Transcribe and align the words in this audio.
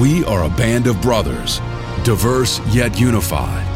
We 0.00 0.24
are 0.24 0.44
a 0.44 0.48
band 0.48 0.86
of 0.86 1.02
brothers, 1.02 1.58
diverse 2.04 2.58
yet 2.74 2.98
unified, 2.98 3.66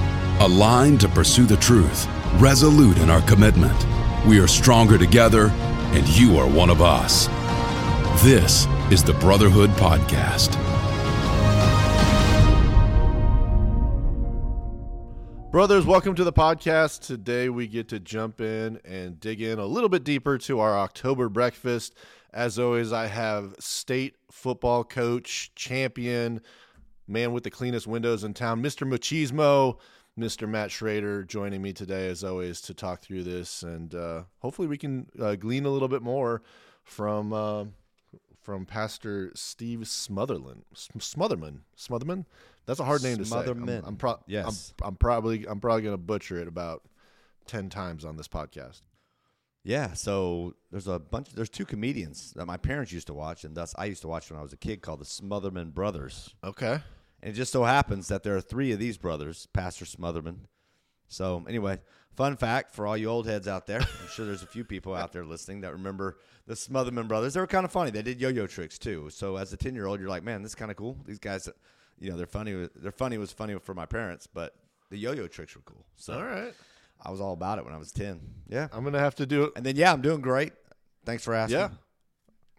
aligned 0.40 1.00
to 1.02 1.08
pursue 1.10 1.44
the 1.44 1.58
truth, 1.58 2.06
resolute 2.36 2.96
in 2.96 3.10
our 3.10 3.20
commitment. 3.28 3.76
We 4.26 4.40
are 4.40 4.46
stronger 4.46 4.96
together, 4.96 5.48
and 5.92 6.08
you 6.08 6.38
are 6.38 6.48
one 6.48 6.70
of 6.70 6.80
us. 6.80 7.26
This 8.24 8.66
is 8.90 9.04
the 9.04 9.12
Brotherhood 9.20 9.68
Podcast. 9.72 10.54
Brothers, 15.52 15.84
welcome 15.84 16.14
to 16.14 16.24
the 16.24 16.32
podcast. 16.32 17.06
Today 17.06 17.50
we 17.50 17.66
get 17.66 17.88
to 17.90 18.00
jump 18.00 18.40
in 18.40 18.80
and 18.82 19.20
dig 19.20 19.42
in 19.42 19.58
a 19.58 19.66
little 19.66 19.90
bit 19.90 20.04
deeper 20.04 20.38
to 20.38 20.58
our 20.60 20.76
October 20.78 21.28
breakfast. 21.28 21.94
As 22.34 22.58
always, 22.58 22.92
I 22.92 23.06
have 23.06 23.54
state 23.60 24.16
football 24.28 24.82
coach, 24.82 25.52
champion, 25.54 26.40
man 27.06 27.32
with 27.32 27.44
the 27.44 27.50
cleanest 27.50 27.86
windows 27.86 28.24
in 28.24 28.34
town, 28.34 28.60
Mr. 28.60 28.84
Machismo, 28.86 29.78
Mr. 30.18 30.48
Matt 30.48 30.72
Schroeder, 30.72 31.22
joining 31.22 31.62
me 31.62 31.72
today, 31.72 32.08
as 32.08 32.24
always, 32.24 32.60
to 32.62 32.74
talk 32.74 33.02
through 33.02 33.22
this. 33.22 33.62
And 33.62 33.94
uh, 33.94 34.24
hopefully 34.40 34.66
we 34.66 34.76
can 34.76 35.06
uh, 35.20 35.36
glean 35.36 35.64
a 35.64 35.70
little 35.70 35.88
bit 35.88 36.02
more 36.02 36.42
from. 36.82 37.32
Uh, 37.32 37.64
from 38.42 38.66
Pastor 38.66 39.32
Steve 39.34 39.78
Smotherland, 39.86 40.64
Smotherman, 40.74 41.60
Smotherman. 41.78 42.26
That's 42.66 42.78
a 42.78 42.84
hard 42.84 43.02
name 43.02 43.16
to 43.16 43.24
say. 43.24 43.36
Smotherman. 43.36 43.78
I'm, 43.78 43.84
I'm, 43.86 43.96
pro- 43.96 44.20
Yes. 44.26 44.74
I'm, 44.82 44.88
I'm 44.88 44.96
probably 44.96 45.46
I'm 45.48 45.60
probably 45.60 45.80
going 45.80 45.94
to 45.94 46.02
butcher 46.02 46.36
it 46.38 46.46
about 46.46 46.82
ten 47.46 47.70
times 47.70 48.04
on 48.04 48.18
this 48.18 48.28
podcast. 48.28 48.82
Yeah, 49.64 49.94
so 49.94 50.54
there's 50.70 50.88
a 50.88 50.98
bunch. 50.98 51.30
There's 51.30 51.48
two 51.48 51.64
comedians 51.64 52.32
that 52.36 52.44
my 52.44 52.58
parents 52.58 52.92
used 52.92 53.06
to 53.06 53.14
watch, 53.14 53.44
and 53.44 53.54
thus 53.54 53.74
I 53.78 53.86
used 53.86 54.02
to 54.02 54.08
watch 54.08 54.30
when 54.30 54.38
I 54.38 54.42
was 54.42 54.52
a 54.52 54.58
kid, 54.58 54.82
called 54.82 55.00
the 55.00 55.06
Smotherman 55.06 55.72
Brothers. 55.72 56.34
Okay. 56.44 56.80
And 57.22 57.32
it 57.32 57.32
just 57.32 57.50
so 57.50 57.64
happens 57.64 58.08
that 58.08 58.22
there 58.22 58.36
are 58.36 58.42
three 58.42 58.72
of 58.72 58.78
these 58.78 58.98
brothers, 58.98 59.48
Pastor 59.54 59.86
Smotherman. 59.86 60.40
So 61.08 61.42
anyway, 61.48 61.80
fun 62.14 62.36
fact 62.36 62.74
for 62.74 62.86
all 62.86 62.96
you 62.96 63.08
old 63.08 63.26
heads 63.26 63.48
out 63.48 63.66
there. 63.66 63.80
I'm 63.80 64.08
sure 64.12 64.26
there's 64.26 64.42
a 64.42 64.46
few 64.46 64.64
people 64.64 64.94
out 64.94 65.12
there 65.12 65.24
listening 65.24 65.62
that 65.62 65.72
remember 65.72 66.18
the 66.46 66.54
Smotherman 66.54 67.08
brothers. 67.08 67.32
They 67.32 67.40
were 67.40 67.46
kind 67.46 67.64
of 67.64 67.72
funny. 67.72 67.90
They 67.90 68.02
did 68.02 68.20
yo-yo 68.20 68.46
tricks 68.46 68.78
too. 68.78 69.08
So 69.08 69.36
as 69.36 69.50
a 69.54 69.56
10 69.56 69.74
year 69.74 69.86
old, 69.86 70.00
you're 70.00 70.10
like, 70.10 70.24
man, 70.24 70.42
this 70.42 70.50
is 70.50 70.54
kind 70.56 70.70
of 70.70 70.76
cool. 70.76 70.98
These 71.06 71.18
guys, 71.18 71.48
you 71.98 72.10
know, 72.10 72.18
they're 72.18 72.26
funny. 72.26 72.68
They're 72.76 72.92
funny 72.92 73.16
was 73.16 73.32
funny 73.32 73.58
for 73.58 73.74
my 73.74 73.86
parents, 73.86 74.26
but 74.26 74.54
the 74.90 74.98
yo-yo 74.98 75.26
tricks 75.26 75.54
were 75.54 75.62
cool. 75.64 75.86
So 75.96 76.14
All 76.14 76.24
right. 76.24 76.52
I 77.04 77.10
was 77.10 77.20
all 77.20 77.32
about 77.32 77.58
it 77.58 77.64
when 77.64 77.74
I 77.74 77.78
was 77.78 77.92
10. 77.92 78.20
Yeah. 78.48 78.68
I'm 78.72 78.84
gonna 78.84 78.98
have 78.98 79.14
to 79.16 79.26
do 79.26 79.44
it. 79.44 79.52
And 79.56 79.64
then 79.66 79.76
yeah, 79.76 79.92
I'm 79.92 80.00
doing 80.02 80.20
great. 80.20 80.52
Thanks 81.04 81.22
for 81.24 81.34
asking. 81.34 81.58
Yeah. 81.58 81.68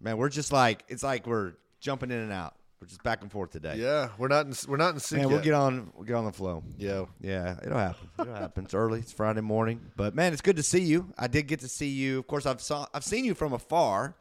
Man, 0.02 0.18
we're 0.18 0.30
just 0.30 0.52
like 0.52 0.84
it's 0.88 1.04
like 1.04 1.26
we're 1.26 1.54
jumping 1.80 2.12
in 2.12 2.18
and 2.20 2.32
out. 2.32 2.56
We're 2.82 2.88
just 2.88 3.02
back 3.04 3.22
and 3.22 3.32
forth 3.32 3.52
today. 3.52 3.78
Yeah, 3.78 4.10
we're 4.18 4.28
not 4.28 4.46
in 4.46 4.54
we're 4.68 4.78
not 4.78 4.94
in 4.94 5.00
sync 5.00 5.22
Man, 5.22 5.30
yet. 5.30 5.36
we'll 5.36 5.44
get 5.44 5.54
on 5.54 5.92
we'll 5.96 6.04
get 6.06 6.16
on 6.16 6.26
the 6.26 6.32
flow. 6.34 6.64
yeah. 6.78 7.06
Yeah, 7.22 7.58
it'll 7.64 7.78
happen. 7.78 8.10
It'll 8.20 8.36
happen. 8.36 8.66
It's 8.66 8.74
early. 8.74 9.00
It's 9.00 9.14
Friday 9.14 9.42
morning. 9.42 9.80
But 9.96 10.14
man, 10.14 10.34
it's 10.34 10.42
good 10.42 10.58
to 10.58 10.64
see 10.64 10.82
you. 10.82 11.14
I 11.18 11.28
did 11.28 11.48
get 11.48 11.62
to 11.62 11.68
see 11.70 11.88
you. 11.88 12.20
Of 12.20 12.28
course, 12.28 12.46
I've 12.46 12.62
saw 12.62 12.86
I've 12.94 13.04
seen 13.06 13.26
you 13.26 13.34
from 13.34 13.54
afar 13.54 14.16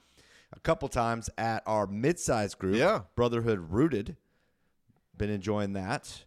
a 0.57 0.61
couple 0.61 0.89
times 0.89 1.29
at 1.37 1.65
our 1.67 1.87
mid-sized 1.89 2.59
group, 2.59 2.77
Yeah. 2.77 3.01
Brotherhood 3.17 3.73
Rooted. 3.73 4.17
Been 5.19 5.31
enjoying 5.31 5.73
that. 5.75 6.25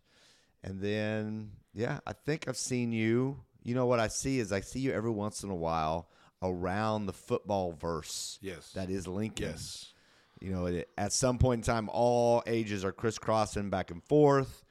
And 0.64 0.82
then 0.82 1.52
yeah, 1.74 2.00
I 2.06 2.12
think 2.14 2.48
I've 2.48 2.58
seen 2.58 2.92
you. 2.92 3.40
You 3.68 3.76
know 3.76 3.86
what 3.86 4.00
I 4.00 4.08
see 4.08 4.40
is 4.40 4.54
I 4.54 4.62
see 4.62 4.80
you 4.80 4.94
every 4.94 5.12
once 5.12 5.44
in 5.44 5.50
a 5.50 5.56
while 5.56 6.08
around 6.42 7.06
the 7.06 7.12
football 7.12 7.74
verse. 7.74 8.40
Yes. 8.42 8.72
That 8.72 8.90
is 8.90 9.10
Lincoln. 9.10 9.48
Yes. 9.50 9.92
You 10.40 10.52
know, 10.52 10.68
it, 10.68 10.88
at 10.98 11.12
some 11.12 11.38
point 11.38 11.60
in 11.60 11.64
time, 11.64 11.90
all 11.92 12.42
ages 12.48 12.86
are 12.86 12.94
crisscrossing 12.94 13.70
back 13.70 13.92
and 13.92 14.02
forth. 14.06 14.64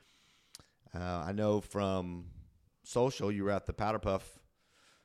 Uh, 0.95 1.25
I 1.27 1.33
know 1.33 1.61
from 1.61 2.25
social, 2.85 3.31
you 3.31 3.45
were 3.45 3.51
at 3.51 3.67
the 3.67 3.75
Powder 3.75 3.99
Puff 3.99 4.27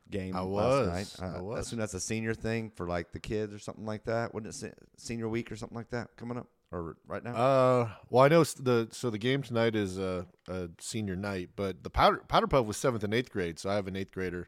game 0.10 0.38
I 0.38 0.40
last 0.40 0.48
was. 0.48 0.88
night. 1.20 1.28
Uh, 1.28 1.36
I 1.36 1.38
I 1.40 1.42
was. 1.42 1.68
assume 1.68 1.80
that's 1.80 1.94
a 1.94 2.00
senior 2.00 2.34
thing 2.34 2.72
for 2.74 2.88
like 2.88 3.12
the 3.12 3.20
kids 3.20 3.54
or 3.54 3.60
something 3.60 3.86
like 3.86 4.06
that. 4.06 4.34
Wouldn't 4.34 4.64
it 4.64 4.74
senior 4.96 5.28
week 5.28 5.52
or 5.52 5.58
something 5.58 5.76
like 5.76 5.90
that 5.90 6.16
coming 6.16 6.38
up 6.38 6.48
or 6.72 6.96
right 7.08 7.24
now? 7.24 7.34
Uh, 7.36 7.90
well, 8.10 8.24
I 8.24 8.28
know 8.28 8.44
the 8.44 8.88
so 8.92 9.10
the 9.10 9.18
game 9.18 9.42
tonight 9.42 9.76
is 9.76 9.98
a, 9.98 10.26
a 10.48 10.70
senior 10.80 11.16
night, 11.16 11.50
but 11.56 11.84
the 11.84 11.90
powder 11.90 12.24
powder 12.28 12.48
puff 12.48 12.66
was 12.66 12.78
seventh 12.78 13.04
and 13.04 13.14
eighth 13.14 13.32
grade, 13.32 13.60
so 13.60 13.70
I 13.70 13.76
have 13.76 13.88
an 13.88 13.96
eighth 13.96 14.12
grader, 14.12 14.48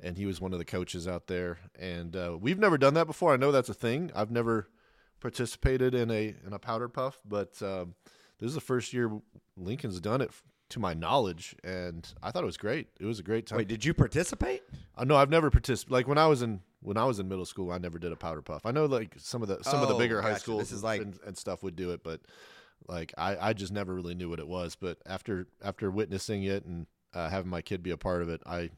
and 0.00 0.16
he 0.16 0.26
was 0.26 0.40
one 0.40 0.52
of 0.52 0.58
the 0.58 0.64
coaches 0.64 1.06
out 1.06 1.26
there, 1.26 1.58
and 1.78 2.16
uh, 2.16 2.36
we've 2.40 2.58
never 2.58 2.78
done 2.78 2.94
that 2.94 3.06
before. 3.06 3.32
I 3.32 3.36
know 3.36 3.52
that's 3.52 3.68
a 3.68 3.74
thing. 3.74 4.10
I've 4.14 4.30
never 4.30 4.68
participated 5.20 5.94
in 5.94 6.10
a 6.10 6.34
in 6.46 6.52
a 6.52 6.58
powder 6.58 6.88
puff, 6.88 7.18
but 7.26 7.60
um, 7.62 7.94
this 8.38 8.48
is 8.48 8.54
the 8.54 8.60
first 8.60 8.92
year 8.92 9.10
Lincoln's 9.56 10.00
done 10.00 10.20
it, 10.20 10.30
to 10.70 10.80
my 10.80 10.94
knowledge, 10.94 11.54
and 11.62 12.06
I 12.22 12.30
thought 12.30 12.42
it 12.42 12.46
was 12.46 12.56
great. 12.56 12.88
It 13.00 13.06
was 13.06 13.18
a 13.18 13.22
great 13.22 13.46
time. 13.46 13.58
Wait, 13.58 13.68
did 13.68 13.84
you 13.84 13.94
participate? 13.94 14.62
Uh, 14.96 15.04
no, 15.04 15.16
I've 15.16 15.30
never 15.30 15.50
participated. 15.50 15.92
Like 15.92 16.08
when 16.08 16.18
I 16.18 16.26
was 16.26 16.42
in 16.42 16.60
when 16.86 16.96
I 16.96 17.04
was 17.04 17.18
in 17.18 17.28
middle 17.28 17.44
school, 17.44 17.72
I 17.72 17.78
never 17.78 17.98
did 17.98 18.12
a 18.12 18.16
powder 18.16 18.42
puff. 18.42 18.64
I 18.64 18.70
know 18.70 18.86
like 18.86 19.14
some 19.18 19.42
of 19.42 19.48
the 19.48 19.62
some 19.64 19.82
of 19.82 19.88
the 19.88 19.94
Oh, 19.94 19.98
bigger 19.98 20.22
high 20.22 20.30
gotcha. 20.30 20.40
schools 20.40 20.60
This 20.60 20.72
is 20.72 20.84
like- 20.84 21.00
and, 21.02 21.18
and 21.26 21.36
stuff 21.36 21.62
would 21.64 21.74
do 21.74 21.90
it, 21.90 22.02
but 22.04 22.20
like 22.88 23.12
I, 23.18 23.48
I 23.48 23.52
just 23.54 23.72
never 23.72 23.92
really 23.94 24.14
knew 24.14 24.28
what 24.30 24.38
it 24.38 24.46
was. 24.46 24.76
But 24.76 24.98
after 25.04 25.48
after 25.62 25.90
witnessing 25.90 26.44
it 26.44 26.64
and 26.64 26.86
uh, 27.12 27.28
having 27.28 27.50
my 27.50 27.60
kid 27.60 27.82
be 27.82 27.90
a 27.90 27.96
part 27.96 28.22
of 28.22 28.28
it, 28.28 28.40
I 28.46 28.70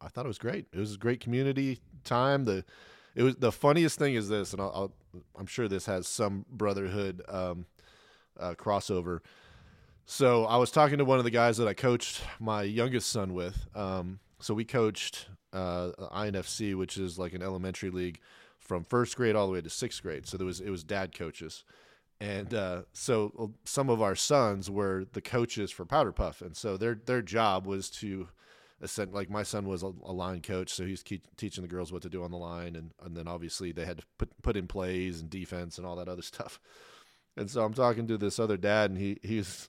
I 0.00 0.08
thought 0.08 0.24
it 0.24 0.28
was 0.28 0.38
great. 0.38 0.66
It 0.72 0.78
was 0.78 0.94
a 0.94 0.98
great 0.98 1.20
community 1.20 1.78
time. 2.02 2.44
The 2.46 2.64
it 3.14 3.22
was 3.22 3.36
the 3.36 3.52
funniest 3.52 3.96
thing 3.98 4.14
is 4.14 4.28
this, 4.28 4.52
and 4.52 4.60
I'll, 4.60 4.72
I'll 4.74 4.92
I'm 5.38 5.46
sure 5.46 5.68
this 5.68 5.86
has 5.86 6.08
some 6.08 6.44
brotherhood 6.50 7.22
um, 7.28 7.66
uh, 8.40 8.54
crossover. 8.54 9.20
So 10.04 10.46
I 10.46 10.56
was 10.56 10.70
talking 10.72 10.98
to 10.98 11.04
one 11.04 11.18
of 11.18 11.24
the 11.24 11.30
guys 11.30 11.58
that 11.58 11.68
I 11.68 11.74
coached 11.74 12.22
my 12.40 12.62
youngest 12.62 13.08
son 13.10 13.34
with. 13.34 13.66
Um, 13.74 14.18
so 14.40 14.52
we 14.54 14.64
coached 14.64 15.28
uh, 15.52 15.90
INFC, 16.12 16.74
which 16.74 16.96
is 16.96 17.18
like 17.18 17.32
an 17.34 17.42
elementary 17.42 17.90
league, 17.90 18.20
from 18.58 18.84
first 18.84 19.16
grade 19.16 19.36
all 19.36 19.46
the 19.46 19.52
way 19.52 19.60
to 19.60 19.70
sixth 19.70 20.02
grade. 20.02 20.26
So 20.26 20.36
there 20.36 20.46
was 20.46 20.60
it 20.60 20.70
was 20.70 20.84
dad 20.84 21.16
coaches, 21.16 21.64
and 22.20 22.52
uh, 22.54 22.82
so 22.92 23.32
uh, 23.38 23.46
some 23.64 23.90
of 23.90 24.00
our 24.00 24.14
sons 24.14 24.70
were 24.70 25.04
the 25.12 25.20
coaches 25.20 25.70
for 25.70 25.84
Powder 25.84 26.12
Puff, 26.12 26.40
and 26.42 26.56
so 26.56 26.76
their 26.76 26.94
their 26.94 27.22
job 27.22 27.66
was 27.66 27.90
to 27.90 28.28
ascend, 28.82 29.14
like 29.14 29.30
my 29.30 29.42
son 29.42 29.66
was 29.66 29.82
a, 29.82 29.92
a 30.04 30.12
line 30.12 30.40
coach, 30.40 30.72
so 30.72 30.84
he's 30.84 31.02
teaching 31.02 31.62
the 31.62 31.68
girls 31.68 31.92
what 31.92 32.02
to 32.02 32.10
do 32.10 32.22
on 32.22 32.30
the 32.30 32.36
line, 32.36 32.76
and 32.76 32.92
and 33.02 33.16
then 33.16 33.28
obviously 33.28 33.72
they 33.72 33.84
had 33.84 33.98
to 33.98 34.04
put 34.18 34.30
put 34.42 34.56
in 34.56 34.66
plays 34.66 35.20
and 35.20 35.30
defense 35.30 35.78
and 35.78 35.86
all 35.86 35.96
that 35.96 36.08
other 36.08 36.22
stuff. 36.32 36.60
And 37.36 37.50
so 37.50 37.64
I'm 37.64 37.72
talking 37.72 38.06
to 38.08 38.18
this 38.18 38.38
other 38.38 38.56
dad, 38.56 38.90
and 38.90 38.98
he 38.98 39.18
he's 39.22 39.68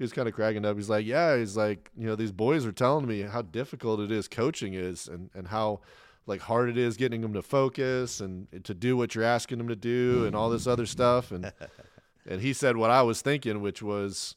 he 0.00 0.04
was 0.04 0.14
kind 0.14 0.26
of 0.26 0.32
cracking 0.32 0.64
up. 0.64 0.78
He's 0.78 0.88
like, 0.88 1.04
"Yeah, 1.04 1.36
he's 1.36 1.58
like, 1.58 1.90
you 1.94 2.06
know, 2.06 2.16
these 2.16 2.32
boys 2.32 2.64
are 2.64 2.72
telling 2.72 3.06
me 3.06 3.20
how 3.20 3.42
difficult 3.42 4.00
it 4.00 4.10
is 4.10 4.28
coaching 4.28 4.72
is, 4.72 5.06
and 5.06 5.28
and 5.34 5.48
how 5.48 5.80
like 6.24 6.40
hard 6.40 6.70
it 6.70 6.78
is 6.78 6.96
getting 6.96 7.20
them 7.20 7.34
to 7.34 7.42
focus 7.42 8.18
and 8.18 8.46
to 8.64 8.72
do 8.72 8.96
what 8.96 9.14
you're 9.14 9.24
asking 9.24 9.58
them 9.58 9.68
to 9.68 9.76
do, 9.76 10.24
and 10.24 10.34
all 10.34 10.48
this 10.48 10.66
other 10.66 10.86
stuff." 10.86 11.30
And 11.30 11.52
and 12.26 12.40
he 12.40 12.54
said 12.54 12.78
what 12.78 12.88
I 12.88 13.02
was 13.02 13.20
thinking, 13.20 13.60
which 13.60 13.82
was, 13.82 14.36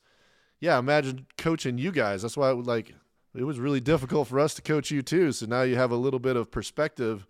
"Yeah, 0.60 0.78
imagine 0.78 1.28
coaching 1.38 1.78
you 1.78 1.94
guys. 1.94 2.24
That's 2.24 2.36
why 2.36 2.52
it 2.52 2.58
would 2.58 2.68
like 2.68 2.94
it 3.34 3.46
was 3.46 3.58
really 3.58 3.80
difficult 3.80 4.28
for 4.28 4.42
us 4.42 4.54
to 4.56 4.62
coach 4.62 4.92
you 4.92 5.02
too. 5.02 5.32
So 5.32 5.46
now 5.46 5.62
you 5.62 5.78
have 5.78 5.92
a 5.92 5.96
little 5.96 6.20
bit 6.20 6.36
of 6.36 6.52
perspective 6.52 7.26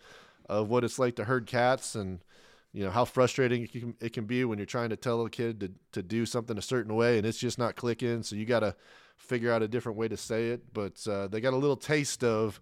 of 0.50 0.70
what 0.70 0.84
it's 0.84 0.98
like 0.98 1.16
to 1.18 1.26
herd 1.26 1.46
cats 1.46 1.94
and." 1.94 2.24
You 2.74 2.84
know 2.84 2.92
how 2.92 3.06
frustrating 3.06 3.64
it 3.64 3.72
can, 3.72 3.96
it 4.02 4.14
can 4.14 4.26
be 4.26 4.44
when 4.44 4.58
you're 4.58 4.66
trying 4.66 4.90
to 4.90 4.96
tell 4.96 5.24
a 5.26 5.30
kid 5.30 5.60
to, 5.60 5.72
to 5.92 6.04
do 6.04 6.26
something 6.26 6.58
a 6.58 6.62
certain 6.62 6.96
way 6.96 7.18
and 7.18 7.26
it's 7.26 7.38
just 7.38 7.60
not 7.60 7.76
clicking. 7.76 8.24
So 8.24 8.36
you 8.36 8.46
got 8.46 8.62
to 8.62 8.76
figure 9.16 9.52
out 9.52 9.62
a 9.62 9.68
different 9.68 9.98
way 9.98 10.08
to 10.08 10.18
say 10.18 10.50
it. 10.50 10.74
But 10.74 11.06
uh, 11.08 11.28
they 11.28 11.40
got 11.40 11.54
a 11.54 11.58
little 11.58 11.78
taste 11.78 12.24
of 12.24 12.60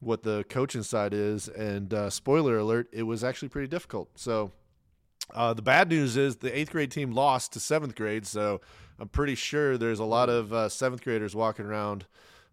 what 0.00 0.24
the 0.24 0.44
coaching 0.48 0.82
side 0.82 1.14
is. 1.14 1.48
And 1.48 1.94
uh, 1.94 2.10
spoiler 2.10 2.58
alert 2.58 2.88
it 2.92 3.04
was 3.04 3.22
actually 3.22 3.48
pretty 3.48 3.68
difficult. 3.68 4.10
So 4.18 4.50
uh, 5.32 5.54
the 5.54 5.62
bad 5.62 5.88
news 5.88 6.16
is 6.16 6.36
the 6.36 6.56
eighth 6.56 6.72
grade 6.72 6.90
team 6.90 7.12
lost 7.12 7.52
to 7.52 7.60
seventh 7.60 7.94
grade. 7.94 8.26
So 8.26 8.60
i'm 8.98 9.08
pretty 9.08 9.34
sure 9.34 9.76
there's 9.76 9.98
a 9.98 10.04
lot 10.04 10.28
of 10.28 10.52
uh, 10.52 10.68
seventh 10.68 11.02
graders 11.02 11.34
walking 11.34 11.66
around 11.66 12.06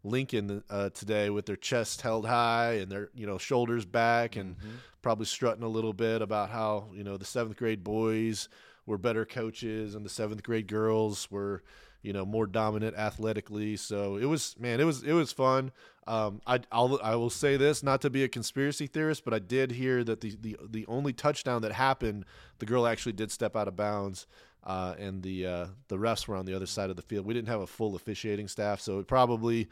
lincoln 0.04 0.64
uh, 0.70 0.90
today 0.90 1.30
with 1.30 1.46
their 1.46 1.56
chest 1.56 2.02
held 2.02 2.28
high 2.28 2.74
and 2.74 2.92
their 2.92 3.10
you 3.16 3.26
know 3.26 3.38
shoulders 3.38 3.86
back 3.86 4.36
and 4.36 4.58
probably 5.04 5.26
strutting 5.26 5.64
a 5.64 5.68
little 5.68 5.94
bit 5.94 6.24
about 6.24 6.50
how 6.50 6.88
you 6.96 7.04
know 7.04 7.18
the 7.18 7.26
seventh 7.26 7.58
grade 7.58 7.84
boys 7.84 8.50
were 8.88 8.98
better 8.98 9.26
coaches 9.26 9.94
and 9.94 10.04
the 10.04 10.10
seventh 10.10 10.42
grade 10.42 10.66
girls 10.66 11.30
were 11.30 11.62
you 12.02 12.14
know 12.14 12.26
more 12.26 12.48
dominant 12.48 12.96
athletically. 12.96 13.76
So 13.78 14.18
it 14.18 14.26
was 14.26 14.56
man 14.60 14.80
it 14.80 14.86
was 14.86 15.04
it 15.04 15.14
was 15.14 15.32
fun. 15.32 15.72
Um, 16.06 16.42
I, 16.46 16.60
I'll, 16.70 17.00
I 17.02 17.16
will 17.16 17.30
say 17.30 17.56
this 17.56 17.82
not 17.82 18.02
to 18.02 18.10
be 18.10 18.26
a 18.26 18.28
conspiracy 18.28 18.88
theorist 18.88 19.24
but 19.24 19.34
I 19.34 19.40
did 19.40 19.72
hear 19.72 20.04
that 20.04 20.20
the, 20.20 20.36
the, 20.42 20.58
the 20.70 20.86
only 20.88 21.14
touchdown 21.14 21.62
that 21.62 21.72
happened 21.72 22.26
the 22.60 22.66
girl 22.66 22.86
actually 22.86 23.14
did 23.14 23.32
step 23.32 23.56
out 23.56 23.70
of 23.70 23.78
bounds 23.78 24.28
uh, 24.66 24.96
and 25.00 25.24
the 25.24 25.46
uh, 25.46 25.68
the 25.88 25.98
refs 25.98 26.28
were 26.28 26.36
on 26.36 26.46
the 26.46 26.54
other 26.54 26.66
side 26.66 26.90
of 26.90 26.98
the 26.98 27.02
field. 27.02 27.26
We 27.26 27.34
didn't 27.34 27.48
have 27.48 27.62
a 27.62 27.68
full 27.68 27.96
officiating 27.96 28.48
staff 28.48 28.82
so 28.82 29.00
it 29.00 29.08
probably 29.08 29.70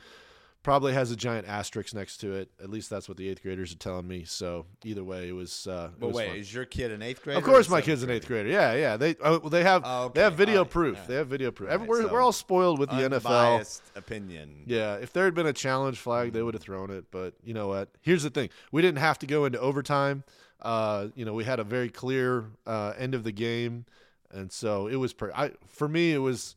probably 0.64 0.94
has 0.94 1.12
a 1.12 1.16
giant 1.16 1.48
asterisk 1.48 1.94
next 1.94 2.18
to 2.18 2.34
it. 2.34 2.50
At 2.62 2.70
least 2.70 2.90
that's 2.90 3.08
what 3.08 3.18
the 3.18 3.28
eighth 3.30 3.42
graders 3.42 3.74
are 3.74 3.78
telling 3.78 4.08
me. 4.08 4.24
So 4.26 4.66
either 4.84 5.04
way, 5.04 5.28
it 5.30 5.32
was. 5.32 5.68
Uh, 5.68 5.90
it 5.94 6.00
But 6.00 6.08
was 6.08 6.16
wait, 6.16 6.28
fun. 6.30 6.36
is 6.38 6.54
your 6.54 6.66
kid 6.66 6.92
an 6.92 7.02
eighth 7.02 7.24
grader? 7.24 7.40
Of 7.40 7.44
course, 7.46 7.68
my 7.70 7.82
kid's 7.82 8.04
an 8.04 8.10
eighth 8.10 8.28
grader. 8.28 8.50
Yeah, 8.50 8.74
yeah. 8.74 8.98
They 8.98 9.16
oh, 9.24 9.40
they 9.50 9.64
have 9.64 9.84
Oh, 9.86 10.12
they 10.14 10.22
have 10.22 10.34
video 10.34 10.60
All 10.60 10.64
right, 10.64 10.72
proof. 10.72 11.00
all 11.00 11.06
They 11.08 11.16
have 11.16 11.28
video 11.28 11.52
proof. 11.52 11.72
All 11.72 11.78
right, 11.78 11.88
we're, 11.88 12.02
so 12.04 12.12
we're 12.12 12.22
all 12.22 12.32
spoiled 12.32 12.80
with 12.80 12.90
the 12.90 12.96
NFL. 12.98 13.82
Opinion. 13.96 14.64
Yeah, 14.66 14.96
if 14.96 15.12
there 15.14 15.26
had 15.26 15.34
been 15.34 15.48
a 15.48 15.54
challenge 15.54 15.98
flag, 16.00 16.34
they 16.34 16.42
would 16.44 16.54
have 16.54 16.64
thrown 16.64 16.92
it. 16.92 17.06
But 17.12 17.34
you 17.44 17.54
know 17.54 17.68
what? 17.68 17.90
Here's 18.02 18.24
the 18.24 18.30
thing: 18.30 18.50
we 18.72 18.82
didn't 18.82 19.00
have 19.00 19.20
to 19.20 19.28
go 19.28 19.46
into 19.46 19.60
overtime. 19.60 20.24
Uh, 20.62 21.08
you 21.16 21.26
know, 21.26 21.34
we 21.34 21.44
had 21.44 21.60
a 21.60 21.64
very 21.64 21.90
clear 21.90 22.46
uh, 22.68 22.94
end 22.98 23.16
of 23.16 23.24
the 23.24 23.32
game, 23.32 23.86
and 24.32 24.52
so 24.52 24.88
it 24.88 24.96
was. 24.98 25.12
Per- 25.14 25.32
I 25.34 25.52
for 25.68 25.88
me, 25.88 26.14
it 26.14 26.20
was. 26.20 26.56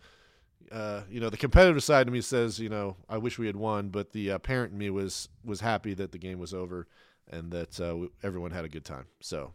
Uh, 0.72 1.02
you 1.11 1.20
know, 1.20 1.31
the 1.31 1.37
competitive 1.37 1.82
side 1.82 2.06
of 2.06 2.12
me 2.12 2.20
says, 2.20 2.58
you 2.58 2.69
know, 2.69 2.96
I 3.08 3.19
wish 3.19 3.38
we 3.38 3.46
had 3.46 3.56
won, 3.56 3.88
but 3.90 4.12
the 4.12 4.32
uh, 4.32 4.38
parent 4.38 4.72
in 4.72 4.78
me 4.78 4.90
was 4.90 5.28
was 5.44 5.61
happy 5.61 5.94
that 5.94 6.12
the 6.12 6.19
game 6.19 6.38
was 6.38 6.52
over 6.55 6.87
and 7.31 7.50
that 7.52 7.81
uh, 7.81 7.88
w- 7.88 8.11
everyone 8.22 8.50
had 8.50 8.64
a 8.64 8.69
good 8.69 8.84
time. 8.84 9.06
So, 9.20 9.52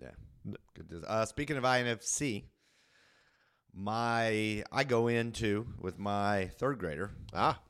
Yeah. 0.00 0.10
Good. 0.74 1.04
Uh, 1.06 1.24
speaking 1.24 1.56
of 1.56 1.64
INFC, 1.64 2.44
my 3.74 4.62
I 4.72 4.84
go 4.84 5.08
into 5.08 5.66
with 5.80 5.98
my 5.98 6.50
third 6.58 6.78
grader 6.78 7.12
ah, 7.32 7.60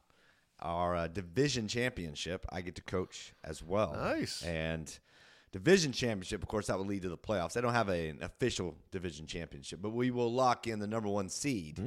our 0.61 0.95
uh, 0.97 1.09
division 1.09 1.69
championship. 1.69 2.47
I 2.51 2.61
get 2.61 2.75
to 2.77 2.83
coach 2.83 3.35
as 3.45 3.63
well. 3.63 3.95
Nice. 3.95 4.43
And 4.43 4.99
division 5.53 5.93
championship, 5.93 6.43
of 6.43 6.49
course, 6.49 6.67
that 6.67 6.79
will 6.79 6.87
lead 6.87 7.03
to 7.03 7.09
the 7.09 7.19
playoffs. 7.19 7.53
They 7.53 7.61
don't 7.61 7.75
have 7.75 7.89
a, 7.89 8.09
an 8.09 8.19
official 8.23 8.75
division 8.91 9.27
championship, 9.27 9.81
but 9.83 9.91
we 9.91 10.11
will 10.11 10.33
lock 10.33 10.67
in 10.67 10.79
the 10.79 10.87
number 10.87 11.09
one 11.09 11.29
seed. 11.29 11.79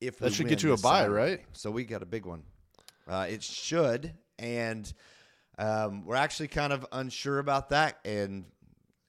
If 0.00 0.18
Hmm. 0.18 0.24
That 0.24 0.30
we 0.30 0.34
should 0.36 0.48
get 0.48 0.62
you 0.62 0.72
a 0.72 0.76
bye, 0.76 1.00
Saturday. 1.02 1.14
right? 1.14 1.40
So 1.52 1.70
we 1.70 1.84
got 1.84 2.02
a 2.02 2.06
big 2.06 2.26
one. 2.26 2.42
Uh, 3.08 3.26
it 3.30 3.42
should, 3.42 4.12
and 4.38 4.92
um, 5.58 6.04
we're 6.04 6.14
actually 6.16 6.48
kind 6.48 6.72
of 6.72 6.86
unsure 6.92 7.38
about 7.38 7.70
that, 7.70 7.98
and 8.04 8.44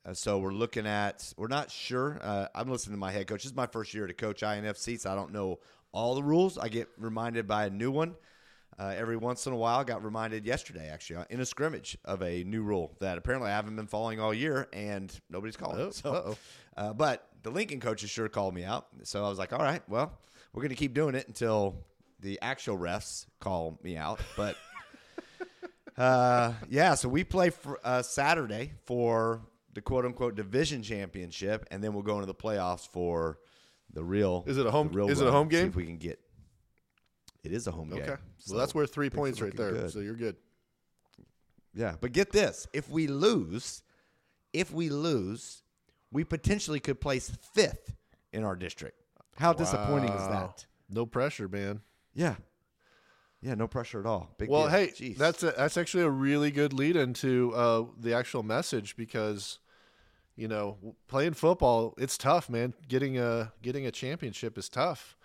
uh, 0.06 0.14
so 0.14 0.40
we're 0.40 0.54
looking 0.54 0.88
at. 0.88 1.32
We're 1.38 1.48
not 1.48 1.70
sure. 1.70 2.18
Uh, 2.22 2.48
I'm 2.56 2.70
listening 2.72 2.96
to 2.96 3.00
my 3.00 3.12
head 3.12 3.28
coach. 3.28 3.44
This 3.44 3.52
is 3.52 3.56
my 3.58 3.68
first 3.68 3.94
year 3.94 4.08
to 4.08 4.14
coach 4.14 4.42
INFC, 4.42 5.00
so 5.00 5.12
I 5.12 5.16
don't 5.16 5.34
know 5.34 5.60
all 5.92 6.16
the 6.16 6.24
rules. 6.24 6.58
I 6.58 6.70
get 6.70 6.88
reminded 6.98 7.48
by 7.48 7.66
a 7.66 7.70
new 7.70 7.92
one 7.92 8.16
uh, 8.80 8.94
every 8.98 9.18
once 9.18 9.46
in 9.46 9.54
a 9.54 9.56
while. 9.58 9.84
Got 9.84 10.04
reminded 10.04 10.46
yesterday, 10.46 10.90
actually, 10.90 11.18
uh, 11.18 11.26
in 11.30 11.40
a 11.42 11.46
scrimmage 11.46 11.98
of 12.06 12.22
a 12.24 12.44
new 12.46 12.64
rule 12.64 12.96
that 13.00 13.18
apparently 13.18 13.50
I 13.52 13.56
haven't 13.56 13.76
been 13.76 13.88
following 13.88 14.20
all 14.20 14.34
year, 14.34 14.68
and 14.74 15.14
nobody's 15.30 15.58
calling. 15.58 15.80
Oh, 15.82 15.92
so, 15.92 16.38
uh, 16.78 16.94
but 16.94 17.28
the 17.44 17.52
Lincoln 17.52 17.80
coaches 17.80 18.10
sure 18.10 18.30
called 18.30 18.54
me 18.54 18.64
out. 18.64 18.88
So 19.04 19.26
I 19.26 19.30
was 19.30 19.38
like, 19.38 19.54
all 19.54 19.60
right, 19.60 19.82
well, 19.90 20.18
we're 20.54 20.62
going 20.62 20.70
to 20.70 20.76
keep 20.76 20.94
doing 20.94 21.16
it 21.16 21.28
until 21.28 21.76
the 22.22 22.40
actual 22.42 22.78
refs 22.78 23.26
call 23.40 23.80
me 23.84 23.98
out. 23.98 24.20
But 24.36 24.56
uh, 25.98 26.54
yeah, 26.70 26.96
so 26.96 27.10
we 27.10 27.24
play 27.24 27.50
for, 27.50 27.80
uh, 27.84 28.02
Saturday 28.02 28.74
for 28.86 29.42
the 29.74 29.82
quote 29.82 30.06
unquote 30.06 30.36
division 30.36 30.82
championship, 30.84 31.66
and 31.72 31.84
then 31.84 31.94
we'll 31.94 32.04
go 32.04 32.16
into 32.16 32.26
the 32.26 32.34
playoffs 32.36 32.88
for 32.88 33.40
the 33.94 34.04
real. 34.04 34.44
Is 34.48 34.58
it 34.58 34.66
a 34.66 34.72
home- 34.72 34.90
real 34.92 35.10
is 35.10 35.20
it 35.20 35.24
a 35.24 35.26
run. 35.26 35.34
home 35.34 35.48
See 35.52 35.58
game? 35.58 35.68
if 35.68 35.76
we 35.76 35.86
can 35.86 35.98
get. 35.98 36.20
It 37.44 37.52
is 37.52 37.68
a 37.68 37.72
home 37.72 37.90
game. 37.90 38.02
okay. 38.02 38.16
So 38.38 38.54
well, 38.54 38.60
that's 38.60 38.76
worth 38.76 38.94
three 38.94 39.10
points 39.10 39.42
right 39.42 39.56
there. 39.56 39.72
good. 39.72 39.92
So 39.92 40.00
you're 40.00 40.16
good. 40.16 40.36
Yeah, 41.74 41.96
but 42.02 42.12
get 42.12 42.32
this: 42.32 42.68
if 42.74 42.90
we 42.90 43.08
lose, 43.08 43.84
if 44.54 44.74
we 44.74 44.90
lose, 44.90 45.62
we 46.12 46.24
potentially 46.24 46.80
could 46.80 47.00
place 47.00 47.32
fifth 47.54 47.96
in 48.34 48.44
our 48.44 48.56
district. 48.56 48.98
How 49.38 49.54
disappointing 49.54 50.10
is 50.12 50.28
that? 50.28 50.66
No 50.90 51.06
pressure, 51.06 51.48
man. 51.48 51.82
Yeah, 52.14 52.36
yeah, 53.42 53.54
no 53.56 53.68
pressure 53.68 54.00
at 54.00 54.06
all. 54.06 54.34
Big 54.38 54.50
Well, 54.50 54.64
deal. 54.64 54.72
hey, 54.72 54.88
Jeez. 54.88 55.18
that's 55.18 55.44
a, 55.44 55.52
that's 55.52 55.78
actually 55.78 56.04
a 56.04 56.10
really 56.10 56.52
good 56.52 56.74
lead 56.74 56.96
into 56.98 57.54
uh, 57.56 57.86
the 57.98 58.14
actual 58.14 58.44
message 58.44 58.98
because 58.98 59.60
you 60.36 60.48
know 60.48 60.78
playing 61.08 61.34
football 61.34 61.94
it's 61.98 62.18
tough, 62.18 62.50
man. 62.50 62.74
Getting 62.88 63.18
a 63.18 63.54
getting 63.62 63.86
a 63.86 63.92
championship 63.92 64.58
is 64.58 64.68
tough, 64.68 65.16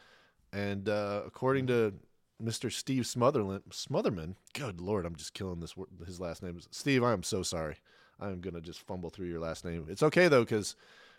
and 0.52 0.88
uh, 0.88 1.22
according 1.26 1.66
to 1.68 1.94
Mr. 2.42 2.70
Steve 2.70 3.04
Smotherland, 3.04 3.62
Smotherman, 3.70 4.34
good 4.54 4.80
lord, 4.80 5.06
I'm 5.06 5.16
just 5.16 5.34
killing 5.34 5.60
this. 5.60 5.74
His 6.06 6.20
last 6.20 6.42
name 6.42 6.56
is 6.56 6.68
Steve. 6.70 7.02
I 7.04 7.12
am 7.12 7.22
so 7.22 7.42
sorry. 7.42 7.76
I'm 8.20 8.40
gonna 8.40 8.60
just 8.60 8.80
fumble 8.80 9.10
through 9.10 9.28
your 9.28 9.40
last 9.40 9.64
name. 9.64 9.86
It's 9.88 10.02
okay 10.02 10.28
though 10.28 10.42
because 10.44 10.76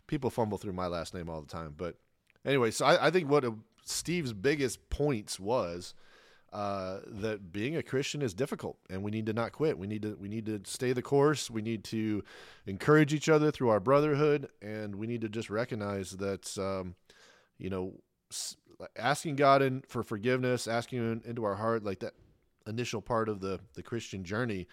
people 0.08 0.30
fumble 0.30 0.58
through 0.58 0.74
my 0.74 0.88
last 0.88 1.14
name 1.14 1.30
all 1.30 1.42
the 1.42 1.48
time. 1.48 1.74
But 1.76 1.96
anyway, 2.46 2.72
so 2.72 2.86
I, 2.86 3.08
I 3.08 3.12
think 3.12 3.30
what 3.30 3.46
uh 3.46 3.52
Steve's 3.86 4.34
biggest 4.34 4.90
points 4.90 5.40
was 5.40 5.94
uh, 6.52 7.00
that 7.06 7.52
being 7.52 7.76
a 7.76 7.84
Christian 7.84 8.22
is 8.22 8.34
difficult, 8.34 8.78
and 8.90 9.04
we 9.04 9.12
need 9.12 9.26
to 9.26 9.34
not 9.34 9.52
quit. 9.52 9.78
We 9.78 9.88
need 9.88 10.02
to 10.04 10.18
we 10.20 10.30
need 10.30 10.46
to 10.46 10.62
stay 10.66 10.94
the 10.94 11.02
course. 11.02 11.52
We 11.52 11.62
need 11.62 11.84
to 11.86 12.24
encourage 12.66 13.14
each 13.14 13.30
other 13.30 13.52
through 13.52 13.70
our 13.70 13.80
brotherhood, 13.80 14.48
and 14.62 14.96
we 14.96 15.06
need 15.06 15.22
to 15.22 15.30
just 15.30 15.50
recognize 15.50 16.12
that 16.12 16.58
um, 16.58 16.96
you 17.58 17.70
know 17.70 17.94
s- 18.32 18.56
asking 18.98 19.36
God 19.36 19.62
in 19.62 19.82
for 19.88 20.04
forgiveness, 20.04 20.68
asking 20.68 21.00
Him 21.00 21.22
into 21.26 21.44
our 21.44 21.56
heart, 21.56 21.84
like 21.84 22.00
that 22.00 22.14
initial 22.68 23.02
part 23.02 23.30
of 23.30 23.42
the 23.42 23.60
the 23.74 23.84
Christian 23.84 24.24
journey. 24.24 24.68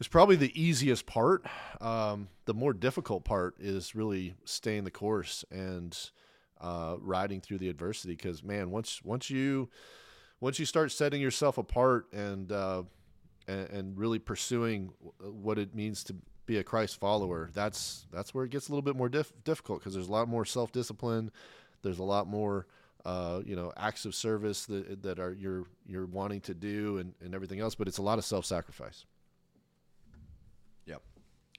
is 0.00 0.08
probably 0.08 0.36
the 0.36 0.60
easiest 0.60 1.06
part. 1.06 1.44
Um, 1.80 2.28
the 2.44 2.54
more 2.54 2.72
difficult 2.72 3.24
part 3.24 3.56
is 3.58 3.94
really 3.94 4.34
staying 4.44 4.84
the 4.84 4.90
course 4.90 5.44
and 5.50 5.96
uh, 6.60 6.96
riding 7.00 7.40
through 7.40 7.58
the 7.58 7.68
adversity. 7.68 8.14
Because 8.14 8.42
man, 8.42 8.70
once 8.70 9.00
once 9.04 9.30
you 9.30 9.68
once 10.40 10.58
you 10.58 10.66
start 10.66 10.92
setting 10.92 11.20
yourself 11.20 11.58
apart 11.58 12.12
and 12.12 12.50
uh, 12.52 12.82
and, 13.46 13.70
and 13.70 13.98
really 13.98 14.18
pursuing 14.18 14.92
what 15.20 15.58
it 15.58 15.74
means 15.74 16.04
to 16.04 16.16
be 16.46 16.58
a 16.58 16.64
Christ 16.64 16.98
follower, 16.98 17.50
that's 17.54 18.06
that's 18.12 18.34
where 18.34 18.44
it 18.44 18.50
gets 18.50 18.68
a 18.68 18.72
little 18.72 18.82
bit 18.82 18.96
more 18.96 19.08
diff- 19.08 19.32
difficult 19.44 19.80
because 19.80 19.94
there's 19.94 20.08
a 20.08 20.12
lot 20.12 20.28
more 20.28 20.44
self 20.44 20.72
discipline. 20.72 21.30
There's 21.82 21.98
a 21.98 22.04
lot 22.04 22.28
more 22.28 22.66
uh, 23.04 23.40
you 23.44 23.56
know 23.56 23.72
acts 23.76 24.04
of 24.04 24.14
service 24.14 24.66
that 24.66 25.02
that 25.02 25.18
are 25.18 25.32
you're 25.32 25.64
you're 25.86 26.06
wanting 26.06 26.40
to 26.42 26.54
do 26.54 26.98
and, 26.98 27.14
and 27.20 27.34
everything 27.34 27.60
else, 27.60 27.74
but 27.74 27.88
it's 27.88 27.98
a 27.98 28.02
lot 28.02 28.18
of 28.18 28.24
self 28.24 28.44
sacrifice. 28.44 29.04
Yep. 30.86 31.02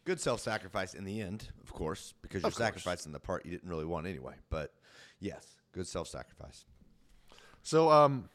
Good 0.06 0.20
self 0.20 0.40
sacrifice 0.40 0.94
in 0.94 1.04
the 1.04 1.22
end, 1.22 1.50
of 1.64 1.74
course, 1.74 2.14
because 2.22 2.44
you're 2.44 2.52
course. 2.52 2.58
sacrificing 2.58 3.12
the 3.12 3.20
part 3.20 3.46
you 3.46 3.52
didn't 3.52 3.70
really 3.70 3.86
want 3.86 4.08
anyway. 4.08 4.36
But 4.50 4.74
yes, 5.20 5.46
good 5.74 5.88
self 5.88 6.08
sacrifice. 6.08 6.66
So, 7.62 7.90
um, 7.90 8.30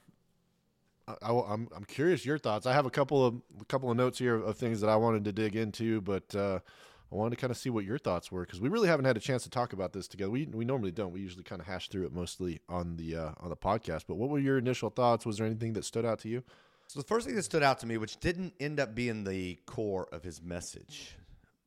I, 1.06 1.31
am 1.31 1.44
I'm, 1.49 1.69
I'm 1.76 1.84
curious 1.84 2.25
your 2.25 2.38
thoughts. 2.38 2.66
I 2.66 2.72
have 2.72 2.87
a 2.87 2.90
couple 2.90 3.25
of 3.25 3.40
a 3.61 3.64
couple 3.64 3.90
of 3.90 3.96
notes 3.96 4.19
here 4.19 4.37
of 4.37 4.56
things 4.56 4.81
that 4.81 4.90
I 4.90 4.96
wanted 4.96 5.25
to 5.25 5.32
dig 5.32 5.56
into, 5.56 6.00
but 6.00 6.34
uh, 6.34 6.61
I 7.10 7.14
wanted 7.14 7.37
to 7.37 7.40
kind 7.40 7.50
of 7.50 7.56
see 7.56 7.70
what 7.70 7.84
your 7.84 7.99
thoughts 7.99 8.31
were 8.31 8.43
because 8.43 8.60
we 8.60 8.69
really 8.69 8.88
haven't 8.88 9.06
had 9.06 9.16
a 9.16 9.20
chance 9.20 9.43
to 9.44 9.50
talk 9.50 9.72
about 9.72 9.93
this 9.93 10.08
together. 10.08 10.31
We 10.31 10.46
we 10.46 10.64
normally 10.64 10.90
don't. 10.90 11.12
We 11.12 11.20
usually 11.20 11.44
kind 11.44 11.60
of 11.60 11.66
hash 11.66 11.88
through 11.88 12.06
it 12.06 12.12
mostly 12.12 12.61
on 12.68 12.97
the 12.97 13.16
uh, 13.16 13.30
on 13.38 13.49
the 13.49 13.56
podcast. 13.56 14.04
But 14.06 14.16
what 14.16 14.28
were 14.28 14.38
your 14.38 14.59
initial 14.59 14.90
thoughts? 14.90 15.25
Was 15.25 15.38
there 15.38 15.47
anything 15.47 15.73
that 15.75 15.85
stood 15.85 16.04
out 16.04 16.18
to 16.21 16.28
you? 16.28 16.42
So 16.87 17.00
the 17.00 17.06
first 17.06 17.26
thing 17.26 17.37
that 17.37 17.42
stood 17.42 17.62
out 17.62 17.78
to 17.80 17.87
me, 17.87 17.99
which 17.99 18.18
didn't 18.18 18.54
end 18.61 18.80
up 18.80 18.94
being 18.94 19.25
the 19.25 19.59
core 19.66 20.09
of 20.12 20.23
his 20.23 20.42
message, 20.42 21.16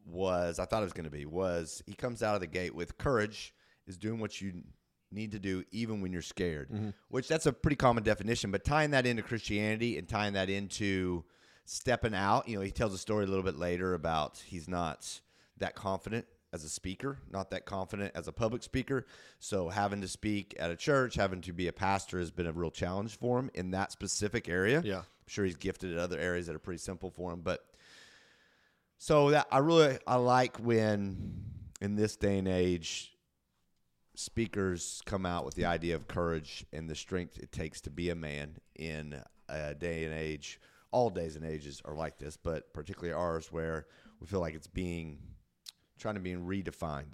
was 0.06 0.60
I 0.60 0.65
thought 0.65 0.82
it 0.82 0.86
was 0.86 0.94
going 0.94 1.06
to 1.06 1.12
be 1.12 1.25
was 1.25 1.82
he 1.86 1.94
comes 1.94 2.22
out 2.24 2.36
of 2.36 2.42
the 2.42 2.48
gate 2.48 2.74
with 2.75 2.98
courage 2.98 3.54
is 3.88 3.98
doing 3.98 4.20
what 4.20 4.42
you 4.42 4.63
need 5.12 5.32
to 5.34 5.39
do 5.39 5.63
even 5.72 6.01
when 6.01 6.12
you're 6.13 6.22
scared, 6.22 6.94
which 7.10 7.27
that's 7.27 7.46
a 7.46 7.54
pretty 7.54 7.75
common 7.75 8.04
definition. 8.04 8.51
But 8.51 8.63
tying 8.63 8.92
that 8.92 9.06
into 9.06 9.22
Christianity 9.24 9.98
and 9.98 10.08
tying 10.08 10.34
that 10.34 10.50
into 10.50 11.24
stepping 11.65 12.15
out, 12.15 12.48
you 12.48 12.56
know, 12.56 12.62
he 12.62 12.72
tells 12.72 12.94
a 12.94 12.98
story 12.98 13.25
a 13.25 13.27
little 13.27 13.44
bit 13.44 13.58
later 13.58 13.94
about 13.94 14.42
he's 14.46 14.68
not 14.68 15.20
that 15.62 15.75
confident 15.75 16.25
as 16.53 16.63
a 16.63 16.70
speaker, 16.70 17.18
not 17.32 17.50
that 17.51 17.65
confident 17.65 18.12
as 18.13 18.27
a 18.27 18.32
public 18.32 18.62
speaker. 18.62 19.06
So 19.39 19.70
having 19.70 20.01
to 20.01 20.08
speak 20.08 20.56
at 20.60 20.70
a 20.70 20.75
church, 20.75 21.15
having 21.15 21.41
to 21.41 21.53
be 21.53 21.68
a 21.68 21.74
pastor 21.74 22.20
has 22.20 22.30
been 22.30 22.48
a 22.48 22.51
real 22.51 22.72
challenge 22.72 23.18
for 23.18 23.39
him 23.39 23.50
in 23.53 23.72
that 23.72 23.91
specific 23.91 24.50
area. 24.50 24.82
Yeah. 24.84 25.00
I'm 25.00 25.27
sure 25.27 25.46
he's 25.46 25.56
gifted 25.56 25.94
at 25.94 25.98
other 25.98 26.20
areas 26.20 26.48
that 26.48 26.56
are 26.56 26.60
pretty 26.60 26.80
simple 26.80 27.10
for 27.10 27.32
him, 27.32 27.41
but 27.41 27.65
so 28.98 29.32
that 29.32 29.48
I 29.50 29.60
really 29.60 29.98
I 30.06 30.15
like 30.15 30.58
when 30.58 31.44
in 31.80 31.96
this 31.96 32.15
day 32.15 32.38
and 32.38 32.48
age 32.48 33.13
speakers 34.15 35.01
come 35.06 35.25
out 35.25 35.46
with 35.46 35.56
the 35.56 35.65
idea 35.65 35.96
of 35.96 36.08
courage 36.08 36.65
and 36.74 36.89
the 36.89 36.96
strength 36.96 37.39
it 37.39 37.51
takes 37.51 37.82
to 37.82 37.89
be 37.89 38.10
a 38.10 38.15
man 38.15 38.58
in 38.75 39.20
a 39.48 39.74
day 39.74 40.03
and 40.03 40.13
age. 40.13 40.60
All 40.91 41.10
days 41.10 41.38
and 41.38 41.46
ages 41.46 41.82
are 41.86 41.96
like 41.96 42.20
this, 42.20 42.36
but 42.36 42.74
particularly 42.74 43.13
ours 43.13 43.51
where 43.51 43.88
we 44.20 44.27
feel 44.27 44.41
like 44.41 44.53
it's 44.53 44.68
being 44.68 45.18
trying 46.01 46.15
to 46.15 46.22
be 46.22 46.34
redefined. 46.34 47.13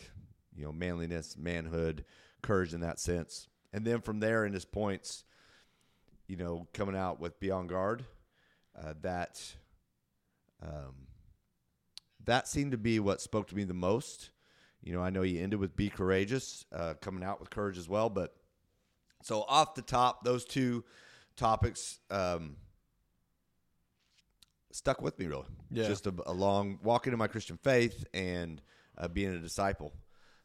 You 0.56 0.65
know, 0.65 0.72
manliness, 0.72 1.38
manhood, 1.38 2.03
courage 2.41 2.74
in 2.74 2.82
that 2.82 3.00
sense. 3.00 3.48
And 3.74 3.86
then 3.86 4.01
from 4.01 4.20
there 4.20 4.46
in 4.46 4.53
his 4.53 4.65
points, 4.65 5.24
you 6.27 6.36
know, 6.36 6.67
coming 6.74 6.96
out 6.96 7.20
with 7.20 7.39
Be 7.39 7.51
on 7.51 7.67
Guard, 7.67 8.06
uh, 8.75 8.94
that 9.01 9.39
um, 10.63 11.08
that 12.25 12.48
seemed 12.48 12.72
to 12.72 12.77
be 12.77 13.00
what 13.00 13.22
spoke 13.22 13.48
to 13.50 13.56
me 13.56 13.63
the 13.65 13.74
most. 13.74 14.32
You 14.82 14.94
know, 14.94 15.01
I 15.01 15.10
know 15.10 15.22
he 15.22 15.39
ended 15.39 15.60
with 15.60 15.75
Be 15.75 15.89
Courageous, 15.89 16.65
uh, 16.74 16.96
coming 17.01 17.24
out 17.24 17.39
with 17.39 17.50
courage 17.50 17.77
as 17.77 17.88
well. 17.89 18.10
But 18.10 18.36
so 19.22 19.44
off 19.44 19.75
the 19.75 19.82
top, 19.82 20.24
those 20.24 20.46
two 20.46 20.84
topics 21.36 22.00
um, 22.10 22.56
stuck 24.72 25.01
with 25.01 25.20
me 25.20 25.27
really. 25.27 25.46
Yeah. 25.70 25.88
Just 25.88 26.08
a, 26.08 26.13
a 26.25 26.34
long 26.34 26.79
walk 26.84 27.08
into 27.08 27.17
my 27.17 27.27
Christian 27.27 27.58
faith 27.58 28.06
and 28.13 28.62
uh, 28.98 29.08
being 29.08 29.34
a 29.34 29.39
disciple. 29.39 29.94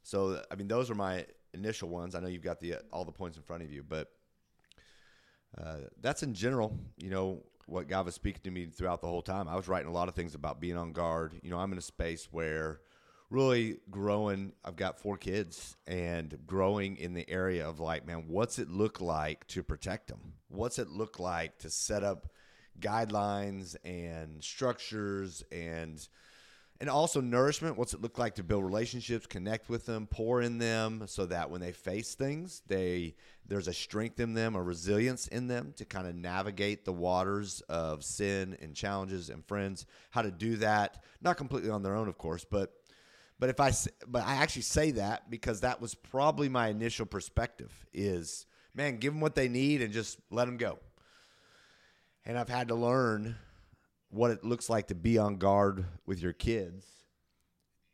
So 0.02 0.42
I 0.50 0.54
mean, 0.54 0.68
those 0.68 0.90
are 0.90 0.94
my 0.94 1.26
initial 1.54 1.88
ones. 1.88 2.14
I 2.14 2.20
know 2.20 2.28
you've 2.28 2.42
got 2.42 2.60
the 2.60 2.76
all 2.92 3.04
the 3.04 3.12
points 3.12 3.36
in 3.36 3.42
front 3.42 3.62
of 3.62 3.72
you, 3.72 3.84
but 3.86 4.10
uh, 5.58 5.78
that's 6.00 6.22
in 6.22 6.34
general. 6.34 6.78
You 6.98 7.10
know 7.10 7.42
what 7.66 7.88
God 7.88 8.06
was 8.06 8.14
speaking 8.14 8.42
to 8.44 8.50
me 8.50 8.66
throughout 8.66 9.00
the 9.00 9.08
whole 9.08 9.22
time. 9.22 9.48
I 9.48 9.56
was 9.56 9.68
writing 9.68 9.88
a 9.88 9.92
lot 9.92 10.08
of 10.08 10.14
things 10.14 10.34
about 10.34 10.60
being 10.60 10.76
on 10.76 10.92
guard. 10.92 11.34
You 11.42 11.50
know, 11.50 11.58
I'm 11.58 11.72
in 11.72 11.78
a 11.78 11.82
space 11.82 12.28
where 12.30 12.80
really 13.30 13.78
growing. 13.90 14.52
I've 14.64 14.76
got 14.76 15.00
four 15.00 15.16
kids 15.16 15.76
and 15.86 16.38
growing 16.46 16.96
in 16.96 17.14
the 17.14 17.28
area 17.28 17.66
of 17.66 17.80
like, 17.80 18.06
man, 18.06 18.24
what's 18.28 18.58
it 18.58 18.68
look 18.68 19.00
like 19.00 19.46
to 19.48 19.62
protect 19.62 20.08
them? 20.08 20.34
What's 20.48 20.78
it 20.78 20.90
look 20.90 21.18
like 21.18 21.58
to 21.60 21.70
set 21.70 22.04
up 22.04 22.28
guidelines 22.78 23.76
and 23.84 24.42
structures 24.44 25.42
and 25.50 26.06
and 26.82 26.90
also 26.90 27.20
nourishment 27.20 27.78
what's 27.78 27.94
it 27.94 28.02
look 28.02 28.18
like 28.18 28.34
to 28.34 28.42
build 28.42 28.64
relationships 28.64 29.24
connect 29.24 29.70
with 29.70 29.86
them 29.86 30.04
pour 30.08 30.42
in 30.42 30.58
them 30.58 31.04
so 31.06 31.24
that 31.24 31.48
when 31.48 31.60
they 31.60 31.70
face 31.70 32.16
things 32.16 32.60
they 32.66 33.14
there's 33.46 33.68
a 33.68 33.72
strength 33.72 34.18
in 34.18 34.34
them 34.34 34.56
a 34.56 34.62
resilience 34.62 35.28
in 35.28 35.46
them 35.46 35.72
to 35.76 35.84
kind 35.84 36.08
of 36.08 36.14
navigate 36.16 36.84
the 36.84 36.92
waters 36.92 37.62
of 37.68 38.02
sin 38.02 38.56
and 38.60 38.74
challenges 38.74 39.30
and 39.30 39.44
friends. 39.46 39.86
How 40.10 40.22
to 40.22 40.32
do 40.32 40.56
that 40.56 41.02
not 41.22 41.36
completely 41.36 41.70
on 41.70 41.84
their 41.84 41.94
own 41.94 42.08
of 42.08 42.18
course 42.18 42.44
but 42.44 42.72
but 43.38 43.48
if 43.48 43.60
i 43.60 43.72
but 44.08 44.24
i 44.26 44.34
actually 44.34 44.62
say 44.62 44.90
that 44.90 45.30
because 45.30 45.60
that 45.60 45.80
was 45.80 45.94
probably 45.94 46.48
my 46.48 46.66
initial 46.68 47.06
perspective 47.06 47.72
is 47.92 48.44
man 48.74 48.96
give 48.96 49.12
them 49.12 49.20
what 49.20 49.36
they 49.36 49.48
need 49.48 49.82
and 49.82 49.92
just 49.92 50.18
let 50.30 50.46
them 50.46 50.56
go. 50.56 50.80
And 52.24 52.38
I've 52.38 52.48
had 52.48 52.68
to 52.68 52.74
learn 52.74 53.36
what 54.12 54.30
it 54.30 54.44
looks 54.44 54.68
like 54.68 54.88
to 54.88 54.94
be 54.94 55.16
on 55.16 55.36
guard 55.36 55.86
with 56.06 56.20
your 56.20 56.34
kids 56.34 56.86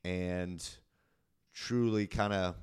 and 0.05 0.69
truly 1.55 2.07
kind 2.09 2.33
of 2.33 2.57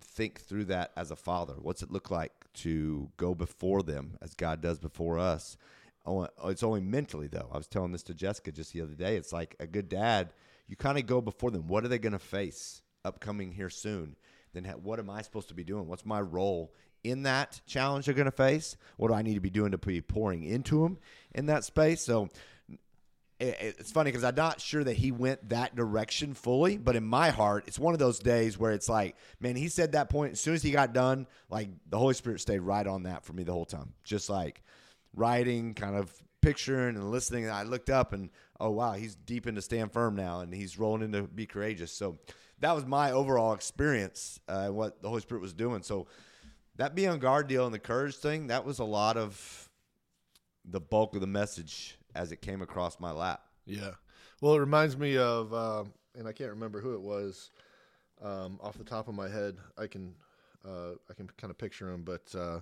think 0.00 0.40
through 0.40 0.64
that 0.64 0.90
as 0.96 1.10
a 1.12 1.16
father. 1.16 1.54
What's 1.58 1.82
it 1.82 1.92
look 1.92 2.10
like 2.10 2.32
to 2.54 3.08
go 3.16 3.34
before 3.34 3.82
them 3.82 4.18
as 4.20 4.34
God 4.34 4.60
does 4.60 4.80
before 4.80 5.18
us? 5.18 5.56
Oh, 6.04 6.26
It's 6.46 6.64
only 6.64 6.80
mentally, 6.80 7.28
though. 7.28 7.48
I 7.52 7.58
was 7.58 7.68
telling 7.68 7.92
this 7.92 8.02
to 8.04 8.14
Jessica 8.14 8.50
just 8.50 8.72
the 8.72 8.80
other 8.80 8.94
day. 8.94 9.16
It's 9.16 9.32
like 9.32 9.54
a 9.60 9.66
good 9.66 9.88
dad, 9.88 10.32
you 10.66 10.74
kind 10.74 10.98
of 10.98 11.06
go 11.06 11.20
before 11.20 11.52
them. 11.52 11.68
What 11.68 11.84
are 11.84 11.88
they 11.88 11.98
going 11.98 12.12
to 12.12 12.18
face 12.18 12.82
upcoming 13.04 13.52
here 13.52 13.70
soon? 13.70 14.16
Then 14.52 14.64
ha- 14.64 14.74
what 14.82 14.98
am 14.98 15.10
I 15.10 15.22
supposed 15.22 15.48
to 15.48 15.54
be 15.54 15.64
doing? 15.64 15.86
What's 15.86 16.04
my 16.06 16.20
role 16.20 16.72
in 17.04 17.22
that 17.22 17.60
challenge 17.66 18.06
they're 18.06 18.14
going 18.14 18.24
to 18.24 18.32
face? 18.32 18.76
What 18.96 19.08
do 19.08 19.14
I 19.14 19.22
need 19.22 19.34
to 19.34 19.40
be 19.40 19.50
doing 19.50 19.70
to 19.70 19.78
be 19.78 20.00
pouring 20.00 20.42
into 20.42 20.82
them 20.82 20.98
in 21.34 21.46
that 21.46 21.64
space? 21.64 22.00
So 22.00 22.28
it's 23.40 23.90
funny 23.90 24.10
because 24.10 24.22
I'm 24.22 24.34
not 24.34 24.60
sure 24.60 24.84
that 24.84 24.96
he 24.96 25.12
went 25.12 25.48
that 25.48 25.74
direction 25.74 26.34
fully, 26.34 26.76
but 26.76 26.94
in 26.94 27.04
my 27.04 27.30
heart, 27.30 27.64
it's 27.66 27.78
one 27.78 27.94
of 27.94 27.98
those 27.98 28.18
days 28.18 28.58
where 28.58 28.72
it's 28.72 28.88
like, 28.88 29.16
man, 29.40 29.56
he 29.56 29.68
said 29.68 29.92
that 29.92 30.10
point 30.10 30.32
as 30.32 30.40
soon 30.40 30.54
as 30.54 30.62
he 30.62 30.70
got 30.70 30.92
done, 30.92 31.26
like 31.48 31.70
the 31.88 31.98
Holy 31.98 32.12
Spirit 32.12 32.40
stayed 32.40 32.60
right 32.60 32.86
on 32.86 33.04
that 33.04 33.24
for 33.24 33.32
me 33.32 33.42
the 33.42 33.52
whole 33.52 33.64
time. 33.64 33.94
Just 34.04 34.28
like 34.28 34.62
writing, 35.14 35.72
kind 35.72 35.96
of 35.96 36.12
picturing 36.42 36.96
and 36.96 37.10
listening. 37.10 37.44
And 37.44 37.52
I 37.52 37.62
looked 37.62 37.88
up 37.88 38.12
and, 38.12 38.28
oh, 38.60 38.70
wow, 38.70 38.92
he's 38.92 39.14
deep 39.14 39.46
into 39.46 39.62
stand 39.62 39.92
firm 39.92 40.16
now 40.16 40.40
and 40.40 40.52
he's 40.52 40.78
rolling 40.78 41.02
into 41.02 41.22
be 41.22 41.46
courageous. 41.46 41.92
So 41.92 42.18
that 42.58 42.74
was 42.74 42.84
my 42.84 43.12
overall 43.12 43.54
experience, 43.54 44.38
uh, 44.48 44.68
what 44.68 45.00
the 45.00 45.08
Holy 45.08 45.22
Spirit 45.22 45.40
was 45.40 45.54
doing. 45.54 45.82
So 45.82 46.08
that 46.76 46.94
be 46.94 47.06
on 47.06 47.18
guard 47.18 47.46
deal 47.46 47.64
and 47.64 47.74
the 47.74 47.78
courage 47.78 48.16
thing, 48.16 48.48
that 48.48 48.66
was 48.66 48.80
a 48.80 48.84
lot 48.84 49.16
of 49.16 49.70
the 50.66 50.80
bulk 50.80 51.14
of 51.14 51.22
the 51.22 51.26
message 51.26 51.96
as 52.14 52.32
it 52.32 52.40
came 52.40 52.62
across 52.62 52.98
my 53.00 53.10
lap. 53.12 53.42
Yeah. 53.66 53.92
Well, 54.40 54.54
it 54.54 54.58
reminds 54.60 54.96
me 54.96 55.16
of, 55.16 55.52
um, 55.52 55.92
and 56.18 56.26
I 56.26 56.32
can't 56.32 56.50
remember 56.50 56.80
who 56.80 56.94
it 56.94 57.00
was 57.02 57.50
um, 58.22 58.58
off 58.62 58.76
the 58.78 58.84
top 58.84 59.08
of 59.08 59.14
my 59.14 59.28
head. 59.28 59.56
I 59.78 59.86
can, 59.86 60.14
uh, 60.66 60.92
I 61.08 61.14
can 61.14 61.28
kind 61.36 61.50
of 61.50 61.58
picture 61.58 61.90
him, 61.90 62.02
but 62.02 62.34
uh, 62.34 62.60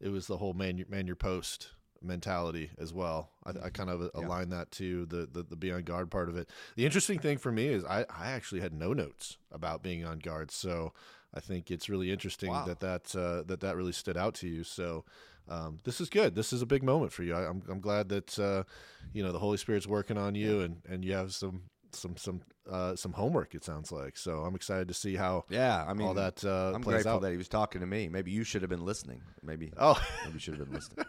it 0.00 0.08
was 0.08 0.26
the 0.26 0.36
whole 0.36 0.54
man, 0.54 0.78
your- 0.78 0.88
man 0.88 1.06
your 1.06 1.16
post 1.16 1.68
mentality 2.00 2.70
as 2.78 2.92
well. 2.94 3.30
I, 3.44 3.66
I 3.66 3.70
kind 3.70 3.90
of 3.90 4.10
align 4.14 4.50
that 4.50 4.70
to 4.72 5.04
the, 5.06 5.28
the 5.32 5.42
the 5.42 5.56
be 5.56 5.72
on 5.72 5.82
guard 5.82 6.10
part 6.10 6.28
of 6.28 6.36
it. 6.36 6.48
The 6.76 6.86
interesting 6.86 7.18
thing 7.18 7.38
for 7.38 7.50
me 7.50 7.66
is 7.68 7.84
I, 7.84 8.04
I 8.08 8.30
actually 8.30 8.60
had 8.60 8.72
no 8.72 8.92
notes 8.92 9.36
about 9.50 9.82
being 9.82 10.04
on 10.04 10.20
guard, 10.20 10.50
so 10.52 10.92
I 11.34 11.40
think 11.40 11.70
it's 11.72 11.88
really 11.88 12.12
interesting 12.12 12.50
Wow. 12.50 12.64
that 12.66 12.80
that 12.80 13.16
uh, 13.16 13.42
that 13.48 13.60
that 13.60 13.76
really 13.76 13.92
stood 13.92 14.16
out 14.16 14.34
to 14.36 14.48
you. 14.48 14.64
So. 14.64 15.04
Um, 15.48 15.78
this 15.84 16.00
is 16.00 16.08
good. 16.08 16.34
This 16.34 16.52
is 16.52 16.62
a 16.62 16.66
big 16.66 16.82
moment 16.82 17.12
for 17.12 17.22
you. 17.22 17.34
I, 17.34 17.48
I'm, 17.48 17.62
I'm 17.68 17.80
glad 17.80 18.08
that 18.10 18.38
uh, 18.38 18.64
you 19.12 19.22
know 19.22 19.32
the 19.32 19.38
Holy 19.38 19.56
Spirit's 19.56 19.86
working 19.86 20.18
on 20.18 20.34
you, 20.34 20.60
and, 20.60 20.82
and 20.88 21.04
you 21.04 21.14
have 21.14 21.32
some 21.34 21.62
some 21.92 22.16
some 22.16 22.40
uh, 22.70 22.94
some 22.96 23.12
homework. 23.12 23.54
It 23.54 23.64
sounds 23.64 23.90
like. 23.90 24.16
So 24.16 24.40
I'm 24.40 24.54
excited 24.54 24.88
to 24.88 24.94
see 24.94 25.16
how 25.16 25.44
Yeah, 25.48 25.84
I 25.86 25.94
mean, 25.94 26.06
all 26.06 26.14
that 26.14 26.44
uh, 26.44 26.72
I'm 26.74 26.82
plays 26.82 26.96
grateful 26.96 27.12
out. 27.12 27.22
that 27.22 27.30
he 27.30 27.36
was 27.36 27.48
talking 27.48 27.80
to 27.80 27.86
me. 27.86 28.08
Maybe 28.08 28.30
you 28.30 28.44
should 28.44 28.62
have 28.62 28.70
been 28.70 28.84
listening. 28.84 29.22
Maybe, 29.42 29.72
oh, 29.78 30.00
maybe 30.24 30.34
you 30.34 30.40
should 30.40 30.58
have 30.58 30.70
been 30.70 30.74
listening. 30.74 31.06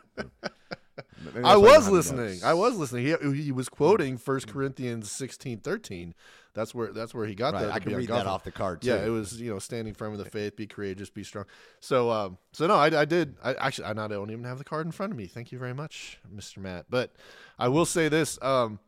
I 1.43 1.58
was 1.58 1.89
listening. 1.89 2.39
I 2.43 2.53
was 2.53 2.75
listening. 2.77 3.05
He, 3.05 3.43
he 3.43 3.51
was 3.51 3.69
quoting 3.69 4.17
First 4.17 4.48
Corinthians 4.48 5.12
16, 5.12 5.60
13. 5.60 6.13
That's 6.53 6.74
where 6.74 6.91
that's 6.91 7.13
where 7.13 7.25
he 7.25 7.36
got 7.36 7.53
Right, 7.53 7.65
that. 7.65 7.74
I 7.74 7.79
can 7.79 7.96
read 7.96 8.10
that 8.10 8.25
off 8.27 8.44
the 8.44 8.51
card 8.51 8.82
too. 8.82 8.89
Yeah, 8.89 9.06
it 9.06 9.10
was 9.10 9.39
you 9.39 9.51
know 9.51 9.60
standing 9.60 9.94
firm 9.94 10.13
in 10.13 10.20
the 10.20 10.25
faith, 10.25 10.56
be 10.56 10.68
courageous, 10.68 11.10
be 11.10 11.24
strong. 11.24 11.46
So 11.79 12.10
um, 12.10 12.38
so 12.51 12.68
no, 12.68 12.75
I, 12.75 13.01
I 13.01 13.06
did. 13.06 13.36
I 13.44 13.53
actually 13.56 13.86
I 13.86 13.94
not 13.94 14.12
I 14.12 14.15
don't 14.15 14.32
even 14.32 14.44
have 14.46 14.58
the 14.58 14.63
card 14.63 14.86
in 14.86 14.91
front 14.91 15.12
of 15.12 15.18
me. 15.18 15.27
Thank 15.27 15.51
you 15.51 15.60
very 15.60 15.74
much, 15.74 16.20
Mr. 16.34 16.58
Matt. 16.58 16.86
But 16.89 17.12
I 17.58 17.68
will 17.68 17.86
say 17.86 18.10
this. 18.10 18.41
Um, 18.41 18.79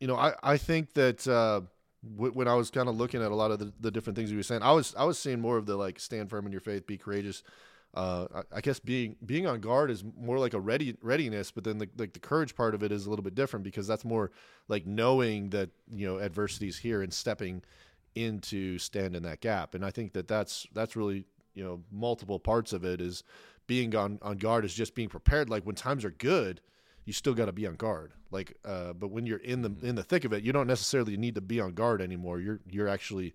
you 0.00 0.06
know, 0.06 0.16
I 0.16 0.34
I 0.42 0.56
think 0.58 0.92
that 0.94 1.26
uh, 1.26 1.62
when 2.16 2.48
I 2.48 2.54
was 2.54 2.70
kind 2.70 2.88
of 2.88 2.96
looking 2.96 3.22
at 3.22 3.32
a 3.32 3.34
lot 3.34 3.50
of 3.50 3.58
the, 3.58 3.72
the 3.80 3.90
different 3.90 4.16
things 4.16 4.30
he 4.30 4.36
was 4.36 4.46
saying, 4.46 4.62
I 4.62 4.72
was 4.72 4.94
I 4.96 5.04
was 5.04 5.18
seeing 5.18 5.40
more 5.40 5.56
of 5.56 5.66
the 5.66 5.76
like 5.76 5.98
stand 5.98 6.30
firm 6.30 6.46
in 6.46 6.52
your 6.52 6.60
faith, 6.60 6.86
be 6.86 6.98
courageous. 6.98 7.42
Uh, 7.94 8.42
I, 8.52 8.60
guess 8.60 8.80
being 8.80 9.14
being 9.24 9.46
on 9.46 9.60
guard 9.60 9.88
is 9.88 10.02
more 10.18 10.38
like 10.38 10.52
a 10.52 10.58
ready 10.58 10.96
readiness, 11.00 11.52
but 11.52 11.62
then 11.62 11.78
the 11.78 11.88
like 11.96 12.12
the 12.12 12.18
courage 12.18 12.56
part 12.56 12.74
of 12.74 12.82
it 12.82 12.90
is 12.90 13.06
a 13.06 13.10
little 13.10 13.22
bit 13.22 13.36
different 13.36 13.62
because 13.62 13.86
that's 13.86 14.04
more 14.04 14.32
like 14.66 14.84
knowing 14.84 15.50
that 15.50 15.70
you 15.92 16.04
know 16.04 16.18
adversity 16.18 16.66
is 16.66 16.78
here 16.78 17.02
and 17.02 17.12
stepping 17.12 17.62
into 18.16 18.78
stand 18.78 19.14
in 19.14 19.22
that 19.22 19.40
gap. 19.40 19.76
And 19.76 19.84
I 19.84 19.90
think 19.90 20.12
that 20.14 20.26
that's 20.26 20.66
that's 20.72 20.96
really 20.96 21.24
you 21.54 21.62
know 21.62 21.82
multiple 21.92 22.40
parts 22.40 22.72
of 22.72 22.84
it 22.84 23.00
is 23.00 23.22
being 23.68 23.94
on 23.94 24.18
on 24.22 24.38
guard 24.38 24.64
is 24.64 24.74
just 24.74 24.96
being 24.96 25.08
prepared. 25.08 25.48
Like 25.48 25.64
when 25.64 25.76
times 25.76 26.04
are 26.04 26.10
good, 26.10 26.60
you 27.04 27.12
still 27.12 27.34
got 27.34 27.46
to 27.46 27.52
be 27.52 27.66
on 27.66 27.74
guard. 27.76 28.12
Like, 28.30 28.56
uh, 28.64 28.92
but 28.94 29.12
when 29.12 29.26
you're 29.26 29.38
in 29.38 29.62
the 29.62 29.74
in 29.82 29.94
the 29.94 30.02
thick 30.02 30.24
of 30.24 30.32
it, 30.32 30.42
you 30.42 30.52
don't 30.52 30.66
necessarily 30.66 31.16
need 31.16 31.36
to 31.36 31.40
be 31.40 31.60
on 31.60 31.74
guard 31.74 32.02
anymore. 32.02 32.40
You're 32.40 32.60
you're 32.68 32.88
actually 32.88 33.34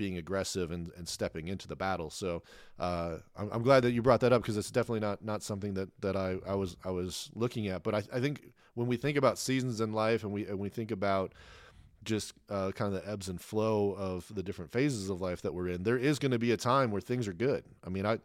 being 0.00 0.16
aggressive 0.16 0.70
and, 0.70 0.90
and 0.96 1.06
stepping 1.06 1.46
into 1.46 1.68
the 1.68 1.76
battle. 1.76 2.08
So 2.08 2.42
uh, 2.78 3.18
I'm, 3.36 3.50
I'm 3.52 3.62
glad 3.62 3.82
that 3.82 3.92
you 3.92 4.00
brought 4.00 4.20
that 4.20 4.32
up 4.32 4.40
because 4.40 4.56
it's 4.56 4.70
definitely 4.70 5.00
not 5.00 5.22
not 5.22 5.42
something 5.42 5.74
that, 5.74 5.90
that 6.00 6.16
I, 6.16 6.38
I 6.48 6.54
was 6.54 6.78
I 6.82 6.90
was 6.90 7.30
looking 7.34 7.68
at. 7.68 7.82
But 7.82 7.94
I, 7.94 8.02
I 8.10 8.18
think 8.18 8.52
when 8.72 8.86
we 8.86 8.96
think 8.96 9.18
about 9.18 9.38
seasons 9.38 9.82
in 9.82 9.92
life 9.92 10.24
and 10.24 10.32
we 10.32 10.46
and 10.46 10.58
we 10.58 10.70
think 10.70 10.90
about 10.90 11.34
just 12.02 12.32
uh, 12.48 12.72
kind 12.72 12.94
of 12.94 13.04
the 13.04 13.10
ebbs 13.10 13.28
and 13.28 13.38
flow 13.38 13.92
of 13.92 14.34
the 14.34 14.42
different 14.42 14.72
phases 14.72 15.10
of 15.10 15.20
life 15.20 15.42
that 15.42 15.52
we're 15.52 15.68
in, 15.68 15.82
there 15.82 15.98
is 15.98 16.18
going 16.18 16.32
to 16.32 16.38
be 16.38 16.52
a 16.52 16.56
time 16.56 16.90
where 16.90 17.02
things 17.02 17.28
are 17.28 17.34
good. 17.34 17.62
I 17.86 17.90
mean, 17.90 18.06
I 18.06 18.20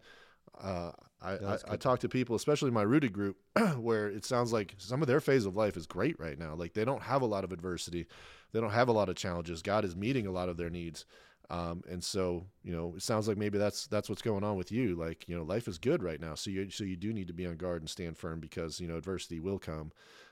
uh, 0.64 0.92
I, 1.22 1.34
I, 1.34 1.58
I 1.72 1.76
talk 1.76 2.00
to 2.00 2.10
people, 2.10 2.36
especially 2.36 2.72
my 2.72 2.84
rooted 2.84 3.12
group, 3.12 3.38
where 3.78 4.08
it 4.08 4.24
sounds 4.24 4.54
like 4.54 4.76
some 4.78 5.02
of 5.02 5.08
their 5.08 5.20
phase 5.20 5.46
of 5.46 5.56
life 5.56 5.76
is 5.76 5.88
great 5.88 6.20
right 6.20 6.38
now. 6.38 6.54
Like 6.56 6.74
they 6.74 6.86
don't 6.86 7.02
have 7.02 7.22
a 7.22 7.26
lot 7.26 7.44
of 7.44 7.52
adversity, 7.52 8.06
they 8.52 8.62
don't 8.62 8.72
have 8.72 8.88
a 8.88 8.94
lot 8.94 9.10
of 9.10 9.16
challenges. 9.16 9.62
God 9.62 9.84
is 9.84 9.96
meeting 9.96 10.28
a 10.28 10.32
lot 10.32 10.50
of 10.50 10.58
their 10.58 10.70
needs, 10.70 11.06
um, 11.50 11.84
and 11.90 12.04
so 12.04 12.46
you 12.64 12.72
know 12.72 12.94
it 12.96 13.04
sounds 13.04 13.28
like 13.28 13.38
maybe 13.38 13.58
that's 13.58 13.88
that's 13.88 14.10
what's 14.10 14.22
going 14.22 14.44
on 14.44 14.58
with 14.58 14.72
you. 14.72 14.96
Like 14.96 15.28
you 15.28 15.36
know 15.36 15.44
life 15.44 15.68
is 15.68 15.78
good 15.78 16.04
right 16.04 16.20
now, 16.20 16.36
so 16.36 16.50
you 16.50 16.70
so 16.70 16.84
you 16.84 16.96
do 16.96 17.14
need 17.14 17.28
to 17.28 17.34
be 17.34 17.46
on 17.46 17.58
guard 17.58 17.82
and 17.82 17.90
stand 17.90 18.18
firm 18.18 18.40
because 18.40 18.80
you 18.80 18.88
know 18.88 18.98
adversity 18.98 19.40
will 19.40 19.60
come, 19.60 19.92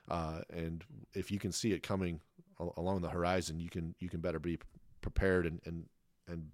uh, 0.09 0.41
and 0.51 0.83
if 1.13 1.31
you 1.31 1.39
can 1.39 1.51
see 1.51 1.71
it 1.73 1.83
coming 1.83 2.21
al- 2.59 2.73
along 2.77 3.01
the 3.01 3.09
horizon, 3.09 3.59
you 3.59 3.69
can 3.69 3.95
you 3.99 4.09
can 4.09 4.21
better 4.21 4.39
be 4.39 4.57
prepared 5.01 5.45
and 5.45 5.61
and 5.65 5.85
and 6.27 6.49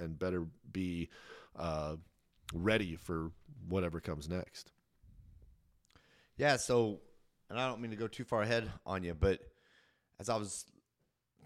and 0.00 0.18
better 0.18 0.46
be 0.72 1.08
uh, 1.56 1.96
ready 2.52 2.96
for 2.96 3.30
whatever 3.68 4.00
comes 4.00 4.28
next. 4.28 4.70
Yeah, 6.36 6.56
so, 6.56 7.00
and 7.48 7.58
I 7.58 7.68
don't 7.68 7.80
mean 7.80 7.92
to 7.92 7.96
go 7.96 8.08
too 8.08 8.24
far 8.24 8.42
ahead 8.42 8.70
on 8.84 9.04
you, 9.04 9.14
but 9.14 9.40
as 10.18 10.28
I 10.28 10.36
was 10.36 10.64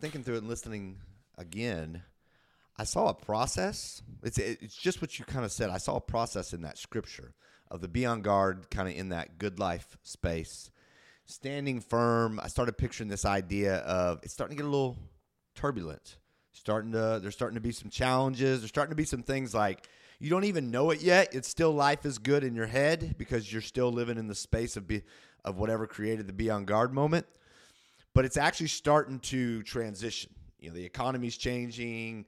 thinking 0.00 0.22
through 0.22 0.36
it 0.36 0.38
and 0.38 0.48
listening 0.48 0.98
again, 1.36 2.02
I 2.78 2.84
saw 2.84 3.08
a 3.08 3.14
process. 3.14 4.02
It's 4.22 4.38
it's 4.38 4.76
just 4.76 5.00
what 5.02 5.18
you 5.18 5.24
kind 5.24 5.44
of 5.44 5.52
said. 5.52 5.70
I 5.70 5.78
saw 5.78 5.96
a 5.96 6.00
process 6.00 6.52
in 6.52 6.62
that 6.62 6.78
scripture 6.78 7.34
of 7.70 7.80
the 7.80 7.88
be 7.88 8.06
on 8.06 8.22
guard, 8.22 8.70
kind 8.70 8.88
of 8.88 8.96
in 8.96 9.10
that 9.10 9.38
good 9.38 9.58
life 9.58 9.98
space, 10.02 10.70
standing 11.26 11.80
firm. 11.80 12.40
I 12.40 12.48
started 12.48 12.78
picturing 12.78 13.08
this 13.08 13.24
idea 13.24 13.76
of 13.78 14.20
it's 14.22 14.32
starting 14.32 14.56
to 14.56 14.62
get 14.62 14.68
a 14.68 14.70
little 14.70 14.96
turbulent. 15.54 16.18
Starting 16.52 16.92
to 16.92 17.18
there's 17.20 17.34
starting 17.34 17.56
to 17.56 17.60
be 17.60 17.72
some 17.72 17.90
challenges. 17.90 18.60
There's 18.60 18.70
starting 18.70 18.92
to 18.92 18.96
be 18.96 19.04
some 19.04 19.22
things 19.22 19.54
like 19.54 19.88
you 20.20 20.30
don't 20.30 20.44
even 20.44 20.70
know 20.70 20.90
it 20.90 21.02
yet. 21.02 21.34
It's 21.34 21.48
still 21.48 21.72
life 21.72 22.06
is 22.06 22.18
good 22.18 22.44
in 22.44 22.54
your 22.54 22.66
head 22.66 23.16
because 23.18 23.52
you're 23.52 23.62
still 23.62 23.92
living 23.92 24.18
in 24.18 24.28
the 24.28 24.34
space 24.34 24.76
of 24.76 24.86
be 24.88 25.02
of 25.44 25.56
whatever 25.58 25.86
created 25.86 26.26
the 26.26 26.32
be 26.32 26.50
on 26.50 26.64
guard 26.64 26.92
moment. 26.92 27.26
but 28.14 28.24
it's 28.24 28.36
actually 28.36 28.66
starting 28.66 29.20
to 29.20 29.62
transition. 29.62 30.32
You 30.58 30.70
know, 30.70 30.74
the 30.74 30.84
economy's 30.84 31.36
changing, 31.36 32.26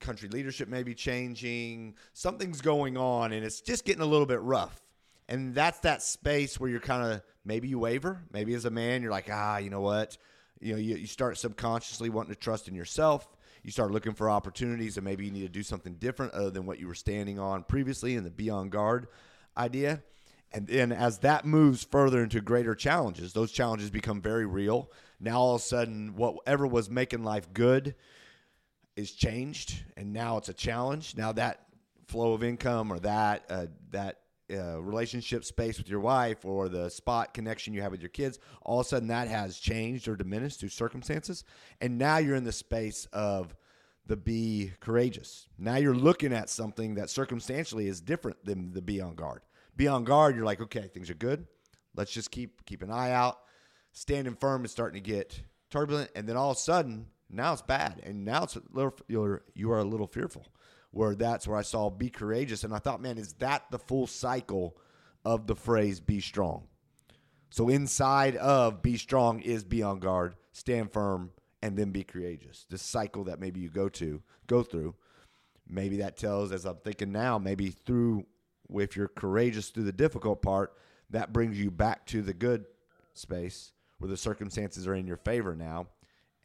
country 0.00 0.28
leadership 0.28 0.68
may 0.68 0.82
be 0.82 0.94
changing, 0.94 1.94
something's 2.12 2.60
going 2.60 2.96
on, 2.96 3.32
and 3.32 3.44
it's 3.44 3.60
just 3.60 3.84
getting 3.84 4.02
a 4.02 4.06
little 4.06 4.26
bit 4.26 4.40
rough. 4.40 4.80
And 5.28 5.54
that's 5.54 5.80
that 5.80 6.02
space 6.02 6.58
where 6.58 6.70
you're 6.70 6.80
kind 6.80 7.12
of 7.12 7.22
maybe 7.44 7.68
you 7.68 7.78
waver. 7.78 8.22
Maybe 8.32 8.54
as 8.54 8.64
a 8.64 8.70
man, 8.70 9.02
you're 9.02 9.10
like, 9.10 9.28
ah, 9.30 9.58
you 9.58 9.70
know 9.70 9.80
what? 9.80 10.16
You 10.60 10.72
know, 10.72 10.78
you, 10.78 10.96
you 10.96 11.06
start 11.06 11.36
subconsciously 11.38 12.08
wanting 12.08 12.32
to 12.32 12.40
trust 12.40 12.68
in 12.68 12.74
yourself. 12.74 13.28
You 13.62 13.70
start 13.70 13.90
looking 13.90 14.14
for 14.14 14.30
opportunities, 14.30 14.96
and 14.96 15.04
maybe 15.04 15.26
you 15.26 15.30
need 15.30 15.42
to 15.42 15.48
do 15.48 15.62
something 15.62 15.94
different 15.94 16.32
other 16.32 16.50
than 16.50 16.64
what 16.64 16.78
you 16.78 16.86
were 16.86 16.94
standing 16.94 17.38
on 17.38 17.64
previously 17.64 18.14
in 18.14 18.24
the 18.24 18.30
be 18.30 18.48
on 18.48 18.70
guard 18.70 19.08
idea. 19.56 20.02
And 20.52 20.66
then 20.66 20.92
as 20.92 21.18
that 21.18 21.44
moves 21.44 21.84
further 21.84 22.22
into 22.22 22.40
greater 22.40 22.74
challenges, 22.74 23.32
those 23.32 23.52
challenges 23.52 23.90
become 23.90 24.22
very 24.22 24.46
real. 24.46 24.90
Now 25.20 25.40
all 25.40 25.56
of 25.56 25.60
a 25.60 25.64
sudden, 25.64 26.14
whatever 26.16 26.66
was 26.66 26.88
making 26.88 27.22
life 27.22 27.52
good 27.52 27.94
is 28.98 29.12
changed, 29.12 29.82
and 29.96 30.12
now 30.12 30.36
it's 30.36 30.48
a 30.48 30.54
challenge. 30.54 31.16
Now 31.16 31.32
that 31.32 31.66
flow 32.06 32.32
of 32.32 32.42
income 32.42 32.92
or 32.92 32.98
that 33.00 33.44
uh, 33.48 33.66
that 33.90 34.20
uh, 34.50 34.80
relationship 34.80 35.44
space 35.44 35.78
with 35.78 35.88
your 35.88 36.00
wife 36.00 36.44
or 36.44 36.68
the 36.68 36.90
spot 36.90 37.32
connection 37.32 37.74
you 37.74 37.82
have 37.82 37.92
with 37.92 38.00
your 38.00 38.08
kids, 38.08 38.38
all 38.62 38.80
of 38.80 38.86
a 38.86 38.88
sudden 38.88 39.08
that 39.08 39.28
has 39.28 39.58
changed 39.58 40.08
or 40.08 40.16
diminished 40.16 40.60
through 40.60 40.70
circumstances, 40.70 41.44
and 41.80 41.98
now 41.98 42.18
you're 42.18 42.36
in 42.36 42.44
the 42.44 42.52
space 42.52 43.06
of 43.12 43.54
the 44.06 44.16
be 44.16 44.72
courageous. 44.80 45.48
Now 45.58 45.76
you're 45.76 45.94
looking 45.94 46.32
at 46.32 46.50
something 46.50 46.94
that 46.96 47.10
circumstantially 47.10 47.88
is 47.88 48.00
different 48.00 48.44
than 48.44 48.72
the 48.72 48.82
be 48.82 49.00
on 49.00 49.14
guard 49.14 49.42
be 49.78 49.88
on 49.88 50.04
guard. 50.04 50.36
You're 50.36 50.44
like, 50.44 50.60
okay, 50.60 50.88
things 50.88 51.08
are 51.08 51.14
good. 51.14 51.46
Let's 51.96 52.12
just 52.12 52.30
keep 52.30 52.66
keep 52.66 52.82
an 52.82 52.90
eye 52.90 53.12
out. 53.12 53.38
Standing 53.92 54.34
firm 54.34 54.66
is 54.66 54.70
starting 54.70 55.02
to 55.02 55.10
get 55.10 55.40
turbulent, 55.70 56.10
and 56.14 56.28
then 56.28 56.36
all 56.36 56.50
of 56.50 56.58
a 56.58 56.60
sudden, 56.60 57.06
now 57.30 57.52
it's 57.52 57.62
bad, 57.62 58.00
and 58.04 58.24
now 58.24 58.44
it's 58.44 58.56
a 58.56 58.62
little 58.72 58.94
you're 59.06 59.42
you 59.54 59.70
are 59.72 59.78
a 59.78 59.84
little 59.84 60.06
fearful. 60.06 60.46
Where 60.90 61.14
that's 61.14 61.46
where 61.46 61.58
I 61.58 61.62
saw 61.62 61.90
be 61.90 62.08
courageous, 62.08 62.64
and 62.64 62.74
I 62.74 62.78
thought, 62.78 63.02
man, 63.02 63.18
is 63.18 63.34
that 63.34 63.64
the 63.70 63.78
full 63.78 64.06
cycle 64.06 64.76
of 65.24 65.46
the 65.46 65.54
phrase 65.54 66.00
be 66.00 66.20
strong? 66.20 66.68
So 67.50 67.68
inside 67.68 68.36
of 68.36 68.82
be 68.82 68.96
strong 68.96 69.40
is 69.40 69.64
be 69.64 69.82
on 69.82 69.98
guard, 69.98 70.34
stand 70.52 70.92
firm, 70.92 71.30
and 71.62 71.76
then 71.76 71.90
be 71.90 72.04
courageous. 72.04 72.66
This 72.70 72.82
cycle 72.82 73.24
that 73.24 73.40
maybe 73.40 73.60
you 73.60 73.68
go 73.68 73.88
to 73.90 74.22
go 74.46 74.62
through. 74.62 74.94
Maybe 75.68 75.98
that 75.98 76.16
tells, 76.16 76.52
as 76.52 76.64
I'm 76.64 76.76
thinking 76.76 77.12
now, 77.12 77.38
maybe 77.38 77.68
through 77.68 78.24
if 78.74 78.96
you're 78.96 79.08
courageous 79.08 79.68
through 79.68 79.84
the 79.84 79.92
difficult 79.92 80.42
part, 80.42 80.74
that 81.10 81.32
brings 81.32 81.58
you 81.58 81.70
back 81.70 82.06
to 82.06 82.22
the 82.22 82.34
good 82.34 82.66
space 83.14 83.72
where 83.98 84.10
the 84.10 84.16
circumstances 84.16 84.86
are 84.86 84.94
in 84.94 85.06
your 85.06 85.16
favor 85.16 85.54
now 85.54 85.86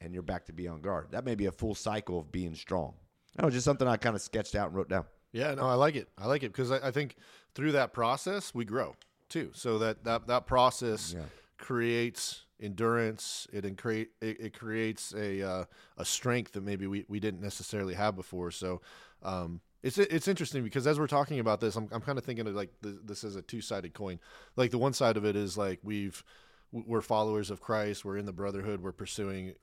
and 0.03 0.13
you're 0.13 0.23
back 0.23 0.45
to 0.45 0.53
be 0.53 0.67
on 0.67 0.81
guard. 0.81 1.07
That 1.11 1.25
may 1.25 1.35
be 1.35 1.45
a 1.45 1.51
full 1.51 1.75
cycle 1.75 2.19
of 2.19 2.31
being 2.31 2.55
strong. 2.55 2.93
That 3.35 3.45
was 3.45 3.53
just 3.53 3.65
something 3.65 3.87
I 3.87 3.97
kind 3.97 4.15
of 4.15 4.21
sketched 4.21 4.55
out 4.55 4.67
and 4.67 4.75
wrote 4.75 4.89
down. 4.89 5.05
Yeah, 5.31 5.55
no, 5.55 5.63
I 5.63 5.73
like 5.73 5.95
it. 5.95 6.09
I 6.17 6.27
like 6.27 6.43
it 6.43 6.51
because 6.51 6.71
I, 6.71 6.87
I, 6.87 6.91
think 6.91 7.15
through 7.55 7.71
that 7.71 7.91
process 7.91 8.53
we 8.53 8.65
grow 8.65 8.95
too. 9.29 9.49
So 9.55 9.79
that 9.79 10.03
that 10.03 10.27
that 10.27 10.45
process 10.45 11.15
yeah. 11.17 11.23
creates 11.57 12.45
endurance. 12.61 13.47
It, 13.51 13.63
incre- 13.63 14.09
it, 14.21 14.39
it 14.39 14.53
creates 14.53 15.13
a 15.15 15.41
uh, 15.41 15.65
a 15.97 16.05
strength 16.05 16.51
that 16.51 16.63
maybe 16.63 16.85
we, 16.85 17.05
we 17.07 17.19
didn't 17.19 17.41
necessarily 17.41 17.95
have 17.95 18.15
before. 18.15 18.51
So 18.51 18.81
um, 19.23 19.61
it's 19.81 19.97
it's 19.97 20.27
interesting 20.27 20.63
because 20.63 20.85
as 20.85 20.99
we're 20.99 21.07
talking 21.07 21.39
about 21.39 21.59
this, 21.59 21.75
I'm 21.75 21.89
I'm 21.91 22.01
kind 22.01 22.19
of 22.19 22.23
thinking 22.23 22.45
of 22.45 22.53
like 22.53 22.69
the, 22.81 22.99
this 23.03 23.23
is 23.23 23.35
a 23.35 23.41
two 23.41 23.61
sided 23.61 23.95
coin. 23.95 24.19
Like 24.55 24.69
the 24.69 24.77
one 24.77 24.93
side 24.93 25.17
of 25.17 25.25
it 25.25 25.35
is 25.35 25.57
like 25.57 25.79
we've 25.81 26.23
we're 26.71 27.01
followers 27.01 27.49
of 27.49 27.61
Christ, 27.61 28.03
we're 28.03 28.17
in 28.17 28.25
the 28.25 28.33
brotherhood, 28.33 28.81
we're 28.81 28.91
pursuing 28.91 29.53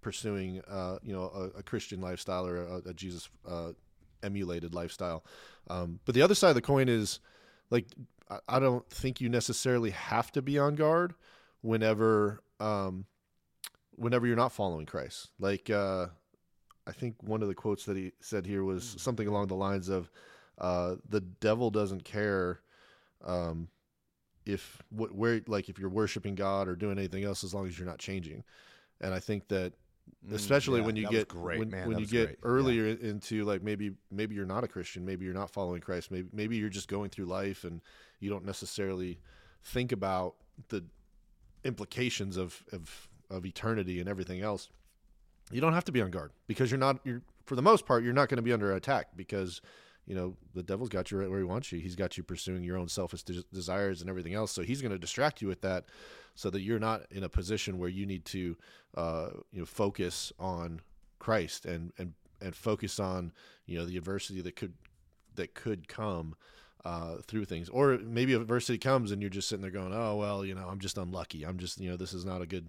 pursuing 0.00 0.62
uh, 0.68 0.98
you 1.02 1.12
know 1.12 1.30
a, 1.34 1.58
a, 1.58 1.62
Christian 1.62 2.00
lifestyle 2.00 2.46
or 2.46 2.62
a, 2.62 2.90
a 2.90 2.94
Jesus 2.94 3.28
uh, 3.48 3.72
emulated 4.22 4.74
lifestyle. 4.74 5.24
Um, 5.68 6.00
but 6.04 6.14
the 6.14 6.22
other 6.22 6.34
side 6.34 6.50
of 6.50 6.54
the 6.54 6.62
coin 6.62 6.88
is 6.88 7.20
like 7.70 7.86
I, 8.30 8.38
I, 8.48 8.58
don't 8.58 8.88
think 8.90 9.20
you 9.20 9.28
necessarily 9.28 9.90
have 9.90 10.32
to 10.32 10.42
be 10.42 10.58
on 10.58 10.74
guard 10.74 11.14
whenever 11.62 12.42
um, 12.58 13.06
whenever 13.96 14.26
you're 14.26 14.36
not 14.36 14.52
following 14.52 14.86
Christ. 14.86 15.28
Like 15.38 15.70
uh, 15.70 16.06
I 16.86 16.92
think 16.92 17.16
one 17.22 17.42
of 17.42 17.48
the 17.48 17.54
quotes 17.54 17.84
that 17.84 17.96
he 17.96 18.12
said 18.20 18.46
here 18.46 18.64
was 18.64 18.92
hmm. 18.92 18.98
something 18.98 19.28
along 19.28 19.48
the 19.48 19.54
lines 19.54 19.88
of, 19.88 20.10
uh, 20.58 20.96
"The 21.08 21.20
devil 21.20 21.70
doesn't 21.70 22.04
care 22.04 22.60
um, 23.24 23.68
if 24.46 24.82
wh- 24.90 25.14
where 25.14 25.42
like 25.46 25.68
if 25.68 25.78
you're 25.78 25.90
worshiping 25.90 26.34
God 26.34 26.68
or 26.68 26.76
doing 26.76 26.98
anything 26.98 27.24
else 27.24 27.44
as 27.44 27.54
long 27.54 27.66
as 27.66 27.78
you're 27.78 27.88
not 27.88 27.98
changing." 27.98 28.44
And 29.00 29.14
I 29.14 29.18
think 29.18 29.48
that 29.48 29.72
especially 30.32 30.80
yeah, 30.80 30.86
when 30.86 30.96
you 30.96 31.08
get 31.08 31.28
great, 31.28 31.58
when, 31.58 31.70
when 31.70 31.98
you 31.98 32.06
get 32.06 32.26
great. 32.26 32.38
earlier 32.42 32.86
yeah. 32.86 33.10
into 33.10 33.44
like 33.44 33.62
maybe 33.62 33.92
maybe 34.10 34.34
you're 34.34 34.46
not 34.46 34.64
a 34.64 34.68
Christian, 34.68 35.04
maybe 35.04 35.24
you're 35.24 35.34
not 35.34 35.50
following 35.50 35.80
Christ, 35.80 36.10
maybe 36.10 36.28
maybe 36.32 36.56
you're 36.56 36.68
just 36.68 36.88
going 36.88 37.10
through 37.10 37.26
life 37.26 37.64
and 37.64 37.80
you 38.20 38.30
don't 38.30 38.44
necessarily 38.44 39.18
think 39.62 39.92
about 39.92 40.34
the 40.68 40.84
implications 41.64 42.36
of 42.36 42.62
of 42.72 43.08
of 43.30 43.46
eternity 43.46 44.00
and 44.00 44.08
everything 44.08 44.40
else 44.40 44.68
you 45.50 45.60
don't 45.60 45.72
have 45.72 45.84
to 45.84 45.92
be 45.92 46.00
on 46.00 46.10
guard 46.10 46.32
because 46.46 46.70
you're 46.70 46.78
not 46.78 46.98
you're 47.04 47.22
for 47.44 47.56
the 47.56 47.62
most 47.62 47.86
part 47.86 48.02
you're 48.02 48.12
not 48.12 48.28
going 48.28 48.36
to 48.36 48.42
be 48.42 48.52
under 48.52 48.72
attack 48.72 49.08
because 49.16 49.60
you 50.06 50.14
know 50.14 50.36
the 50.54 50.62
devil's 50.62 50.88
got 50.88 51.10
you 51.10 51.18
right 51.18 51.30
where 51.30 51.38
he 51.38 51.44
wants 51.44 51.70
you. 51.72 51.78
He's 51.78 51.96
got 51.96 52.16
you 52.16 52.22
pursuing 52.22 52.62
your 52.62 52.76
own 52.76 52.88
selfish 52.88 53.22
de- 53.22 53.44
desires 53.52 54.00
and 54.00 54.10
everything 54.10 54.34
else. 54.34 54.52
So 54.52 54.62
he's 54.62 54.82
going 54.82 54.92
to 54.92 54.98
distract 54.98 55.40
you 55.40 55.48
with 55.48 55.60
that 55.62 55.84
so 56.34 56.50
that 56.50 56.60
you're 56.60 56.78
not 56.78 57.02
in 57.10 57.24
a 57.24 57.28
position 57.28 57.78
where 57.78 57.88
you 57.88 58.06
need 58.06 58.24
to 58.26 58.56
uh, 58.96 59.30
you 59.52 59.60
know 59.60 59.66
focus 59.66 60.32
on 60.38 60.80
christ 61.18 61.66
and 61.66 61.92
and 61.98 62.14
and 62.40 62.56
focus 62.56 62.98
on 62.98 63.32
you 63.66 63.78
know 63.78 63.84
the 63.84 63.96
adversity 63.96 64.40
that 64.40 64.56
could 64.56 64.72
that 65.36 65.54
could 65.54 65.86
come 65.86 66.34
uh, 66.84 67.16
through 67.26 67.44
things. 67.44 67.68
Or 67.68 67.98
maybe 67.98 68.32
adversity 68.34 68.78
comes 68.78 69.12
and 69.12 69.20
you're 69.20 69.30
just 69.30 69.48
sitting 69.48 69.62
there 69.62 69.70
going 69.70 69.92
oh 69.94 70.16
well 70.16 70.44
you 70.44 70.54
know 70.54 70.66
i'm 70.68 70.80
just 70.80 70.98
unlucky. 70.98 71.44
I'm 71.44 71.58
just 71.58 71.80
you 71.80 71.90
know 71.90 71.96
this 71.96 72.14
is 72.14 72.24
not 72.24 72.42
a 72.42 72.46
good 72.46 72.68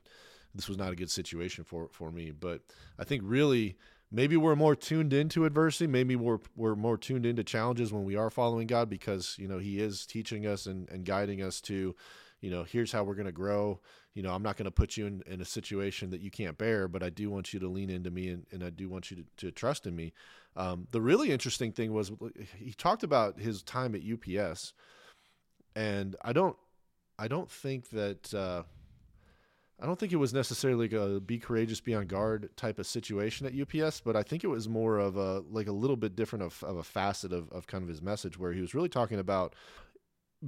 this 0.53 0.67
was 0.67 0.77
not 0.77 0.91
a 0.91 0.95
good 0.95 1.09
situation 1.09 1.63
for 1.63 1.89
for 1.91 2.11
me. 2.11 2.31
But 2.31 2.61
I 2.99 3.03
think 3.03 3.23
really 3.25 3.77
maybe 4.11 4.35
we're 4.37 4.55
more 4.55 4.75
tuned 4.75 5.13
into 5.13 5.45
adversity. 5.45 5.87
Maybe 5.87 6.15
we're 6.15 6.39
we're 6.55 6.75
more 6.75 6.97
tuned 6.97 7.25
into 7.25 7.43
challenges 7.43 7.93
when 7.93 8.03
we 8.03 8.15
are 8.15 8.29
following 8.29 8.67
God 8.67 8.89
because 8.89 9.35
you 9.39 9.47
know 9.47 9.57
He 9.57 9.79
is 9.79 10.05
teaching 10.05 10.45
us 10.45 10.65
and, 10.65 10.89
and 10.89 11.05
guiding 11.05 11.41
us 11.41 11.61
to, 11.61 11.95
you 12.41 12.51
know, 12.51 12.63
here's 12.63 12.91
how 12.91 13.03
we're 13.03 13.15
going 13.15 13.25
to 13.25 13.31
grow. 13.31 13.79
You 14.13 14.23
know, 14.23 14.33
I'm 14.33 14.43
not 14.43 14.57
going 14.57 14.65
to 14.65 14.71
put 14.71 14.97
you 14.97 15.05
in, 15.05 15.23
in 15.25 15.39
a 15.39 15.45
situation 15.45 16.09
that 16.09 16.19
you 16.19 16.29
can't 16.29 16.57
bear, 16.57 16.89
but 16.89 17.01
I 17.01 17.09
do 17.09 17.29
want 17.29 17.53
you 17.53 17.61
to 17.61 17.69
lean 17.69 17.89
into 17.89 18.11
me 18.11 18.27
and, 18.27 18.45
and 18.51 18.61
I 18.61 18.69
do 18.69 18.89
want 18.89 19.09
you 19.09 19.17
to, 19.17 19.23
to 19.37 19.51
trust 19.51 19.87
in 19.87 19.95
me. 19.95 20.11
Um, 20.57 20.85
the 20.91 20.99
really 20.99 21.31
interesting 21.31 21.71
thing 21.71 21.93
was 21.93 22.11
he 22.57 22.73
talked 22.73 23.03
about 23.03 23.39
his 23.39 23.63
time 23.63 23.95
at 23.95 24.01
UPS, 24.01 24.73
and 25.75 26.17
I 26.21 26.33
don't 26.33 26.57
I 27.17 27.27
don't 27.27 27.49
think 27.49 27.89
that. 27.91 28.33
Uh, 28.33 28.63
I 29.81 29.87
don't 29.87 29.99
think 29.99 30.11
it 30.11 30.17
was 30.17 30.33
necessarily 30.33 30.87
like 30.87 30.93
a 30.93 31.19
be 31.19 31.39
courageous, 31.39 31.81
be 31.81 31.95
on 31.95 32.05
guard 32.05 32.55
type 32.55 32.77
of 32.77 32.85
situation 32.85 33.47
at 33.47 33.59
UPS, 33.59 34.01
but 34.01 34.15
I 34.15 34.21
think 34.21 34.43
it 34.43 34.47
was 34.47 34.69
more 34.69 34.99
of 34.99 35.17
a 35.17 35.43
like 35.49 35.67
a 35.67 35.71
little 35.71 35.95
bit 35.95 36.15
different 36.15 36.43
of, 36.43 36.63
of 36.63 36.77
a 36.77 36.83
facet 36.83 37.33
of, 37.33 37.49
of 37.51 37.65
kind 37.65 37.81
of 37.81 37.89
his 37.89 38.01
message 38.01 38.37
where 38.37 38.53
he 38.53 38.61
was 38.61 38.75
really 38.75 38.89
talking 38.89 39.17
about 39.17 39.55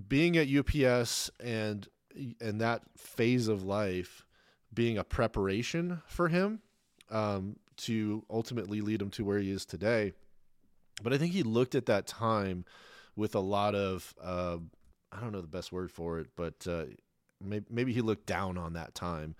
being 0.07 0.37
at 0.37 0.47
UPS 0.47 1.31
and 1.39 1.87
and 2.39 2.61
that 2.61 2.83
phase 2.95 3.47
of 3.47 3.63
life 3.63 4.23
being 4.71 4.99
a 4.99 5.03
preparation 5.03 6.01
for 6.05 6.27
him 6.27 6.61
um, 7.09 7.55
to 7.77 8.23
ultimately 8.29 8.81
lead 8.81 9.01
him 9.01 9.09
to 9.09 9.25
where 9.25 9.39
he 9.39 9.49
is 9.49 9.65
today. 9.65 10.13
But 11.01 11.11
I 11.11 11.17
think 11.17 11.33
he 11.33 11.41
looked 11.41 11.73
at 11.73 11.87
that 11.87 12.05
time 12.05 12.65
with 13.15 13.33
a 13.33 13.39
lot 13.39 13.73
of 13.73 14.13
uh, 14.21 14.57
I 15.11 15.19
don't 15.19 15.31
know 15.31 15.41
the 15.41 15.47
best 15.47 15.71
word 15.71 15.91
for 15.91 16.19
it, 16.19 16.27
but 16.35 16.67
uh, 16.67 16.85
maybe, 17.43 17.65
maybe 17.69 17.93
he 17.93 18.01
looked 18.01 18.25
down 18.25 18.57
on 18.57 18.73
that 18.73 18.95
time 18.95 19.35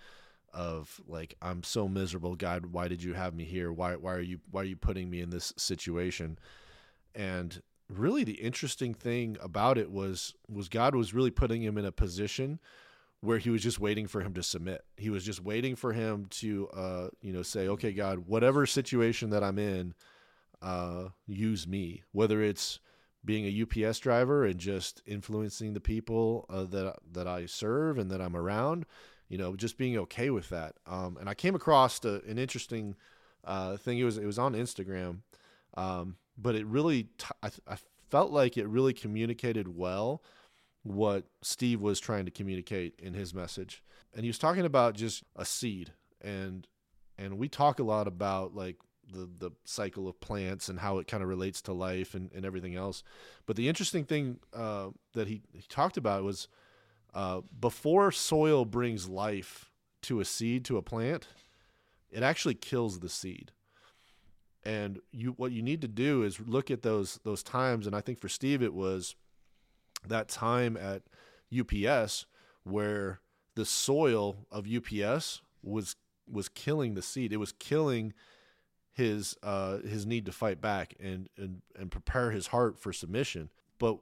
of 0.54 1.02
like 1.08 1.36
I'm 1.42 1.64
so 1.64 1.88
miserable 1.88 2.36
God 2.36 2.68
why 2.68 2.88
did 2.88 3.02
you 3.02 3.14
have 3.14 3.34
me 3.34 3.44
here? 3.44 3.72
Why 3.72 3.96
why 3.96 4.14
are 4.14 4.22
you 4.22 4.40
why 4.52 4.62
are 4.62 4.66
you 4.66 4.76
putting 4.76 5.10
me 5.10 5.22
in 5.22 5.30
this 5.30 5.54
situation? 5.58 6.38
And 7.16 7.62
really 7.90 8.24
the 8.24 8.34
interesting 8.34 8.94
thing 8.94 9.38
about 9.42 9.78
it 9.78 9.92
was 9.92 10.36
was 10.48 10.70
God 10.70 10.96
was 10.96 11.14
really 11.14 11.32
putting 11.32 11.62
him 11.62 11.78
in 11.78 11.86
a 11.86 11.92
position 11.92 12.60
where 13.22 13.38
he 13.38 13.50
was 13.50 13.64
just 13.64 13.80
waiting 13.80 14.06
for 14.06 14.22
him 14.22 14.34
to 14.34 14.44
submit. 14.44 14.84
He 14.98 15.10
was 15.10 15.24
just 15.24 15.42
waiting 15.44 15.76
for 15.76 15.94
him 15.94 16.28
to 16.32 16.68
uh 16.70 17.08
you 17.22 17.34
know 17.34 17.42
say 17.42 17.68
okay 17.70 17.92
God 17.92 18.28
whatever 18.28 18.66
situation 18.66 19.32
that 19.32 19.44
I'm 19.44 19.58
in 19.58 19.96
uh 20.62 21.10
use 21.28 21.68
me. 21.68 22.04
Whether 22.12 22.44
it's 22.44 22.80
being 23.26 23.46
a 23.46 23.86
UPS 23.86 24.00
driver 24.00 24.46
and 24.46 24.60
just 24.60 25.02
influencing 25.06 25.74
the 25.74 25.80
people 25.80 26.46
uh, 26.50 26.64
that 26.66 26.96
that 27.12 27.28
I 27.28 27.46
serve 27.46 27.98
and 27.98 28.12
that 28.12 28.22
I'm 28.22 28.36
around, 28.36 28.86
you 29.30 29.38
know, 29.38 29.56
just 29.56 29.78
being 29.78 29.98
okay 29.98 30.30
with 30.30 30.50
that. 30.50 30.76
Um, 30.86 31.18
and 31.20 31.30
I 31.30 31.34
came 31.34 31.56
across 31.56 32.04
a, 32.06 32.22
an 32.28 32.38
interesting 32.38 32.96
uh, 33.46 33.78
thing. 33.78 34.00
It 34.00 34.04
was 34.04 34.18
it 34.18 34.26
was 34.26 34.40
on 34.40 34.54
Instagram, 34.54 35.20
um, 35.76 36.18
but 36.38 36.56
it 36.56 36.66
really 36.66 37.04
t- 37.18 37.28
I, 37.42 37.50
I 37.68 37.78
felt 38.10 38.32
like 38.32 38.58
it 38.58 38.68
really 38.68 38.94
communicated 38.94 39.76
well 39.76 40.22
what 40.84 41.26
Steve 41.42 41.82
was 41.82 42.00
trying 42.00 42.26
to 42.26 42.32
communicate 42.32 42.94
in 43.00 43.14
his 43.14 43.34
message. 43.34 43.82
And 44.14 44.24
he 44.24 44.30
was 44.30 44.38
talking 44.38 44.66
about 44.66 44.96
just 44.96 45.24
a 45.36 45.46
seed 45.46 45.94
and 46.22 46.68
and 47.18 47.38
we 47.38 47.48
talk 47.48 47.80
a 47.80 47.84
lot 47.84 48.08
about 48.08 48.56
like 48.56 48.78
the 49.12 49.30
the 49.40 49.52
cycle 49.66 50.08
of 50.08 50.20
plants 50.20 50.70
and 50.70 50.80
how 50.80 50.98
it 50.98 51.08
kind 51.08 51.24
of 51.24 51.30
relates 51.30 51.62
to 51.64 51.74
life 51.74 52.14
and, 52.14 52.32
and 52.34 52.46
everything 52.46 52.76
else. 52.76 53.04
But 53.46 53.56
the 53.56 53.68
interesting 53.68 54.06
thing 54.06 54.40
uh, 54.54 54.90
that 55.14 55.28
he, 55.28 55.42
he 55.52 55.64
talked 55.68 55.98
about 55.98 56.24
was 56.24 56.48
uh, 57.14 57.42
before 57.60 58.12
soil 58.12 58.66
brings 58.66 59.08
life 59.08 59.72
to 60.04 60.20
a 60.20 60.26
seed 60.26 60.66
to 60.66 60.78
a 60.78 60.82
plant, 60.82 61.28
it 62.10 62.24
actually 62.24 62.56
kills 62.56 63.00
the 63.00 63.10
seed. 63.10 63.52
And 64.64 65.00
you 65.12 65.32
what 65.32 65.52
you 65.52 65.62
need 65.62 65.82
to 65.82 65.88
do 65.88 66.24
is 66.24 66.40
look 66.40 66.72
at 66.72 66.82
those 66.82 67.20
those 67.24 67.44
times. 67.44 67.86
And 67.86 67.96
I 67.96 68.02
think 68.02 68.20
for 68.20 68.30
Steve 68.30 68.62
it 68.64 68.74
was 68.74 69.16
that 70.08 70.30
time 70.30 70.78
at 70.78 71.04
UPS 71.58 72.26
where 72.64 73.20
the 73.56 73.66
soil 73.66 74.48
of 74.52 74.68
UPS 74.68 75.42
was 75.62 75.96
was 76.30 76.50
killing 76.50 76.94
the 76.94 77.02
seed. 77.02 77.34
It 77.34 77.38
was 77.38 77.52
killing 77.52 78.14
his 78.94 79.36
uh, 79.42 79.80
his 79.80 80.06
need 80.06 80.26
to 80.28 80.32
fight 80.32 80.62
back 80.62 80.94
and, 81.00 81.28
and 81.36 81.62
and 81.78 81.92
prepare 81.92 82.32
his 82.32 82.48
heart 82.48 82.80
for 82.80 82.94
submission. 82.94 83.50
But 83.80 83.98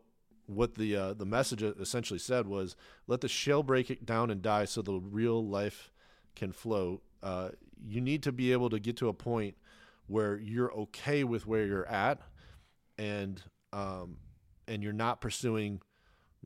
what 0.45 0.75
the 0.75 0.95
uh, 0.95 1.13
the 1.13 1.25
message 1.25 1.63
essentially 1.63 2.19
said 2.19 2.45
was, 2.45 2.75
let 3.07 3.21
the 3.21 3.29
shell 3.29 3.63
break 3.63 3.89
it 3.89 4.05
down 4.05 4.29
and 4.29 4.41
die, 4.41 4.65
so 4.65 4.81
the 4.81 4.99
real 4.99 5.45
life 5.45 5.91
can 6.35 6.51
flow. 6.51 7.01
Uh, 7.23 7.49
you 7.87 8.01
need 8.01 8.21
to 8.23 8.31
be 8.31 8.51
able 8.51 8.69
to 8.69 8.79
get 8.79 8.97
to 8.97 9.07
a 9.07 9.13
point 9.13 9.55
where 10.07 10.37
you're 10.37 10.73
okay 10.73 11.23
with 11.23 11.47
where 11.47 11.65
you're 11.65 11.87
at, 11.87 12.19
and 12.97 13.41
um, 13.71 14.17
and 14.67 14.83
you're 14.83 14.93
not 14.93 15.21
pursuing 15.21 15.81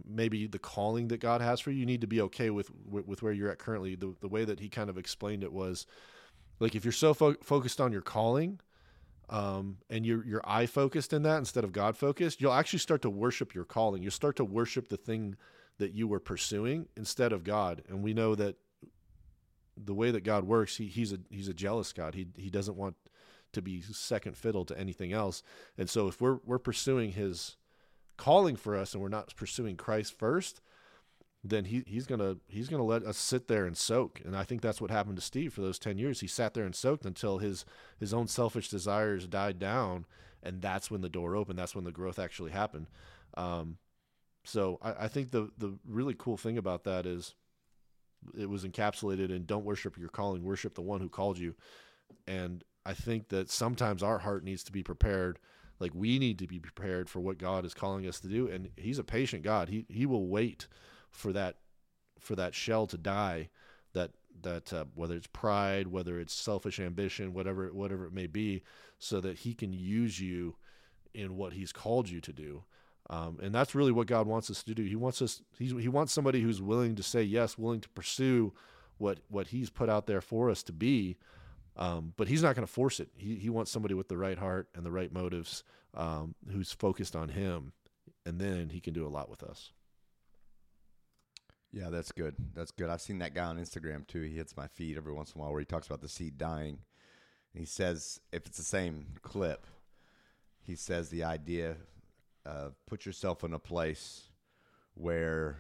maybe 0.08 0.46
the 0.46 0.60
calling 0.60 1.08
that 1.08 1.20
God 1.20 1.42
has 1.42 1.60
for 1.60 1.72
you. 1.72 1.80
You 1.80 1.86
need 1.86 2.02
to 2.02 2.08
be 2.08 2.22
okay 2.22 2.52
with 2.52 2.70
with, 2.86 3.08
with 3.08 3.24
where 3.24 3.34
you're 3.34 3.50
at 3.50 3.58
currently. 3.58 3.96
The 3.96 4.14
the 4.22 4.28
way 4.28 4.46
that 4.46 4.60
he 4.60 4.70
kind 4.70 4.90
of 4.90 5.00
explained 5.00 5.44
it 5.44 5.52
was 5.52 5.88
like 6.60 6.76
if 6.76 6.86
you're 6.86 6.92
so 6.92 7.14
fo- 7.14 7.36
focused 7.42 7.82
on 7.82 7.92
your 7.92 8.02
calling 8.02 8.60
um, 9.30 9.78
and 9.90 10.06
you're 10.06 10.26
you're 10.26 10.42
eye 10.46 10.66
focused 10.66 11.14
in 11.14 11.24
that 11.24 11.38
instead 11.38 11.64
of 11.64 11.72
God 11.72 11.98
focused, 11.98 12.42
you'll 12.42 12.54
actually 12.54 12.80
start 12.80 13.02
to 13.04 13.10
worship 13.10 13.54
your 13.54 13.66
calling. 13.66 14.04
You'll 14.04 14.12
start 14.12 14.36
to 14.38 14.46
worship 14.46 14.88
the 14.88 14.98
thing 14.98 15.36
that 15.78 15.94
you 15.94 16.08
were 16.08 16.20
pursuing 16.20 16.88
instead 16.96 17.34
of 17.34 17.44
God. 17.44 17.84
And 17.90 18.04
we 18.04 18.14
know 18.14 18.36
that 18.36 18.56
the 19.78 19.94
way 19.94 20.12
that 20.12 20.24
God 20.24 20.46
works, 20.46 20.78
he, 20.78 20.88
he's 20.88 21.12
a 21.12 21.20
he's 21.30 21.48
a 21.48 21.54
jealous 21.54 21.92
God. 21.92 22.16
He 22.16 22.28
he 22.36 22.50
doesn't 22.50 22.78
want 22.78 22.96
to 23.54 23.62
be 23.62 23.82
second 23.82 24.38
fiddle 24.38 24.66
to 24.66 24.78
anything 24.78 25.14
else. 25.14 25.42
And 25.78 25.90
so 25.90 26.08
if 26.08 26.22
we're 26.22 26.40
we're 26.46 26.60
pursuing 26.60 27.12
his 27.12 27.58
calling 28.18 28.56
for 28.56 28.76
us 28.76 28.94
and 28.94 29.02
we're 29.02 29.10
not 29.10 29.36
pursuing 29.36 29.76
Christ 29.76 30.18
first, 30.18 30.62
then 31.50 31.66
he, 31.66 31.84
he's 31.86 32.08
gonna 32.08 32.38
he's 32.48 32.70
gonna 32.70 32.84
let 32.84 33.04
us 33.04 33.18
sit 33.18 33.48
there 33.48 33.66
and 33.66 33.78
soak. 33.78 34.22
And 34.26 34.36
I 34.36 34.44
think 34.44 34.62
that's 34.62 34.82
what 34.82 34.92
happened 34.92 35.18
to 35.18 35.22
Steve 35.22 35.54
for 35.54 35.62
those 35.62 35.80
ten 35.80 35.98
years. 35.98 36.22
He 36.22 36.28
sat 36.28 36.54
there 36.54 36.66
and 36.66 36.76
soaked 36.76 37.06
until 37.06 37.38
his 37.38 37.66
his 38.00 38.14
own 38.14 38.28
selfish 38.28 38.70
desires 38.70 39.28
died 39.28 39.60
down, 39.60 40.06
and 40.42 40.62
that's 40.62 40.90
when 40.90 41.02
the 41.02 41.10
door 41.10 41.36
opened. 41.36 41.60
That's 41.60 41.76
when 41.76 41.84
the 41.84 41.92
growth 41.92 42.20
actually 42.20 42.52
happened. 42.52 42.88
Um, 43.36 43.78
so 44.44 44.80
I, 44.82 45.06
I 45.06 45.08
think 45.08 45.32
the 45.32 45.52
the 45.58 45.78
really 45.88 46.16
cool 46.18 46.38
thing 46.38 46.58
about 46.58 46.84
that 46.86 47.06
is 47.06 47.36
it 48.38 48.50
was 48.50 48.66
encapsulated 48.66 49.30
in 49.30 49.46
don't 49.46 49.66
worship 49.66 49.98
your 49.98 50.10
calling, 50.10 50.44
worship 50.44 50.74
the 50.74 50.82
one 50.82 51.00
who 51.02 51.10
called 51.10 51.38
you. 51.38 51.54
And 52.28 52.64
I 52.86 52.94
think 52.94 53.30
that 53.30 53.52
sometimes 53.52 54.02
our 54.02 54.20
heart 54.20 54.44
needs 54.44 54.64
to 54.64 54.72
be 54.72 54.82
prepared 54.82 55.38
like 55.80 55.92
we 55.94 56.18
need 56.18 56.40
to 56.40 56.48
be 56.48 56.60
prepared 56.60 57.10
for 57.10 57.20
what 57.20 57.38
God 57.38 57.66
is 57.66 57.74
calling 57.74 58.08
us 58.08 58.20
to 58.22 58.28
do 58.28 58.48
and 58.48 58.70
he's 58.78 58.98
a 58.98 59.04
patient 59.04 59.44
God. 59.44 59.70
He 59.70 59.86
he 59.90 60.06
will 60.06 60.28
wait 60.28 60.68
for 61.16 61.32
that 61.34 61.56
for 62.20 62.36
that 62.36 62.54
shell 62.54 62.86
to 62.88 62.98
die 62.98 63.50
that 63.94 64.12
that 64.42 64.74
uh, 64.74 64.86
whether 64.94 65.16
it's 65.16 65.28
pride 65.28 65.88
whether 65.88 66.20
it's 66.20 66.34
selfish 66.34 66.80
ambition 66.80 67.34
whatever 67.34 67.68
whatever 67.74 68.06
it 68.06 68.14
may 68.14 68.28
be 68.28 68.62
so 69.00 69.22
that 69.22 69.40
he 69.40 69.54
can 69.54 69.74
use 69.74 70.20
you 70.20 70.56
in 71.14 71.38
what 71.38 71.54
he's 71.54 71.72
called 71.72 72.10
you 72.10 72.20
to 72.20 72.34
do. 72.34 72.64
Um, 73.10 73.40
and 73.42 73.54
that's 73.54 73.76
really 73.76 73.92
what 73.92 74.08
god 74.08 74.28
wants 74.28 74.50
us 74.50 74.64
to 74.64 74.76
do. 74.76 74.84
He 74.84 74.96
wants 74.96 75.22
us 75.22 75.42
he's, 75.58 75.72
he 75.72 75.88
wants 75.88 76.12
somebody 76.12 76.42
who's 76.42 76.62
willing 76.62 76.96
to 76.96 77.04
say 77.04 77.24
yes 77.24 77.58
willing 77.58 77.82
to 77.82 77.90
pursue 77.90 78.54
what 78.98 79.20
what 79.30 79.48
he's 79.48 79.70
put 79.70 79.90
out 79.90 80.08
there 80.08 80.22
for 80.22 80.50
us 80.50 80.64
to 80.64 80.74
be. 80.74 81.18
Um, 81.78 82.14
but 82.16 82.30
he's 82.30 82.42
not 82.42 82.56
going 82.56 82.66
to 82.66 82.72
force 82.72 83.02
it. 83.02 83.10
He, 83.18 83.36
he 83.36 83.50
wants 83.50 83.70
somebody 83.70 83.94
with 83.94 84.08
the 84.08 84.18
right 84.18 84.38
heart 84.38 84.70
and 84.76 84.86
the 84.86 84.92
right 84.92 85.12
motives 85.12 85.66
um, 85.94 86.34
who's 86.50 86.72
focused 86.72 87.18
on 87.18 87.30
him. 87.30 87.74
And 88.26 88.40
then 88.40 88.70
he 88.70 88.80
can 88.80 88.94
do 88.94 89.06
a 89.06 89.10
lot 89.10 89.30
with 89.30 89.44
us 89.44 89.74
yeah, 91.76 91.90
that's 91.90 92.14
good. 92.14 92.36
That's 92.56 92.72
good. 92.72 92.90
I've 92.90 93.02
seen 93.02 93.20
that 93.20 93.36
guy 93.36 93.44
on 93.44 93.60
Instagram 93.60 94.08
too. 94.08 94.22
He 94.22 94.38
hits 94.38 94.56
my 94.56 94.66
feed 94.66 94.96
every 94.96 95.12
once 95.12 95.34
in 95.34 95.40
a 95.40 95.44
while 95.44 95.52
where 95.52 95.60
he 95.60 95.66
talks 95.66 95.88
about 95.88 96.00
the 96.00 96.08
seed 96.08 96.38
dying. 96.38 96.80
And 97.54 97.60
he 97.60 97.66
says, 97.66 98.22
if 98.32 98.46
it's 98.46 98.58
the 98.58 98.64
same 98.64 99.08
clip, 99.22 99.68
he 100.62 100.76
says 100.76 101.10
the 101.10 101.26
idea 101.26 101.76
of 102.46 102.76
put 102.86 103.06
yourself 103.06 103.44
in 103.44 103.54
a 103.54 103.60
place 103.60 104.24
where 104.94 105.58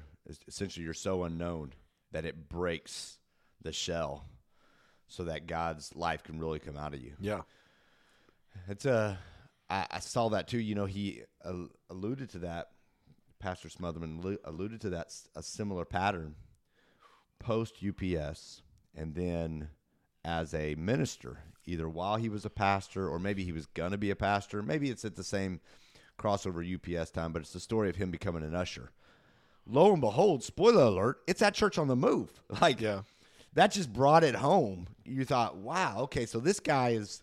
essentially 0.47 0.85
you're 0.85 0.93
so 0.93 1.25
unknown 1.25 1.73
that 2.13 2.23
it 2.23 2.47
breaks 2.47 3.17
the 3.61 3.73
shell 3.73 4.25
so 5.07 5.25
that 5.25 5.47
God's 5.47 5.93
life 5.95 6.23
can 6.23 6.39
really 6.39 6.59
come 6.59 6.77
out 6.77 6.93
of 6.93 7.01
you. 7.01 7.11
Yeah. 7.19 7.41
It's 8.69 8.85
a, 8.85 9.19
I, 9.69 9.85
I 9.91 9.99
saw 9.99 10.29
that 10.29 10.47
too. 10.47 10.59
You 10.59 10.75
know, 10.75 10.85
he 10.85 11.23
uh, 11.43 11.65
alluded 11.89 12.29
to 12.31 12.39
that 12.39 12.69
Pastor 13.45 13.69
Smotherman 13.69 14.39
alluded 14.43 14.81
to 14.81 14.89
that 14.89 15.13
a 15.35 15.43
similar 15.43 15.85
pattern 15.85 16.33
post 17.37 17.75
UPS 17.87 18.63
and 18.95 19.13
then 19.13 19.69
as 20.23 20.55
a 20.55 20.73
minister, 20.73 21.37
either 21.63 21.87
while 21.87 22.15
he 22.15 22.27
was 22.27 22.43
a 22.43 22.49
pastor 22.49 23.07
or 23.07 23.19
maybe 23.19 23.43
he 23.43 23.51
was 23.51 23.67
going 23.67 23.91
to 23.91 23.99
be 23.99 24.09
a 24.09 24.15
pastor. 24.15 24.63
Maybe 24.63 24.89
it's 24.89 25.05
at 25.05 25.15
the 25.15 25.23
same 25.23 25.59
crossover 26.17 26.65
UPS 26.65 27.11
time, 27.11 27.33
but 27.33 27.43
it's 27.43 27.53
the 27.53 27.59
story 27.59 27.87
of 27.87 27.97
him 27.97 28.09
becoming 28.09 28.41
an 28.41 28.55
usher. 28.55 28.89
Lo 29.67 29.91
and 29.91 30.01
behold, 30.01 30.43
spoiler 30.43 30.85
alert, 30.85 31.19
it's 31.27 31.43
at 31.43 31.53
church 31.53 31.77
on 31.77 31.87
the 31.87 31.95
move. 31.95 32.41
Like, 32.61 32.81
yeah. 32.81 33.01
that 33.53 33.71
just 33.71 33.93
brought 33.93 34.23
it 34.23 34.33
home. 34.33 34.87
You 35.03 35.23
thought, 35.23 35.57
wow, 35.57 35.97
okay, 35.99 36.25
so 36.25 36.39
this 36.39 36.59
guy 36.59 36.93
is 36.93 37.21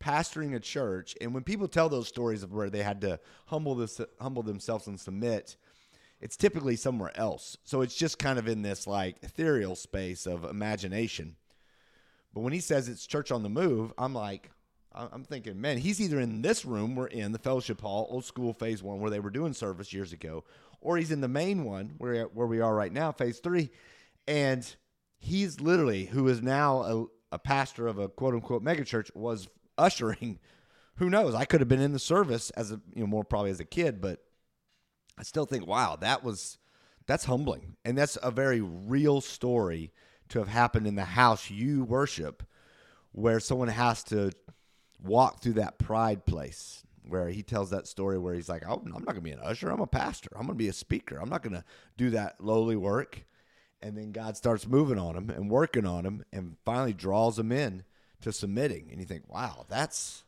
pastoring 0.00 0.54
a 0.54 0.60
church, 0.60 1.14
and 1.20 1.34
when 1.34 1.42
people 1.42 1.68
tell 1.68 1.88
those 1.88 2.08
stories 2.08 2.42
of 2.42 2.52
where 2.52 2.70
they 2.70 2.82
had 2.82 3.00
to 3.02 3.20
humble 3.46 3.74
this, 3.74 4.00
humble 4.20 4.42
themselves 4.42 4.86
and 4.86 4.98
submit, 4.98 5.56
it's 6.20 6.36
typically 6.36 6.76
somewhere 6.76 7.12
else. 7.16 7.56
So 7.64 7.82
it's 7.82 7.94
just 7.94 8.18
kind 8.18 8.38
of 8.38 8.48
in 8.48 8.62
this 8.62 8.86
like 8.86 9.16
ethereal 9.22 9.76
space 9.76 10.26
of 10.26 10.44
imagination. 10.44 11.36
But 12.34 12.40
when 12.40 12.52
he 12.52 12.60
says 12.60 12.88
it's 12.88 13.06
church 13.06 13.30
on 13.30 13.42
the 13.42 13.48
move, 13.48 13.92
I'm 13.98 14.14
like, 14.14 14.50
I'm 14.92 15.24
thinking, 15.24 15.60
man, 15.60 15.78
he's 15.78 16.00
either 16.00 16.18
in 16.18 16.42
this 16.42 16.64
room 16.64 16.96
we're 16.96 17.06
in, 17.06 17.32
the 17.32 17.38
fellowship 17.38 17.80
hall, 17.80 18.08
old 18.10 18.24
school 18.24 18.52
phase 18.52 18.82
one, 18.82 19.00
where 19.00 19.10
they 19.10 19.20
were 19.20 19.30
doing 19.30 19.52
service 19.52 19.92
years 19.92 20.12
ago, 20.12 20.44
or 20.80 20.96
he's 20.96 21.12
in 21.12 21.20
the 21.20 21.28
main 21.28 21.64
one 21.64 21.94
where 21.98 22.24
where 22.24 22.46
we 22.46 22.60
are 22.60 22.74
right 22.74 22.92
now, 22.92 23.12
phase 23.12 23.38
three, 23.38 23.70
and 24.26 24.74
he's 25.18 25.60
literally 25.60 26.06
who 26.06 26.26
is 26.28 26.42
now 26.42 26.82
a, 26.82 27.04
a 27.32 27.38
pastor 27.38 27.86
of 27.86 27.98
a 27.98 28.08
quote 28.08 28.34
unquote 28.34 28.64
megachurch 28.64 29.14
was 29.14 29.48
ushering. 29.78 30.38
Who 30.96 31.08
knows? 31.08 31.34
I 31.34 31.44
could 31.44 31.60
have 31.60 31.68
been 31.68 31.80
in 31.80 31.92
the 31.92 31.98
service 32.00 32.50
as 32.50 32.72
a 32.72 32.80
you 32.94 33.02
know 33.02 33.06
more 33.06 33.24
probably 33.24 33.50
as 33.50 33.60
a 33.60 33.64
kid, 33.64 34.00
but 34.00 34.20
I 35.16 35.22
still 35.22 35.46
think, 35.46 35.66
wow, 35.66 35.96
that 36.00 36.24
was 36.24 36.58
that's 37.06 37.24
humbling, 37.24 37.76
and 37.84 37.96
that's 37.96 38.18
a 38.22 38.30
very 38.30 38.60
real 38.60 39.20
story 39.20 39.92
to 40.30 40.40
have 40.40 40.48
happened 40.48 40.86
in 40.86 40.96
the 40.96 41.04
house 41.04 41.50
you 41.50 41.84
worship, 41.84 42.42
where 43.12 43.40
someone 43.40 43.68
has 43.68 44.02
to 44.04 44.32
walk 45.02 45.40
through 45.40 45.54
that 45.54 45.78
pride 45.78 46.26
place 46.26 46.82
where 47.08 47.28
he 47.28 47.42
tells 47.42 47.70
that 47.70 47.86
story 47.86 48.18
where 48.18 48.34
he's 48.34 48.48
like, 48.48 48.62
oh, 48.68 48.82
I'm 48.84 48.90
not 48.90 49.04
going 49.04 49.16
to 49.16 49.20
be 49.22 49.30
an 49.30 49.40
usher. 49.42 49.70
I'm 49.70 49.80
a 49.80 49.86
pastor. 49.86 50.28
I'm 50.34 50.42
going 50.42 50.58
to 50.58 50.62
be 50.62 50.68
a 50.68 50.74
speaker. 50.74 51.18
I'm 51.18 51.30
not 51.30 51.42
going 51.42 51.54
to 51.54 51.64
do 51.96 52.10
that 52.10 52.36
lowly 52.40 52.76
work. 52.76 53.24
And 53.80 53.96
then 53.96 54.12
God 54.12 54.36
starts 54.36 54.66
moving 54.66 54.98
on 54.98 55.16
him 55.16 55.30
and 55.30 55.50
working 55.50 55.86
on 55.86 56.04
him 56.04 56.24
and 56.32 56.56
finally 56.64 56.92
draws 56.92 57.38
him 57.38 57.52
in 57.52 57.84
to 58.22 58.32
submitting. 58.32 58.88
And 58.90 59.00
you 59.00 59.06
think, 59.06 59.28
wow, 59.28 59.64
that's 59.68 60.24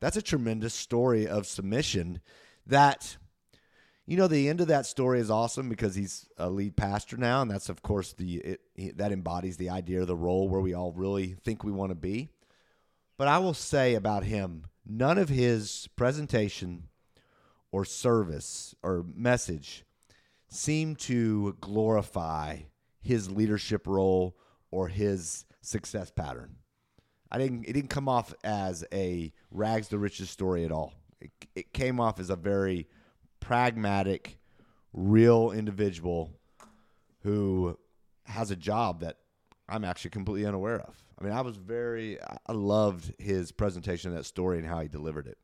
that's 0.00 0.16
a 0.16 0.22
tremendous 0.22 0.74
story 0.74 1.26
of 1.26 1.46
submission 1.46 2.20
that 2.66 3.16
you 4.06 4.16
know 4.16 4.28
the 4.28 4.48
end 4.48 4.60
of 4.60 4.68
that 4.68 4.86
story 4.86 5.20
is 5.20 5.30
awesome 5.30 5.68
because 5.68 5.94
he's 5.94 6.28
a 6.36 6.50
lead 6.50 6.76
pastor 6.76 7.16
now. 7.16 7.42
And 7.42 7.50
that's 7.50 7.68
of 7.68 7.82
course 7.82 8.12
the 8.12 8.58
it, 8.76 8.98
that 8.98 9.12
embodies 9.12 9.56
the 9.56 9.70
idea 9.70 10.00
of 10.00 10.06
the 10.06 10.16
role 10.16 10.48
where 10.48 10.60
we 10.60 10.74
all 10.74 10.92
really 10.92 11.36
think 11.44 11.64
we 11.64 11.72
want 11.72 11.90
to 11.90 11.96
be. 11.96 12.28
But 13.16 13.28
i 13.28 13.38
will 13.38 13.54
say 13.54 13.94
about 13.94 14.24
him 14.24 14.66
none 14.84 15.18
of 15.18 15.28
his 15.28 15.88
presentation 15.96 16.88
or 17.70 17.84
service 17.84 18.74
or 18.82 19.04
message 19.14 19.84
seemed 20.48 20.98
to 20.98 21.56
glorify 21.60 22.58
his 23.00 23.30
leadership 23.30 23.86
role 23.86 24.36
or 24.70 24.88
his 24.88 25.44
success 25.60 26.10
pattern 26.10 26.56
I 27.34 27.38
didn't. 27.38 27.64
It 27.64 27.72
didn't 27.72 27.90
come 27.90 28.08
off 28.08 28.32
as 28.44 28.84
a 28.92 29.32
rags 29.50 29.88
to 29.88 29.98
riches 29.98 30.30
story 30.30 30.64
at 30.64 30.70
all. 30.70 30.92
It, 31.20 31.32
it 31.56 31.72
came 31.72 31.98
off 31.98 32.20
as 32.20 32.30
a 32.30 32.36
very 32.36 32.86
pragmatic, 33.40 34.38
real 34.92 35.50
individual 35.50 36.30
who 37.24 37.76
has 38.26 38.52
a 38.52 38.56
job 38.56 39.00
that 39.00 39.16
I'm 39.68 39.84
actually 39.84 40.10
completely 40.10 40.46
unaware 40.46 40.78
of. 40.78 41.02
I 41.18 41.24
mean, 41.24 41.32
I 41.32 41.40
was 41.40 41.56
very, 41.56 42.20
I 42.22 42.52
loved 42.52 43.12
his 43.18 43.50
presentation 43.50 44.12
of 44.12 44.16
that 44.16 44.24
story 44.26 44.58
and 44.58 44.66
how 44.68 44.78
he 44.78 44.86
delivered 44.86 45.26
it. 45.26 45.38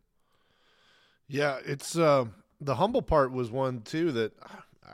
Yeah, 1.26 1.58
it's 1.66 1.98
uh, 1.98 2.26
the 2.60 2.76
humble 2.76 3.02
part 3.02 3.32
was 3.32 3.50
one 3.50 3.80
too 3.80 4.12
that 4.12 4.32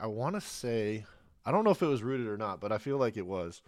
I 0.01 0.07
want 0.07 0.33
to 0.33 0.41
say 0.41 1.05
I 1.45 1.51
don't 1.51 1.63
know 1.63 1.71
if 1.71 1.83
it 1.83 1.87
was 1.87 2.01
rooted 2.01 2.27
or 2.27 2.37
not, 2.37 2.59
but 2.59 2.71
I 2.71 2.79
feel 2.79 2.97
like 2.97 3.17
it 3.17 3.25
was 3.27 3.61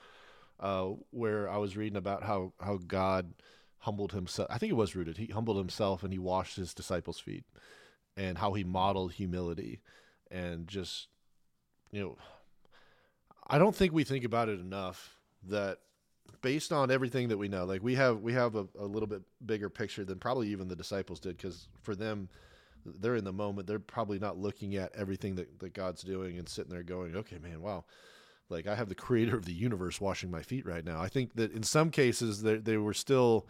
uh, 0.60 0.90
where 1.12 1.50
I 1.50 1.58
was 1.58 1.78
reading 1.78 1.98
about 1.98 2.24
how 2.24 2.54
how 2.60 2.78
God 2.78 3.34
humbled 3.80 4.12
himself. 4.12 4.50
I 4.52 4.58
think 4.58 4.72
it 4.72 4.76
was 4.76 4.96
rooted. 4.96 5.18
He 5.18 5.28
humbled 5.28 5.58
himself 5.58 6.04
and 6.04 6.12
he 6.12 6.20
washed 6.20 6.56
his 6.56 6.74
disciples' 6.74 7.20
feet, 7.20 7.46
and 8.18 8.38
how 8.38 8.54
he 8.54 8.64
modeled 8.64 9.14
humility, 9.14 9.82
and 10.30 10.68
just 10.68 11.08
you 11.92 12.02
know, 12.02 12.18
I 13.48 13.58
don't 13.58 13.76
think 13.76 13.94
we 13.94 14.04
think 14.04 14.24
about 14.24 14.50
it 14.50 14.60
enough 14.60 15.16
that 15.48 15.80
based 16.42 16.72
on 16.72 16.92
everything 16.92 17.30
that 17.30 17.38
we 17.38 17.48
know, 17.48 17.66
like 17.66 17.82
we 17.82 17.96
have 17.96 18.22
we 18.22 18.34
have 18.34 18.56
a, 18.56 18.68
a 18.78 18.86
little 18.86 19.08
bit 19.08 19.22
bigger 19.46 19.70
picture 19.70 20.06
than 20.06 20.20
probably 20.20 20.50
even 20.50 20.68
the 20.68 20.76
disciples 20.76 21.20
did, 21.20 21.38
because 21.38 21.68
for 21.82 21.96
them 21.96 22.30
they're 22.86 23.16
in 23.16 23.24
the 23.24 23.34
moment. 23.34 23.68
They're 23.68 23.80
probably 23.80 24.20
not 24.20 24.38
looking 24.38 24.76
at 24.76 24.96
everything 24.96 25.36
that, 25.36 25.60
that 25.60 25.74
God's 25.74 26.02
doing 26.02 26.38
and 26.38 26.48
sitting 26.48 26.72
there 26.72 26.84
going, 26.84 27.16
okay, 27.16 27.38
man, 27.40 27.62
wow. 27.62 27.86
Like 28.50 28.68
I 28.68 28.76
have 28.76 28.90
the 28.90 28.96
creator 28.96 29.36
of 29.36 29.46
the 29.46 29.54
universe 29.54 30.02
washing 30.02 30.32
my 30.32 30.42
feet 30.42 30.66
right 30.66 30.84
now. 30.84 31.00
I 31.02 31.08
think 31.08 31.36
that 31.36 31.52
in 31.52 31.64
some 31.64 31.92
cases 31.92 32.42
they, 32.42 32.58
they 32.58 32.78
were 32.78 32.94
still 32.94 33.48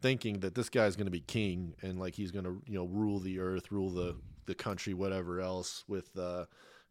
thinking 0.00 0.40
that 0.40 0.54
this 0.54 0.68
guy's 0.68 0.96
going 0.96 1.06
to 1.06 1.10
be 1.10 1.20
king 1.20 1.74
and 1.82 1.98
like 1.98 2.14
he's 2.14 2.30
going 2.30 2.44
to, 2.44 2.60
you 2.66 2.78
know, 2.78 2.84
rule 2.84 3.18
the 3.18 3.38
earth, 3.40 3.72
rule 3.72 3.90
the, 3.90 4.16
the 4.44 4.54
country, 4.54 4.94
whatever 4.94 5.40
else 5.40 5.84
with, 5.88 6.16
uh, 6.18 6.44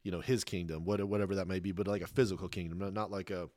you 0.03 0.11
know, 0.11 0.21
his 0.21 0.43
kingdom, 0.43 0.85
whatever 0.85 1.35
that 1.35 1.47
may 1.47 1.59
be, 1.59 1.71
but 1.71 1.87
like 1.87 2.01
a 2.01 2.07
physical 2.07 2.47
kingdom, 2.47 2.93
not 2.93 3.11
like 3.11 3.29
a 3.31 3.49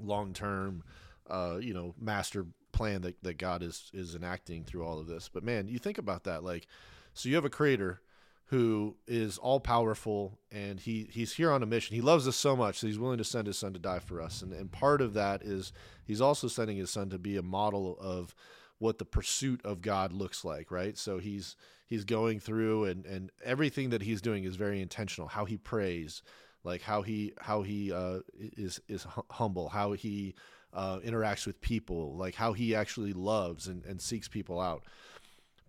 long-term, 0.00 0.82
uh, 1.28 1.58
you 1.60 1.72
know, 1.72 1.94
master 2.00 2.46
plan 2.72 3.02
that, 3.02 3.22
that 3.22 3.38
God 3.38 3.62
is, 3.62 3.90
is 3.94 4.14
enacting 4.14 4.64
through 4.64 4.84
all 4.84 4.98
of 4.98 5.06
this. 5.06 5.30
But 5.32 5.44
man, 5.44 5.68
you 5.68 5.78
think 5.78 5.98
about 5.98 6.24
that, 6.24 6.42
like, 6.42 6.66
so 7.14 7.28
you 7.28 7.34
have 7.36 7.44
a 7.44 7.50
creator 7.50 8.00
who 8.48 8.96
is 9.06 9.38
all 9.38 9.58
powerful 9.58 10.38
and 10.52 10.78
he 10.80 11.08
he's 11.10 11.34
here 11.34 11.50
on 11.50 11.62
a 11.62 11.66
mission. 11.66 11.94
He 11.94 12.02
loves 12.02 12.28
us 12.28 12.36
so 12.36 12.54
much 12.54 12.80
that 12.80 12.86
he's 12.88 12.98
willing 12.98 13.18
to 13.18 13.24
send 13.24 13.46
his 13.46 13.58
son 13.58 13.72
to 13.72 13.78
die 13.78 14.00
for 14.00 14.20
us. 14.20 14.42
And 14.42 14.52
and 14.52 14.70
part 14.70 15.00
of 15.00 15.14
that 15.14 15.42
is 15.42 15.72
he's 16.04 16.20
also 16.20 16.48
sending 16.48 16.76
his 16.76 16.90
son 16.90 17.10
to 17.10 17.18
be 17.18 17.36
a 17.36 17.42
model 17.42 17.96
of 18.00 18.34
what 18.78 18.98
the 18.98 19.04
pursuit 19.04 19.60
of 19.64 19.80
God 19.80 20.12
looks 20.12 20.44
like, 20.44 20.70
right? 20.70 20.96
So 20.98 21.18
he's 21.18 21.56
he's 21.86 22.04
going 22.04 22.40
through 22.40 22.84
and 22.84 23.06
and 23.06 23.30
everything 23.44 23.90
that 23.90 24.02
he's 24.02 24.20
doing 24.20 24.44
is 24.44 24.56
very 24.56 24.82
intentional. 24.82 25.28
How 25.28 25.46
he 25.46 25.56
prays, 25.56 26.22
like 26.64 26.82
how 26.82 27.02
he 27.02 27.32
how 27.40 27.62
he 27.62 27.92
uh, 27.92 28.20
is 28.38 28.80
is 28.88 29.06
humble, 29.30 29.70
how 29.70 29.92
he 29.92 30.34
uh, 30.74 30.98
interacts 30.98 31.46
with 31.46 31.60
people, 31.60 32.16
like 32.16 32.34
how 32.34 32.52
he 32.52 32.74
actually 32.74 33.12
loves 33.14 33.68
and, 33.68 33.84
and 33.86 34.02
seeks 34.02 34.28
people 34.28 34.60
out. 34.60 34.84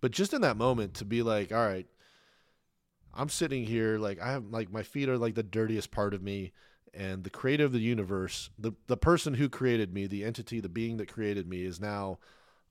But 0.00 0.10
just 0.10 0.34
in 0.34 0.42
that 0.42 0.56
moment 0.56 0.94
to 0.94 1.04
be 1.04 1.22
like, 1.22 1.52
all 1.52 1.66
right, 1.66 1.86
I'm 3.16 3.28
sitting 3.28 3.64
here 3.64 3.98
like 3.98 4.20
I 4.20 4.32
have 4.32 4.44
like 4.46 4.70
my 4.70 4.82
feet 4.82 5.08
are 5.08 5.18
like 5.18 5.34
the 5.34 5.42
dirtiest 5.42 5.90
part 5.90 6.14
of 6.14 6.22
me 6.22 6.52
and 6.94 7.24
the 7.24 7.30
creator 7.30 7.64
of 7.64 7.72
the 7.72 7.80
universe, 7.80 8.50
the 8.58 8.72
the 8.86 8.96
person 8.96 9.34
who 9.34 9.48
created 9.48 9.92
me, 9.92 10.06
the 10.06 10.24
entity, 10.24 10.60
the 10.60 10.68
being 10.68 10.96
that 10.98 11.12
created 11.12 11.48
me 11.48 11.64
is 11.64 11.80
now 11.80 12.18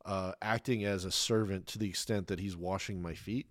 uh, 0.05 0.33
acting 0.41 0.83
as 0.83 1.05
a 1.05 1.11
servant 1.11 1.67
to 1.67 1.79
the 1.79 1.89
extent 1.89 2.27
that 2.27 2.39
he's 2.39 2.55
washing 2.55 3.01
my 3.01 3.13
feet. 3.13 3.47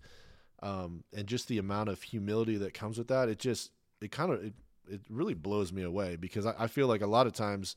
Um, 0.63 1.05
and 1.13 1.27
just 1.27 1.49
the 1.49 1.59
amount 1.59 1.91
of 1.91 2.03
humility 2.03 2.57
that 2.57 2.75
comes 2.75 2.97
with 2.97 3.09
that, 3.09 3.29
it 3.29 3.39
just 3.39 3.71
it 4.01 4.11
kind 4.11 4.33
of 4.33 4.45
it, 4.45 4.55
it 4.89 5.01
really 5.09 5.35
blows 5.35 5.73
me 5.73 5.83
away 5.83 6.17
because 6.17 6.47
I, 6.47 6.55
I 6.59 6.67
feel 6.67 6.87
like 6.87 7.03
a 7.03 7.07
lot 7.07 7.27
of 7.27 7.33
times 7.33 7.77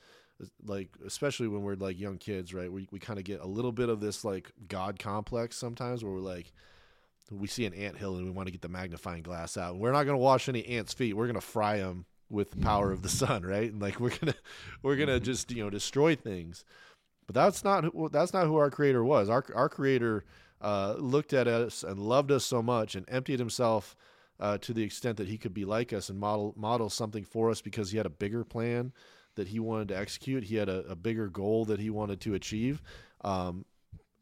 like 0.65 0.89
especially 1.06 1.47
when 1.47 1.63
we're 1.63 1.75
like 1.75 1.99
young 1.99 2.19
kids 2.19 2.53
right 2.53 2.71
we, 2.71 2.88
we 2.91 2.99
kind 2.99 3.17
of 3.17 3.25
get 3.25 3.41
a 3.41 3.47
little 3.47 3.71
bit 3.71 3.89
of 3.89 3.99
this 3.99 4.23
like 4.23 4.51
god 4.67 4.99
complex 4.99 5.58
sometimes 5.58 6.03
where 6.03 6.13
we're 6.13 6.19
like 6.19 6.53
we 7.32 7.48
see 7.48 7.66
an 7.66 7.74
ant 7.74 7.98
hill 7.98 8.16
and 8.16 8.26
we 8.26 8.32
want 8.32 8.48
to 8.48 8.52
get 8.52 8.62
the 8.62 8.70
magnifying 8.70 9.24
glass 9.24 9.58
out. 9.58 9.78
We're 9.78 9.92
not 9.92 10.04
going 10.04 10.18
to 10.18 10.24
wash 10.24 10.48
any 10.48 10.66
ants 10.66 10.94
feet. 10.94 11.16
We're 11.16 11.26
going 11.26 11.36
to 11.36 11.42
fry 11.42 11.78
them 11.80 12.06
with 12.30 12.52
the 12.52 12.58
power 12.58 12.92
of 12.92 13.02
the 13.02 13.10
sun 13.10 13.44
right? 13.44 13.72
And 13.72 13.82
like 13.82 14.00
we're 14.00 14.10
going 14.10 14.34
to 14.34 14.36
we're 14.82 14.96
going 14.96 15.10
to 15.10 15.16
mm-hmm. 15.16 15.26
just 15.26 15.52
you 15.52 15.63
know 15.63 15.70
destroy 15.70 16.16
things. 16.16 16.63
But 17.26 17.36
that's 17.36 17.63
not 17.63 17.86
that's 18.12 18.34
not 18.34 18.46
who 18.46 18.56
our 18.56 18.70
creator 18.70 19.04
was. 19.04 19.30
Our 19.30 19.44
our 19.54 19.70
creator 19.70 20.24
uh, 20.62 20.96
looked 20.98 21.34
at 21.34 21.48
us 21.48 21.84
and 21.84 22.00
loved 22.00 22.32
us 22.32 22.46
so 22.46 22.62
much 22.62 22.96
and 22.96 23.06
emptied 23.10 23.40
himself 23.40 23.96
uh, 24.40 24.58
to 24.60 24.74
the 24.74 24.84
extent 24.84 25.18
that 25.18 25.28
he 25.28 25.38
could 25.38 25.54
be 25.54 25.66
like 25.66 25.94
us 25.94 26.10
and 26.10 26.20
model 26.20 26.54
model 26.56 26.90
something 26.90 27.24
for 27.24 27.50
us 27.50 27.62
because 27.62 27.92
he 27.92 27.98
had 27.98 28.06
a 28.06 28.12
bigger 28.12 28.44
plan 28.44 28.94
that 29.36 29.50
he 29.50 29.60
wanted 29.60 29.90
to 29.90 29.98
execute. 29.98 30.44
He 30.44 30.56
had 30.56 30.70
a, 30.70 30.80
a 30.88 30.96
bigger 30.96 31.28
goal 31.28 31.66
that 31.66 31.80
he 31.80 31.90
wanted 31.90 32.22
to 32.22 32.34
achieve, 32.34 32.82
um, 33.22 33.66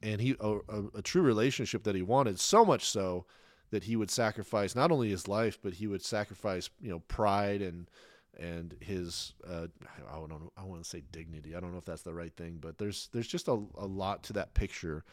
and 0.01 0.21
he 0.21 0.36
a, 0.39 0.58
a, 0.95 1.01
true 1.01 1.21
relationship 1.21 1.84
that 1.84 1.95
he 1.95 2.01
wanted. 2.01 2.39
So 2.39 2.65
much 2.65 2.86
so 2.86 3.25
that 3.71 3.84
he 3.84 3.95
would 3.95 4.12
sacrifice 4.12 4.75
not 4.75 4.91
only 4.91 5.10
his 5.10 5.27
life, 5.27 5.58
but 5.62 5.73
he 5.73 5.88
would 5.88 6.03
sacrifice 6.03 6.69
you 6.81 6.89
know 6.89 6.99
pride 7.08 7.62
and 7.62 7.89
and 8.38 8.75
his 8.81 9.34
uh, 9.47 9.67
I 10.10 10.15
don't 10.15 10.29
know 10.29 10.51
I 10.58 10.63
want 10.63 10.84
to 10.84 10.89
say 10.89 11.03
dignity. 11.12 11.55
I 11.55 11.60
don't 11.60 11.71
know 11.71 11.77
if 11.77 11.86
that's 11.86 12.03
the 12.03 12.13
right 12.13 12.36
thing, 12.36 12.58
but 12.60 12.77
there's 12.77 13.10
there's 13.12 13.27
just 13.27 13.47
a, 13.47 13.60
a 13.77 13.86
lot 13.86 14.23
to 14.23 14.34
that 14.34 14.53
picture 14.53 15.03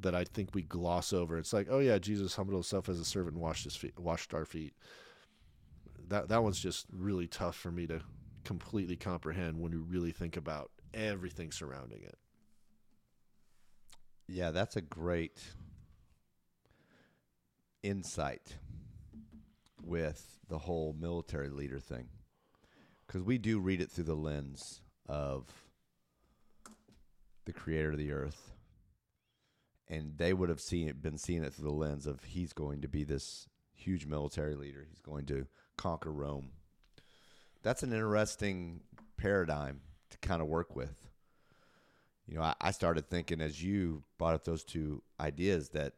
that 0.00 0.14
I 0.14 0.24
think 0.24 0.50
we 0.54 0.62
gloss 0.62 1.12
over. 1.12 1.38
It's 1.38 1.52
like, 1.52 1.68
oh 1.70 1.78
yeah, 1.78 1.98
Jesus 1.98 2.34
humbled 2.34 2.56
himself 2.56 2.88
as 2.88 2.98
a 2.98 3.04
servant 3.04 3.34
and 3.34 3.42
washed 3.42 3.64
his 3.64 3.76
feet, 3.76 3.98
washed 3.98 4.34
our 4.34 4.44
feet. 4.44 4.74
That 6.08 6.28
that 6.28 6.42
one's 6.42 6.60
just 6.60 6.86
really 6.92 7.26
tough 7.26 7.56
for 7.56 7.70
me 7.70 7.86
to 7.86 8.00
completely 8.44 8.96
comprehend 8.96 9.60
when 9.60 9.72
you 9.72 9.84
really 9.88 10.12
think 10.12 10.36
about 10.36 10.70
everything 10.94 11.52
surrounding 11.52 12.02
it. 12.02 12.18
Yeah, 14.34 14.50
that's 14.50 14.76
a 14.76 14.80
great 14.80 15.38
insight 17.82 18.56
with 19.84 20.38
the 20.48 20.58
whole 20.58 20.96
military 20.98 21.50
leader 21.50 21.78
thing. 21.78 22.08
Because 23.06 23.22
we 23.22 23.36
do 23.36 23.60
read 23.60 23.82
it 23.82 23.90
through 23.90 24.04
the 24.04 24.14
lens 24.14 24.80
of 25.06 25.46
the 27.44 27.52
creator 27.52 27.90
of 27.90 27.98
the 27.98 28.12
earth. 28.12 28.52
And 29.88 30.16
they 30.16 30.32
would 30.32 30.48
have 30.48 30.60
seen 30.60 30.88
it, 30.88 31.02
been 31.02 31.18
seeing 31.18 31.44
it 31.44 31.52
through 31.52 31.68
the 31.68 31.74
lens 31.74 32.06
of 32.06 32.24
he's 32.24 32.54
going 32.54 32.80
to 32.80 32.88
be 32.88 33.04
this 33.04 33.48
huge 33.74 34.06
military 34.06 34.54
leader. 34.54 34.86
He's 34.88 35.02
going 35.02 35.26
to 35.26 35.46
conquer 35.76 36.10
Rome 36.10 36.52
that's 37.62 37.82
an 37.82 37.92
interesting 37.92 38.80
paradigm 39.16 39.80
to 40.10 40.18
kind 40.18 40.42
of 40.42 40.48
work 40.48 40.74
with. 40.74 41.11
You 42.32 42.38
know, 42.38 42.44
I, 42.44 42.54
I 42.62 42.70
started 42.70 43.10
thinking 43.10 43.42
as 43.42 43.62
you 43.62 44.04
brought 44.16 44.32
up 44.32 44.44
those 44.44 44.64
two 44.64 45.02
ideas 45.20 45.68
that 45.70 45.92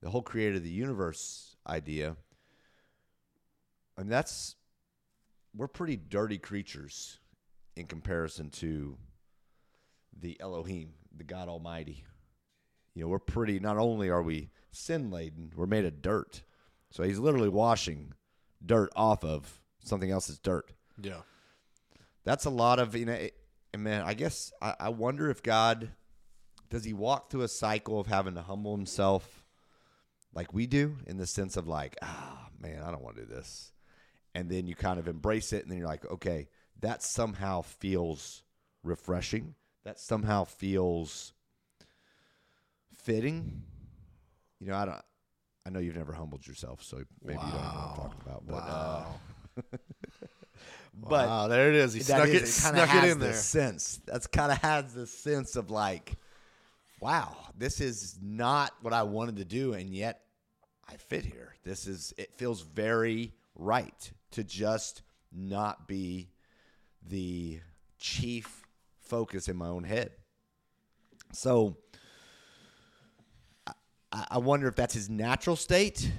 the 0.00 0.08
whole 0.08 0.22
creator 0.22 0.58
of 0.58 0.62
the 0.62 0.70
universe 0.70 1.56
idea, 1.66 2.16
and 3.96 4.08
that's 4.08 4.54
we're 5.52 5.66
pretty 5.66 5.96
dirty 5.96 6.38
creatures 6.38 7.18
in 7.74 7.86
comparison 7.86 8.50
to 8.50 8.98
the 10.16 10.40
Elohim, 10.40 10.90
the 11.16 11.24
God 11.24 11.48
Almighty. 11.48 12.04
You 12.94 13.02
know, 13.02 13.08
we're 13.08 13.18
pretty. 13.18 13.58
Not 13.58 13.76
only 13.76 14.10
are 14.10 14.22
we 14.22 14.50
sin 14.70 15.10
laden, 15.10 15.52
we're 15.56 15.66
made 15.66 15.84
of 15.86 16.00
dirt. 16.00 16.44
So 16.92 17.02
he's 17.02 17.18
literally 17.18 17.48
washing 17.48 18.12
dirt 18.64 18.92
off 18.94 19.24
of 19.24 19.60
something 19.82 20.12
else's 20.12 20.38
dirt. 20.38 20.70
Yeah. 21.02 21.22
That's 22.22 22.44
a 22.44 22.50
lot 22.50 22.78
of, 22.78 22.94
you 22.94 23.06
know, 23.06 23.12
it, 23.12 23.34
man, 23.76 24.02
I 24.02 24.14
guess 24.14 24.52
I, 24.60 24.74
I 24.80 24.88
wonder 24.88 25.30
if 25.30 25.42
God, 25.42 25.90
does 26.68 26.84
he 26.84 26.92
walk 26.92 27.30
through 27.30 27.42
a 27.42 27.48
cycle 27.48 28.00
of 28.00 28.06
having 28.06 28.34
to 28.34 28.42
humble 28.42 28.76
himself 28.76 29.44
like 30.32 30.54
we 30.54 30.66
do 30.66 30.96
in 31.06 31.16
the 31.16 31.26
sense 31.26 31.56
of 31.56 31.66
like, 31.66 31.96
ah, 32.02 32.46
oh, 32.46 32.48
man, 32.60 32.82
I 32.82 32.90
don't 32.90 33.02
want 33.02 33.16
to 33.16 33.22
do 33.24 33.34
this. 33.34 33.72
And 34.34 34.48
then 34.48 34.66
you 34.66 34.74
kind 34.74 34.98
of 34.98 35.08
embrace 35.08 35.52
it 35.52 35.62
and 35.62 35.70
then 35.70 35.78
you're 35.78 35.88
like, 35.88 36.04
okay, 36.06 36.48
that 36.80 37.02
somehow 37.02 37.62
feels 37.62 38.42
refreshing. 38.82 39.54
That 39.84 39.98
somehow 39.98 40.44
feels 40.44 41.32
fitting. 42.94 43.62
You 44.60 44.68
know, 44.68 44.76
I 44.76 44.84
don't. 44.84 45.00
I 45.66 45.70
know 45.70 45.78
you've 45.78 45.96
never 45.96 46.12
humbled 46.12 46.46
yourself, 46.46 46.82
so 46.82 47.02
maybe 47.22 47.38
wow. 47.38 47.46
you 47.46 47.52
don't 47.52 47.62
know 47.62 47.68
what 47.68 47.88
I'm 47.88 47.96
talking 47.96 48.20
about. 48.24 48.46
But 48.46 48.54
wow. 48.54 49.14
uh, 49.56 49.76
But 50.94 51.28
wow, 51.28 51.48
there 51.48 51.70
it 51.70 51.76
is. 51.76 51.94
He 51.94 52.00
snuck 52.00 52.28
is, 52.28 52.34
it, 52.34 52.42
it 52.42 52.46
snuck 52.48 52.94
it 52.94 53.04
in 53.04 53.18
there. 53.18 53.32
Sense 53.32 54.00
that's 54.06 54.26
kind 54.26 54.52
of 54.52 54.58
has 54.58 54.92
the 54.92 55.06
sense 55.06 55.56
of 55.56 55.70
like, 55.70 56.14
wow, 57.00 57.36
this 57.56 57.80
is 57.80 58.18
not 58.20 58.72
what 58.82 58.92
I 58.92 59.04
wanted 59.04 59.36
to 59.36 59.44
do, 59.44 59.72
and 59.72 59.94
yet 59.94 60.22
I 60.88 60.96
fit 60.96 61.24
here. 61.24 61.54
This 61.64 61.86
is 61.86 62.12
it 62.18 62.34
feels 62.36 62.62
very 62.62 63.32
right 63.54 64.12
to 64.32 64.44
just 64.44 65.02
not 65.32 65.86
be 65.86 66.30
the 67.06 67.60
chief 67.98 68.62
focus 69.00 69.48
in 69.48 69.56
my 69.56 69.68
own 69.68 69.84
head. 69.84 70.10
So 71.32 71.76
I, 73.66 73.72
I 74.30 74.38
wonder 74.38 74.66
if 74.66 74.74
that's 74.76 74.94
his 74.94 75.08
natural 75.08 75.56
state 75.56 76.10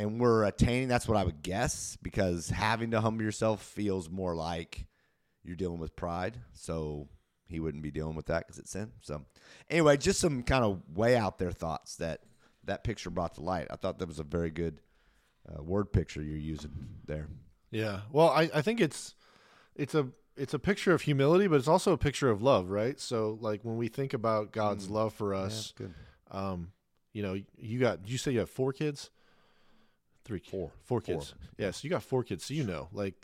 and 0.00 0.20
we're 0.20 0.44
attaining. 0.44 0.88
That's 0.88 1.06
what 1.06 1.16
I 1.16 1.24
would 1.24 1.42
guess 1.42 1.96
because 2.02 2.50
having 2.50 2.90
to 2.92 3.00
humble 3.00 3.22
yourself 3.24 3.62
feels 3.62 4.08
more 4.10 4.34
like 4.34 4.86
you're 5.44 5.56
dealing 5.56 5.78
with 5.78 5.94
pride. 5.96 6.38
So 6.52 7.08
he 7.46 7.60
wouldn't 7.60 7.82
be 7.82 7.90
dealing 7.90 8.14
with 8.16 8.26
that 8.26 8.46
because 8.46 8.58
it's 8.58 8.70
sin. 8.70 8.92
So 9.02 9.24
anyway, 9.68 9.96
just 9.96 10.20
some 10.20 10.42
kind 10.42 10.64
of 10.64 10.80
way 10.94 11.16
out 11.16 11.38
there 11.38 11.52
thoughts 11.52 11.96
that 11.96 12.20
that 12.64 12.84
picture 12.84 13.10
brought 13.10 13.34
to 13.34 13.40
light. 13.42 13.66
I 13.70 13.76
thought 13.76 13.98
that 13.98 14.08
was 14.08 14.18
a 14.18 14.24
very 14.24 14.50
good 14.50 14.80
uh, 15.48 15.62
word 15.62 15.92
picture 15.92 16.22
you're 16.22 16.36
using 16.36 16.72
there. 17.06 17.28
Yeah. 17.70 18.00
Well, 18.12 18.28
I, 18.28 18.50
I 18.54 18.62
think 18.62 18.80
it's 18.80 19.14
it's 19.74 19.94
a 19.94 20.08
it's 20.36 20.54
a 20.54 20.58
picture 20.58 20.92
of 20.92 21.02
humility, 21.02 21.46
but 21.46 21.56
it's 21.56 21.68
also 21.68 21.92
a 21.92 21.98
picture 21.98 22.30
of 22.30 22.42
love, 22.42 22.70
right? 22.70 22.98
So 23.00 23.38
like 23.40 23.60
when 23.64 23.76
we 23.76 23.88
think 23.88 24.14
about 24.14 24.52
God's 24.52 24.86
Mm. 24.88 24.90
love 24.92 25.14
for 25.14 25.34
us, 25.34 25.72
good. 25.76 25.92
um, 26.30 26.72
you 27.12 27.22
know, 27.22 27.36
you 27.58 27.78
got 27.80 28.08
you 28.08 28.16
say 28.18 28.32
you 28.32 28.38
have 28.40 28.50
four 28.50 28.72
kids? 28.72 29.10
Three 30.30 30.38
Four. 30.48 30.70
Four 30.84 31.00
Four. 31.00 31.16
kids. 31.16 31.34
Yeah, 31.58 31.72
so 31.72 31.80
you 31.82 31.90
got 31.90 32.04
four 32.04 32.22
kids, 32.22 32.44
so 32.44 32.54
you 32.54 32.62
know, 32.64 32.88
like 32.92 33.14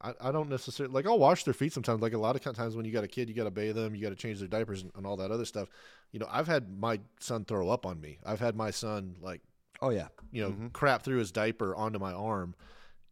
I, 0.00 0.14
I 0.20 0.32
don't 0.32 0.48
necessarily 0.48 0.92
like 0.92 1.06
I'll 1.06 1.18
wash 1.18 1.44
their 1.44 1.54
feet 1.54 1.72
sometimes. 1.72 2.02
Like 2.02 2.12
a 2.12 2.18
lot 2.18 2.34
of 2.34 2.56
times 2.56 2.74
when 2.74 2.84
you 2.84 2.90
got 2.92 3.04
a 3.04 3.08
kid, 3.08 3.28
you 3.28 3.36
got 3.36 3.44
to 3.44 3.52
bathe 3.52 3.76
them, 3.76 3.94
you 3.94 4.02
got 4.02 4.08
to 4.10 4.16
change 4.16 4.40
their 4.40 4.48
diapers 4.48 4.82
and, 4.82 4.90
and 4.96 5.06
all 5.06 5.16
that 5.18 5.30
other 5.30 5.44
stuff. 5.44 5.68
You 6.10 6.18
know, 6.18 6.26
I've 6.28 6.48
had 6.48 6.76
my 6.76 6.98
son 7.20 7.44
throw 7.44 7.68
up 7.68 7.86
on 7.86 8.00
me. 8.00 8.18
I've 8.26 8.40
had 8.40 8.56
my 8.56 8.72
son 8.72 9.14
like 9.20 9.42
Oh 9.80 9.90
yeah. 9.90 10.08
you 10.32 10.42
know 10.42 10.50
Mhm. 10.50 10.72
crap 10.72 11.02
through 11.04 11.18
his 11.18 11.30
diaper 11.30 11.72
onto 11.76 12.00
my 12.00 12.12
arm, 12.12 12.56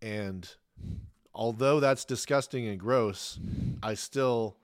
and 0.03 0.53
although 1.35 1.79
that's 1.79 2.05
disgusting 2.05 2.67
and 2.67 2.81
gross, 2.81 3.39
I 3.83 3.95
still 3.95 4.57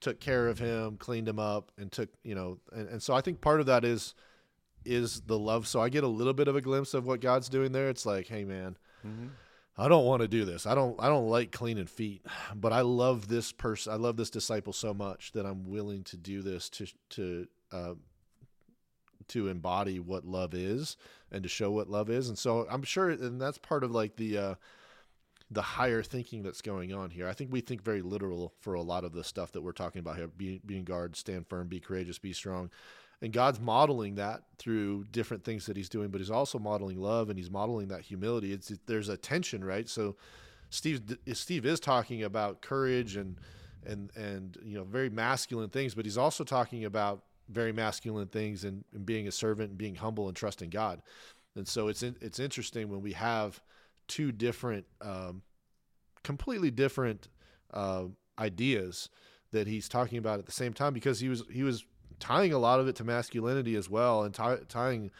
took 0.00 0.20
care 0.20 0.46
of 0.48 0.58
him, 0.60 0.96
cleaned 0.96 1.28
him 1.28 1.38
up, 1.40 1.72
and 1.76 1.90
took 1.90 2.10
you 2.22 2.34
know, 2.36 2.58
and, 2.72 2.88
and 2.88 3.02
so 3.02 3.12
I 3.14 3.20
think 3.22 3.40
part 3.40 3.58
of 3.60 3.66
that 3.66 3.84
is 3.84 4.14
is 4.84 5.20
the 5.22 5.38
love. 5.38 5.66
So 5.66 5.80
I 5.80 5.88
get 5.88 6.04
a 6.04 6.08
little 6.08 6.32
bit 6.32 6.48
of 6.48 6.56
a 6.56 6.60
glimpse 6.60 6.94
of 6.94 7.06
what 7.06 7.20
God's 7.20 7.48
doing 7.48 7.72
there. 7.72 7.88
It's 7.88 8.06
like, 8.06 8.26
hey 8.28 8.44
man, 8.44 8.76
Mm-hmm. 9.06 9.28
I 9.78 9.88
don't 9.88 10.04
want 10.04 10.20
to 10.22 10.28
do 10.28 10.44
this. 10.44 10.66
I 10.66 10.74
don't 10.74 11.00
I 11.00 11.08
don't 11.08 11.28
like 11.28 11.52
cleaning 11.52 11.86
feet, 11.86 12.24
but 12.54 12.72
I 12.72 12.82
love 12.82 13.28
this 13.28 13.52
person. 13.52 13.92
I 13.92 13.96
love 13.96 14.16
this 14.16 14.30
disciple 14.30 14.72
so 14.72 14.92
much 14.92 15.32
that 15.32 15.46
I'm 15.46 15.68
willing 15.70 16.04
to 16.04 16.16
do 16.16 16.42
this 16.42 16.68
to 16.70 16.86
to 17.10 17.46
uh, 17.72 17.94
to 19.28 19.48
embody 19.48 20.00
what 20.00 20.24
love 20.24 20.54
is 20.54 20.96
and 21.30 21.42
to 21.42 21.48
show 21.48 21.70
what 21.70 21.88
love 21.88 22.10
is. 22.10 22.28
And 22.28 22.36
so 22.36 22.66
I'm 22.68 22.82
sure, 22.82 23.10
and 23.10 23.40
that's 23.40 23.58
part 23.58 23.84
of 23.84 23.92
like 23.92 24.16
the 24.16 24.38
uh, 24.38 24.54
the 25.50 25.62
higher 25.62 26.02
thinking 26.02 26.42
that's 26.42 26.62
going 26.62 26.92
on 26.92 27.10
here. 27.10 27.26
I 27.26 27.32
think 27.32 27.52
we 27.52 27.60
think 27.60 27.82
very 27.82 28.02
literal 28.02 28.52
for 28.60 28.74
a 28.74 28.82
lot 28.82 29.04
of 29.04 29.12
the 29.12 29.24
stuff 29.24 29.52
that 29.52 29.62
we're 29.62 29.72
talking 29.72 30.00
about 30.00 30.16
here. 30.16 30.28
Be, 30.28 30.60
being 30.64 30.84
guard, 30.84 31.16
stand 31.16 31.46
firm, 31.48 31.68
be 31.68 31.80
courageous, 31.80 32.18
be 32.18 32.32
strong. 32.32 32.70
And 33.22 33.32
God's 33.32 33.60
modeling 33.60 34.14
that 34.14 34.42
through 34.58 35.04
different 35.12 35.44
things 35.44 35.66
that 35.66 35.76
He's 35.76 35.88
doing, 35.88 36.08
but 36.08 36.20
He's 36.20 36.30
also 36.30 36.58
modeling 36.58 36.98
love 36.98 37.28
and 37.28 37.38
He's 37.38 37.50
modeling 37.50 37.88
that 37.88 38.02
humility. 38.02 38.52
It's 38.52 38.72
there's 38.86 39.08
a 39.08 39.16
tension, 39.16 39.62
right? 39.62 39.88
So 39.88 40.16
Steve 40.70 41.02
Steve 41.32 41.66
is 41.66 41.80
talking 41.80 42.22
about 42.22 42.62
courage 42.62 43.16
and 43.16 43.36
and 43.84 44.10
and 44.16 44.56
you 44.62 44.76
know 44.76 44.84
very 44.84 45.10
masculine 45.10 45.70
things, 45.70 45.94
but 45.94 46.04
he's 46.04 46.18
also 46.18 46.44
talking 46.44 46.84
about 46.84 47.24
very 47.48 47.72
masculine 47.72 48.28
things 48.28 48.64
and, 48.64 48.84
and 48.94 49.04
being 49.04 49.26
a 49.26 49.32
servant 49.32 49.70
and 49.70 49.78
being 49.78 49.96
humble 49.96 50.28
and 50.28 50.36
trusting 50.36 50.70
God. 50.70 51.02
And 51.56 51.66
so 51.66 51.88
it's 51.88 52.02
in, 52.02 52.16
it's 52.20 52.38
interesting 52.38 52.88
when 52.88 53.02
we 53.02 53.12
have 53.12 53.60
two 54.06 54.30
different, 54.30 54.86
um, 55.00 55.42
completely 56.22 56.70
different 56.70 57.28
uh, 57.74 58.04
ideas 58.38 59.08
that 59.50 59.66
he's 59.66 59.88
talking 59.88 60.18
about 60.18 60.38
at 60.38 60.46
the 60.46 60.52
same 60.52 60.72
time 60.72 60.94
because 60.94 61.18
he 61.18 61.28
was 61.28 61.42
he 61.50 61.64
was 61.64 61.84
tying 62.20 62.52
a 62.52 62.58
lot 62.58 62.80
of 62.80 62.88
it 62.88 62.96
to 62.96 63.04
masculinity 63.04 63.74
as 63.74 63.88
well 63.88 64.22
and 64.22 64.34
tying 64.34 65.10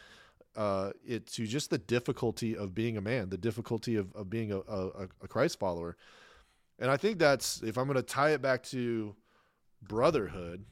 uh, 0.55 0.91
it 1.05 1.27
to 1.27 1.47
just 1.47 1.69
the 1.69 1.77
difficulty 1.77 2.55
of 2.55 2.73
being 2.73 2.97
a 2.97 3.01
man, 3.01 3.29
the 3.29 3.37
difficulty 3.37 3.95
of, 3.95 4.13
of 4.15 4.29
being 4.29 4.51
a, 4.51 4.59
a, 4.59 5.07
a 5.21 5.27
Christ 5.27 5.59
follower. 5.59 5.97
And 6.79 6.89
I 6.89 6.97
think 6.97 7.19
that's 7.19 7.61
if 7.63 7.77
I'm 7.77 7.85
going 7.85 7.95
to 7.95 8.03
tie 8.03 8.31
it 8.31 8.41
back 8.41 8.63
to 8.63 9.15
brotherhood, 9.81 10.65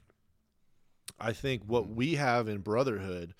I 1.19 1.33
think 1.33 1.63
what 1.65 1.89
we 1.89 2.15
have 2.15 2.47
in 2.47 2.59
brotherhood 2.59 3.33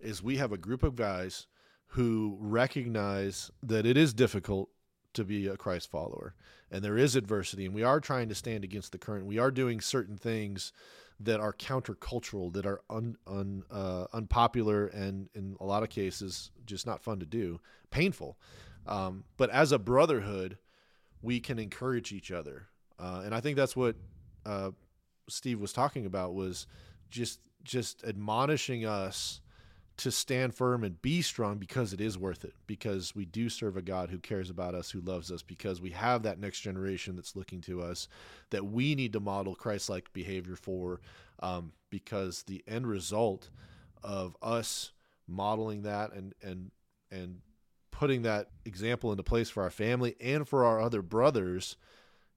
is 0.00 0.22
we 0.22 0.36
have 0.36 0.52
a 0.52 0.58
group 0.58 0.82
of 0.82 0.96
guys 0.96 1.46
who 1.92 2.36
recognize 2.40 3.50
that 3.62 3.86
it 3.86 3.96
is 3.96 4.12
difficult 4.12 4.68
to 5.14 5.24
be 5.24 5.46
a 5.46 5.56
Christ 5.56 5.90
follower 5.90 6.34
and 6.70 6.84
there 6.84 6.98
is 6.98 7.16
adversity 7.16 7.64
and 7.64 7.74
we 7.74 7.82
are 7.82 7.98
trying 7.98 8.28
to 8.28 8.34
stand 8.34 8.62
against 8.62 8.92
the 8.92 8.98
current. 8.98 9.26
We 9.26 9.38
are 9.38 9.50
doing 9.50 9.80
certain 9.80 10.16
things 10.16 10.72
that 11.20 11.40
are 11.40 11.52
countercultural, 11.52 12.52
that 12.52 12.64
are 12.66 12.80
un, 12.88 13.16
un, 13.26 13.64
uh, 13.70 14.06
unpopular 14.12 14.86
and 14.88 15.28
in 15.34 15.56
a 15.60 15.64
lot 15.64 15.82
of 15.82 15.88
cases 15.88 16.50
just 16.64 16.86
not 16.86 17.02
fun 17.02 17.18
to 17.18 17.26
do, 17.26 17.60
painful. 17.90 18.38
Um, 18.86 19.24
but 19.36 19.50
as 19.50 19.72
a 19.72 19.78
brotherhood, 19.78 20.58
we 21.20 21.40
can 21.40 21.58
encourage 21.58 22.12
each 22.12 22.30
other. 22.30 22.68
Uh, 22.98 23.22
and 23.24 23.34
I 23.34 23.40
think 23.40 23.56
that's 23.56 23.76
what 23.76 23.96
uh, 24.46 24.70
Steve 25.28 25.60
was 25.60 25.72
talking 25.72 26.06
about 26.06 26.34
was 26.34 26.66
just 27.10 27.40
just 27.64 28.04
admonishing 28.04 28.86
us 28.86 29.40
to 29.98 30.10
stand 30.12 30.54
firm 30.54 30.84
and 30.84 31.02
be 31.02 31.20
strong 31.20 31.58
because 31.58 31.92
it 31.92 32.00
is 32.00 32.16
worth 32.16 32.44
it 32.44 32.54
because 32.66 33.14
we 33.14 33.24
do 33.24 33.48
serve 33.48 33.76
a 33.76 33.82
God 33.82 34.10
who 34.10 34.18
cares 34.18 34.48
about 34.48 34.74
us 34.74 34.90
who 34.90 35.00
loves 35.00 35.30
us 35.30 35.42
because 35.42 35.80
we 35.80 35.90
have 35.90 36.22
that 36.22 36.38
next 36.38 36.60
generation 36.60 37.16
that's 37.16 37.36
looking 37.36 37.60
to 37.62 37.82
us 37.82 38.08
that 38.50 38.64
we 38.64 38.94
need 38.94 39.12
to 39.12 39.20
model 39.20 39.54
Christ-like 39.54 40.12
behavior 40.12 40.56
for 40.56 41.00
um, 41.40 41.72
because 41.90 42.44
the 42.44 42.62
end 42.66 42.86
result 42.86 43.50
of 44.02 44.36
us 44.40 44.92
modeling 45.26 45.82
that 45.82 46.12
and 46.12 46.32
and 46.42 46.70
and 47.10 47.40
putting 47.90 48.22
that 48.22 48.48
example 48.64 49.10
into 49.10 49.24
place 49.24 49.50
for 49.50 49.64
our 49.64 49.70
family 49.70 50.14
and 50.20 50.48
for 50.48 50.64
our 50.64 50.80
other 50.80 51.02
brothers 51.02 51.76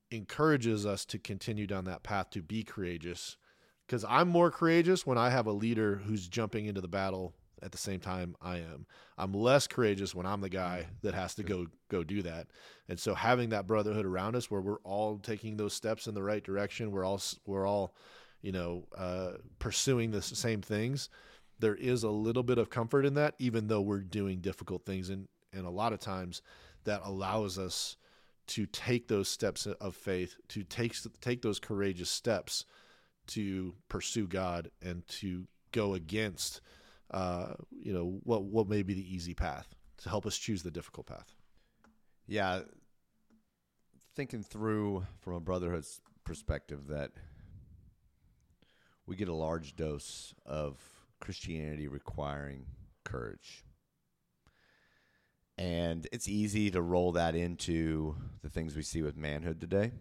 encourages 0.09 0.85
us 0.85 1.05
to 1.05 1.19
continue 1.19 1.67
down 1.67 1.85
that 1.85 2.01
path 2.01 2.31
to 2.31 2.41
be 2.41 2.63
courageous. 2.63 3.37
Because 3.85 4.03
I'm 4.09 4.27
more 4.27 4.49
courageous 4.49 5.05
when 5.05 5.17
I 5.19 5.29
have 5.29 5.45
a 5.45 5.51
leader 5.51 6.01
who's 6.05 6.27
jumping 6.27 6.65
into 6.65 6.81
the 6.81 6.87
battle 6.87 7.35
at 7.61 7.71
the 7.71 7.77
same 7.77 7.99
time 7.99 8.35
I 8.41 8.57
am. 8.57 8.85
I'm 9.17 9.33
less 9.33 9.67
courageous 9.67 10.15
when 10.15 10.25
I'm 10.25 10.41
the 10.41 10.49
guy 10.49 10.87
that 11.01 11.13
has 11.13 11.35
to 11.35 11.43
go 11.43 11.67
go 11.89 12.03
do 12.03 12.21
that. 12.23 12.47
And 12.89 12.99
so 12.99 13.13
having 13.13 13.49
that 13.49 13.67
brotherhood 13.67 14.05
around 14.05 14.35
us 14.35 14.49
where 14.49 14.61
we're 14.61 14.79
all 14.83 15.17
taking 15.17 15.57
those 15.57 15.73
steps 15.73 16.07
in 16.07 16.13
the 16.13 16.23
right 16.23 16.43
direction, 16.43 16.91
we're 16.91 17.05
all 17.05 17.21
we're 17.45 17.67
all, 17.67 17.95
you 18.41 18.51
know, 18.51 18.87
uh, 18.97 19.33
pursuing 19.59 20.11
the 20.11 20.21
same 20.21 20.61
things. 20.61 21.09
There 21.59 21.75
is 21.75 22.03
a 22.03 22.09
little 22.09 22.43
bit 22.43 22.57
of 22.57 22.69
comfort 22.69 23.05
in 23.05 23.13
that, 23.15 23.35
even 23.37 23.67
though 23.67 23.81
we're 23.81 23.99
doing 23.99 24.39
difficult 24.39 24.85
things, 24.85 25.09
and 25.09 25.27
and 25.53 25.65
a 25.65 25.71
lot 25.71 25.93
of 25.93 25.99
times 25.99 26.41
that 26.83 27.01
allows 27.03 27.59
us 27.59 27.97
to 28.47 28.65
take 28.65 29.07
those 29.07 29.29
steps 29.29 29.65
of 29.65 29.95
faith, 29.95 30.35
to 30.49 30.63
take 30.63 30.95
take 31.21 31.41
those 31.41 31.59
courageous 31.59 32.09
steps 32.09 32.65
to 33.27 33.73
pursue 33.87 34.27
God 34.27 34.71
and 34.81 35.07
to 35.07 35.45
go 35.71 35.93
against, 35.93 36.61
uh, 37.11 37.53
you 37.71 37.93
know, 37.93 38.19
what 38.23 38.43
what 38.43 38.67
may 38.67 38.83
be 38.83 38.93
the 38.93 39.15
easy 39.15 39.33
path 39.33 39.67
to 39.97 40.09
help 40.09 40.25
us 40.25 40.37
choose 40.37 40.63
the 40.63 40.71
difficult 40.71 41.07
path. 41.07 41.35
Yeah, 42.27 42.61
thinking 44.15 44.43
through 44.43 45.05
from 45.19 45.33
a 45.33 45.39
brotherhood's 45.39 46.01
perspective 46.23 46.87
that 46.87 47.11
we 49.05 49.15
get 49.15 49.27
a 49.27 49.33
large 49.33 49.75
dose 49.75 50.33
of 50.45 50.77
Christianity 51.19 51.87
requiring 51.87 52.65
courage. 53.03 53.63
And 55.57 56.07
it's 56.11 56.27
easy 56.27 56.71
to 56.71 56.81
roll 56.81 57.11
that 57.11 57.35
into 57.35 58.15
the 58.41 58.49
things 58.49 58.75
we 58.75 58.81
see 58.81 59.01
with 59.01 59.17
manhood 59.17 59.59
today. 59.59 59.91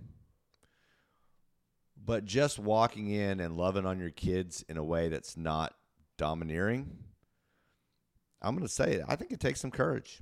But 2.02 2.24
just 2.24 2.58
walking 2.58 3.10
in 3.10 3.40
and 3.40 3.56
loving 3.56 3.84
on 3.84 3.98
your 3.98 4.10
kids 4.10 4.64
in 4.68 4.78
a 4.78 4.84
way 4.84 5.08
that's 5.08 5.36
not 5.36 5.74
domineering, 6.20 6.86
I'm 8.42 8.54
going 8.54 8.66
to 8.66 8.72
say 8.72 8.92
it. 8.92 9.04
I 9.08 9.16
think 9.16 9.32
it 9.32 9.40
takes 9.40 9.58
some 9.58 9.70
courage 9.70 10.20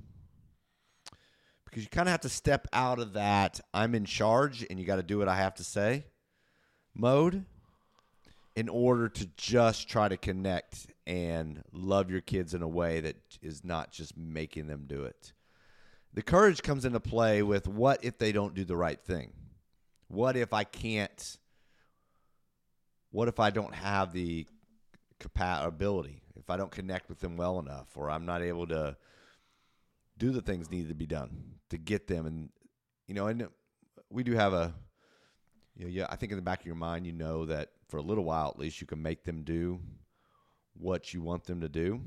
because 1.65 1.83
you 1.83 1.89
kind 1.89 2.07
of 2.07 2.11
have 2.11 2.21
to 2.21 2.29
step 2.29 2.69
out 2.71 2.99
of 2.99 3.13
that 3.13 3.59
I'm 3.73 3.93
in 3.93 4.05
charge 4.05 4.65
and 4.69 4.79
you 4.79 4.85
got 4.85 4.95
to 4.95 5.03
do 5.03 5.19
what 5.19 5.27
I 5.27 5.35
have 5.35 5.55
to 5.55 5.63
say 5.65 6.05
mode 6.95 7.43
in 8.55 8.69
order 8.69 9.09
to 9.09 9.27
just 9.35 9.89
try 9.89 10.07
to 10.07 10.15
connect 10.15 10.87
and 11.05 11.63
love 11.73 12.09
your 12.09 12.21
kids 12.21 12.53
in 12.53 12.61
a 12.61 12.67
way 12.67 13.01
that 13.01 13.17
is 13.41 13.65
not 13.65 13.91
just 13.91 14.15
making 14.17 14.67
them 14.67 14.85
do 14.87 15.03
it. 15.03 15.33
The 16.13 16.21
courage 16.21 16.63
comes 16.63 16.85
into 16.85 17.01
play 17.01 17.43
with 17.43 17.67
what 17.67 18.05
if 18.05 18.17
they 18.17 18.31
don't 18.31 18.55
do 18.55 18.63
the 18.63 18.77
right 18.77 19.01
thing? 19.01 19.33
What 20.07 20.37
if 20.37 20.53
I 20.53 20.63
can't? 20.63 21.37
What 23.11 23.27
if 23.27 23.37
I 23.37 23.49
don't 23.49 23.75
have 23.75 24.13
the 24.13 24.47
capability? 25.19 26.21
If 26.35 26.49
I 26.49 26.57
don't 26.57 26.71
connect 26.71 27.09
with 27.09 27.19
them 27.19 27.37
well 27.37 27.59
enough, 27.59 27.95
or 27.95 28.09
I'm 28.09 28.25
not 28.25 28.41
able 28.41 28.67
to 28.67 28.97
do 30.17 30.31
the 30.31 30.41
things 30.41 30.69
needed 30.69 30.89
to 30.89 30.95
be 30.95 31.05
done 31.05 31.29
to 31.69 31.77
get 31.77 32.07
them 32.07 32.25
and 32.25 32.49
you 33.07 33.13
know 33.13 33.27
and 33.27 33.47
we 34.09 34.23
do 34.23 34.33
have 34.33 34.53
a 34.53 34.73
you 35.77 35.85
know, 35.85 35.91
yeah 35.91 36.07
I 36.09 36.17
think 36.17 36.31
in 36.31 36.37
the 36.37 36.41
back 36.41 36.59
of 36.59 36.65
your 36.65 36.75
mind 36.75 37.05
you 37.05 37.13
know 37.13 37.45
that 37.45 37.69
for 37.87 37.97
a 37.97 38.01
little 38.01 38.25
while 38.25 38.49
at 38.49 38.59
least 38.59 38.81
you 38.81 38.87
can 38.87 39.01
make 39.01 39.23
them 39.23 39.43
do 39.43 39.79
what 40.77 41.13
you 41.13 41.21
want 41.21 41.45
them 41.45 41.61
to 41.61 41.69
do 41.69 42.01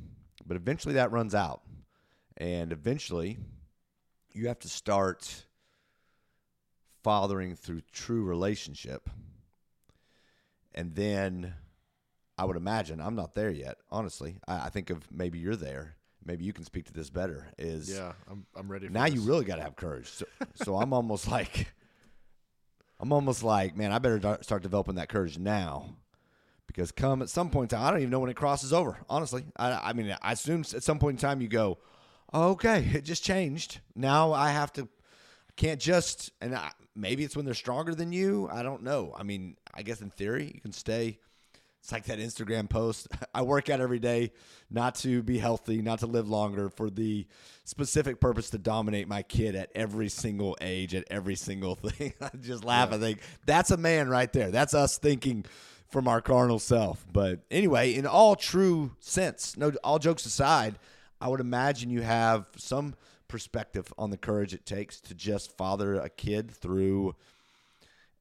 but 0.45 0.57
eventually 0.57 0.95
that 0.95 1.11
runs 1.11 1.35
out 1.35 1.63
And 2.37 2.73
eventually, 2.73 3.39
you 4.33 4.49
have 4.49 4.59
to 4.61 4.69
start 4.69 5.47
fathering 7.05 7.57
through 7.57 7.83
true 7.93 8.25
relationship. 8.25 9.11
And 10.75 10.95
then 10.95 11.55
I 12.43 12.45
would 12.45 12.57
imagine, 12.57 13.01
I'm 13.01 13.15
not 13.15 13.35
there 13.35 13.53
yet, 13.53 13.77
honestly. 13.89 14.35
I, 14.49 14.67
I 14.67 14.69
think 14.69 14.91
of 14.91 15.09
maybe 15.13 15.39
you're 15.39 15.55
there. 15.55 15.95
Maybe 16.25 16.45
you 16.45 16.53
can 16.53 16.65
speak 16.65 16.87
to 16.87 16.93
this 16.93 17.09
better. 17.09 17.47
Is 17.57 17.89
Yeah, 17.89 18.15
I'm 18.29 18.47
I'm 18.57 18.69
ready. 18.69 18.89
For 18.89 18.93
now 18.93 19.05
this. 19.05 19.15
you 19.15 19.21
really 19.21 19.45
got 19.45 19.57
to 19.57 19.63
have 19.63 19.77
courage. 19.77 20.09
So, 20.09 20.25
so 20.55 20.77
I'm 20.77 20.93
almost 20.99 21.31
like, 21.31 21.73
I'm 22.99 23.13
almost 23.13 23.45
like, 23.45 23.77
man, 23.77 23.93
I 23.93 24.01
better 24.01 24.39
start 24.43 24.65
developing 24.65 24.97
that 24.97 25.09
courage 25.09 25.39
now, 25.39 25.95
because 26.67 26.91
come 26.91 27.23
at 27.23 27.29
some 27.29 27.49
point 27.49 27.73
in 27.73 27.79
time, 27.79 27.87
I 27.87 27.91
don't 27.93 28.01
even 28.01 28.11
know 28.11 28.19
when 28.19 28.31
it 28.31 28.35
crosses 28.35 28.73
over. 28.73 28.99
Honestly, 29.09 29.45
I, 29.57 29.91
I 29.91 29.93
mean, 29.93 30.17
I 30.21 30.33
assume 30.33 30.63
at 30.75 30.83
some 30.83 30.99
point 30.99 31.19
in 31.19 31.21
time 31.21 31.41
you 31.41 31.47
go, 31.47 31.79
oh, 32.33 32.51
okay, 32.51 32.85
it 32.93 33.05
just 33.05 33.23
changed. 33.23 33.79
Now 33.95 34.33
I 34.33 34.51
have 34.51 34.73
to, 34.73 34.83
I 34.83 35.53
can't 35.55 35.81
just, 35.81 36.33
and 36.41 36.57
I, 36.57 36.73
maybe 36.97 37.23
it's 37.23 37.37
when 37.37 37.45
they're 37.45 37.55
stronger 37.55 37.95
than 37.95 38.13
you. 38.13 38.49
I 38.51 38.65
don't 38.65 38.83
know. 38.83 39.15
I 39.17 39.23
mean, 39.23 39.59
I 39.73 39.83
guess 39.83 40.01
in 40.01 40.11
theory 40.11 40.51
you 40.53 40.61
can 40.61 40.73
stay. 40.73 41.21
It's 41.83 41.91
like 41.91 42.05
that 42.05 42.21
Instagram 42.21 42.69
post. 42.69 43.09
I 43.35 43.43
work 43.43 43.69
out 43.69 43.81
every 43.81 43.99
day 43.99 44.31
not 44.71 44.95
to 44.97 45.21
be 45.21 45.39
healthy, 45.39 45.83
not 45.83 45.99
to 45.99 46.07
live 46.07 46.29
longer, 46.29 46.69
for 46.69 46.89
the 46.89 47.27
specific 47.65 48.21
purpose 48.21 48.51
to 48.51 48.59
dominate 48.59 49.09
my 49.09 49.23
kid 49.23 49.57
at 49.57 49.71
every 49.75 50.09
single 50.09 50.57
age, 50.61 50.95
at 50.95 51.05
every 51.11 51.35
single 51.35 51.75
thing. 51.75 52.15
I 52.21 52.31
just 52.41 52.65
laugh. 52.65 52.93
I 52.93 52.99
think 52.99 53.19
that's 53.47 53.73
a 53.73 53.77
man 53.77 54.09
right 54.09 54.33
there. 54.33 54.53
That's 54.53 54.75
us 54.75 54.97
thinking 54.97 55.45
from 55.89 56.07
our 56.07 56.21
carnal 56.21 56.61
self. 56.61 57.05
But 57.13 57.41
anyway, 57.51 57.95
in 57.95 58.07
all 58.07 58.37
true 58.37 58.93
sense, 59.01 59.57
no, 59.57 59.73
all 59.83 59.99
jokes 59.99 60.25
aside, 60.25 60.79
I 61.21 61.27
would 61.29 61.41
imagine 61.41 61.91
you 61.91 62.03
have 62.03 62.47
some 62.57 62.95
perspective 63.27 63.93
on 63.99 64.11
the 64.11 64.17
courage 64.17 64.55
it 64.55 64.65
takes 64.65 65.01
to 65.01 65.15
just 65.15 65.57
father 65.57 65.97
a 65.97 66.09
kid 66.09 66.53
through 66.53 67.17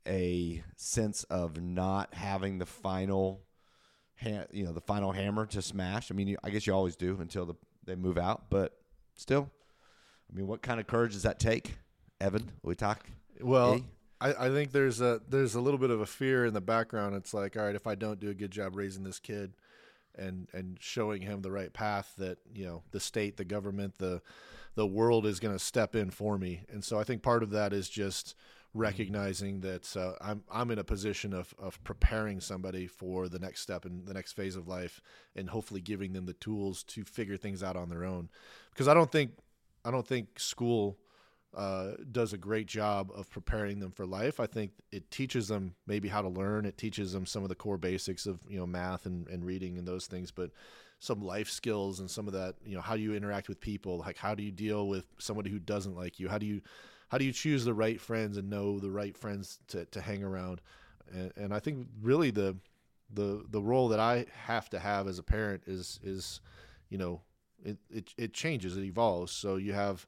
a 0.08 0.64
sense 0.78 1.24
of 1.26 1.62
not 1.62 2.16
having 2.16 2.58
the 2.58 2.66
final 2.66 3.42
ha- 4.22 4.46
you 4.52 4.64
know 4.64 4.72
the 4.72 4.82
final 4.82 5.12
hammer 5.12 5.46
to 5.46 5.62
smash 5.62 6.12
i 6.12 6.14
mean 6.14 6.28
you, 6.28 6.38
i 6.44 6.50
guess 6.50 6.66
you 6.68 6.74
always 6.74 6.96
do 6.96 7.18
until 7.22 7.46
the, 7.46 7.56
they 7.86 7.96
move 7.96 8.18
out 8.18 8.50
but 8.50 8.78
still 9.16 9.50
i 10.32 10.36
mean 10.36 10.48
what 10.48 10.62
kind 10.62 10.80
of 10.80 10.88
courage 10.88 11.14
does 11.14 11.24
that 11.24 11.40
take 11.40 11.76
evan 12.20 12.50
we 12.64 12.76
talk 12.76 13.06
Well, 13.42 13.74
Eh? 13.76 13.80
I, 14.22 14.46
I 14.46 14.50
think 14.50 14.72
there's 14.72 15.02
a 15.02 15.20
there's 15.28 15.56
a 15.56 15.62
little 15.62 15.80
bit 15.80 15.90
of 15.90 16.00
a 16.00 16.06
fear 16.06 16.46
in 16.46 16.54
the 16.54 16.62
background. 16.62 17.16
It's 17.16 17.34
like, 17.34 17.58
all 17.58 17.64
right, 17.64 17.74
if 17.74 17.88
I 17.88 17.96
don't 17.96 18.20
do 18.20 18.30
a 18.30 18.36
good 18.36 18.52
job 18.52 18.76
raising 18.76 19.04
this 19.04 19.18
kid, 19.18 19.54
and 20.16 20.48
and 20.54 20.78
showing 20.80 21.24
him 21.24 21.42
the 21.42 21.50
right 21.50 21.74
path, 21.74 22.14
that 22.20 22.38
you 22.54 22.66
know 22.66 22.84
the 22.92 23.00
state, 23.00 23.38
the 23.38 23.46
government, 23.46 23.98
the 23.98 24.22
the 24.76 24.86
world 24.86 25.26
is 25.26 25.40
going 25.40 25.56
to 25.56 25.64
step 25.64 25.96
in 25.96 26.12
for 26.12 26.38
me. 26.38 26.66
And 26.72 26.84
so 26.84 27.00
I 27.00 27.04
think 27.04 27.24
part 27.24 27.42
of 27.42 27.50
that 27.50 27.74
is 27.74 27.90
just 27.90 28.36
recognizing 28.74 29.60
that 29.62 29.96
uh, 29.98 30.14
I'm 30.22 30.44
I'm 30.52 30.72
in 30.72 30.80
a 30.80 30.84
position 30.84 31.34
of 31.34 31.54
of 31.60 31.84
preparing 31.84 32.40
somebody 32.40 32.88
for 32.88 33.28
the 33.28 33.40
next 33.40 33.62
step 33.62 33.86
and 33.86 34.06
the 34.06 34.14
next 34.14 34.34
phase 34.34 34.56
of 34.56 34.68
life, 34.68 35.02
and 35.36 35.50
hopefully 35.50 35.82
giving 35.82 36.14
them 36.14 36.26
the 36.26 36.34
tools 36.34 36.84
to 36.84 37.04
figure 37.04 37.38
things 37.38 37.64
out 37.64 37.76
on 37.76 37.90
their 37.90 38.06
own. 38.06 38.30
Because 38.72 38.88
I 38.88 38.94
don't 38.94 39.12
think 39.12 39.32
I 39.84 39.92
don't 39.92 40.08
think 40.08 40.40
school 40.40 40.98
uh, 41.56 41.92
does 42.12 42.32
a 42.32 42.38
great 42.38 42.68
job 42.68 43.12
of 43.14 43.30
preparing 43.30 43.80
them 43.80 43.92
for 43.92 44.06
life. 44.06 44.40
I 44.40 44.48
think 44.48 44.72
it 44.92 45.12
teaches 45.12 45.50
them 45.50 45.76
maybe 45.86 46.08
how 46.08 46.22
to 46.22 46.30
learn. 46.30 46.66
It 46.66 46.78
teaches 46.78 47.12
them 47.12 47.26
some 47.26 47.44
of 47.44 47.50
the 47.50 47.56
core 47.56 47.78
basics 47.78 48.26
of 48.26 48.40
you 48.48 48.58
know 48.58 48.68
math 48.68 49.06
and, 49.06 49.28
and 49.28 49.46
reading 49.46 49.78
and 49.78 49.88
those 49.88 50.08
things, 50.08 50.32
but 50.32 50.52
some 51.00 51.20
life 51.20 51.50
skills 51.50 52.00
and 52.00 52.10
some 52.10 52.28
of 52.28 52.34
that 52.34 52.54
you 52.64 52.76
know 52.76 52.82
how 52.82 52.96
do 52.96 53.02
you 53.02 53.16
interact 53.16 53.50
with 53.50 53.60
people 53.60 53.98
like 53.98 54.18
how 54.18 54.36
do 54.36 54.44
you 54.44 54.52
deal 54.52 54.88
with 54.88 55.08
somebody 55.18 55.50
who 55.50 55.58
doesn't 55.58 55.96
like 55.96 56.20
you 56.20 56.30
how 56.30 56.38
do 56.38 56.46
you 56.46 56.62
how 57.12 57.18
do 57.18 57.26
you 57.26 57.34
choose 57.34 57.66
the 57.66 57.74
right 57.74 58.00
friends 58.00 58.38
and 58.38 58.50
know 58.50 58.80
the 58.80 58.90
right 58.90 59.18
friends 59.18 59.60
to, 59.68 59.86
to 59.86 60.00
hang 60.02 60.24
around? 60.24 60.62
And, 61.14 61.32
and 61.36 61.54
i 61.54 61.60
think 61.60 61.88
really 62.02 62.32
the 62.32 62.56
the 63.14 63.44
the 63.50 63.62
role 63.62 63.90
that 63.90 64.00
i 64.00 64.26
have 64.46 64.70
to 64.70 64.80
have 64.80 65.08
as 65.10 65.20
a 65.20 65.24
parent 65.24 65.64
is 65.68 66.00
is 66.02 66.40
you 66.90 66.98
know 66.98 67.22
it, 67.64 67.78
it, 67.90 68.14
it 68.18 68.34
changes 68.34 68.78
it 68.78 68.84
evolves. 68.84 69.32
So 69.32 69.56
you 69.56 69.74
have 69.74 70.06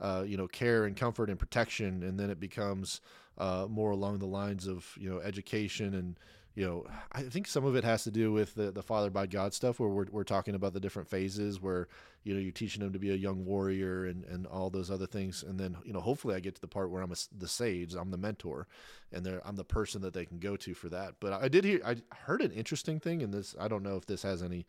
uh, 0.00 0.24
you 0.26 0.36
know 0.36 0.48
care 0.48 0.84
and 0.84 0.96
comfort 0.96 1.30
and 1.30 1.38
protection 1.38 2.02
and 2.02 2.18
then 2.18 2.30
it 2.30 2.40
becomes 2.40 3.00
uh, 3.38 3.66
more 3.68 3.90
along 3.90 4.18
the 4.18 4.26
lines 4.26 4.66
of 4.66 4.86
you 4.98 5.08
know 5.08 5.20
education 5.20 5.94
and 5.94 6.18
you 6.54 6.64
know 6.66 6.86
I 7.12 7.22
think 7.22 7.46
some 7.46 7.64
of 7.64 7.76
it 7.76 7.84
has 7.84 8.04
to 8.04 8.10
do 8.10 8.32
with 8.32 8.54
the, 8.54 8.70
the 8.70 8.82
father 8.82 9.10
by 9.10 9.26
God 9.26 9.54
stuff 9.54 9.80
where 9.80 9.88
we're, 9.88 10.06
we're 10.10 10.24
talking 10.24 10.54
about 10.54 10.72
the 10.72 10.80
different 10.80 11.08
phases 11.08 11.60
where 11.60 11.88
you 12.22 12.34
know 12.34 12.40
you're 12.40 12.52
teaching 12.52 12.82
them 12.82 12.92
to 12.92 12.98
be 12.98 13.10
a 13.10 13.16
young 13.16 13.44
warrior 13.44 14.06
and, 14.06 14.24
and 14.24 14.46
all 14.46 14.70
those 14.70 14.90
other 14.90 15.06
things 15.06 15.42
and 15.42 15.58
then 15.58 15.76
you 15.84 15.92
know 15.92 16.00
hopefully 16.00 16.34
I 16.34 16.40
get 16.40 16.54
to 16.54 16.60
the 16.60 16.68
part 16.68 16.90
where 16.90 17.02
I'm 17.02 17.12
a, 17.12 17.16
the 17.36 17.48
sage 17.48 17.94
I'm 17.94 18.10
the 18.10 18.16
mentor 18.16 18.68
and 19.12 19.40
I'm 19.44 19.56
the 19.56 19.64
person 19.64 20.02
that 20.02 20.14
they 20.14 20.24
can 20.24 20.38
go 20.38 20.56
to 20.56 20.74
for 20.74 20.88
that 20.90 21.14
but 21.20 21.32
I 21.32 21.48
did 21.48 21.64
hear 21.64 21.80
I 21.84 21.96
heard 22.14 22.42
an 22.42 22.52
interesting 22.52 23.00
thing 23.00 23.22
and 23.22 23.32
this 23.32 23.54
I 23.60 23.68
don't 23.68 23.82
know 23.82 23.96
if 23.96 24.06
this 24.06 24.22
has 24.22 24.42
any 24.42 24.66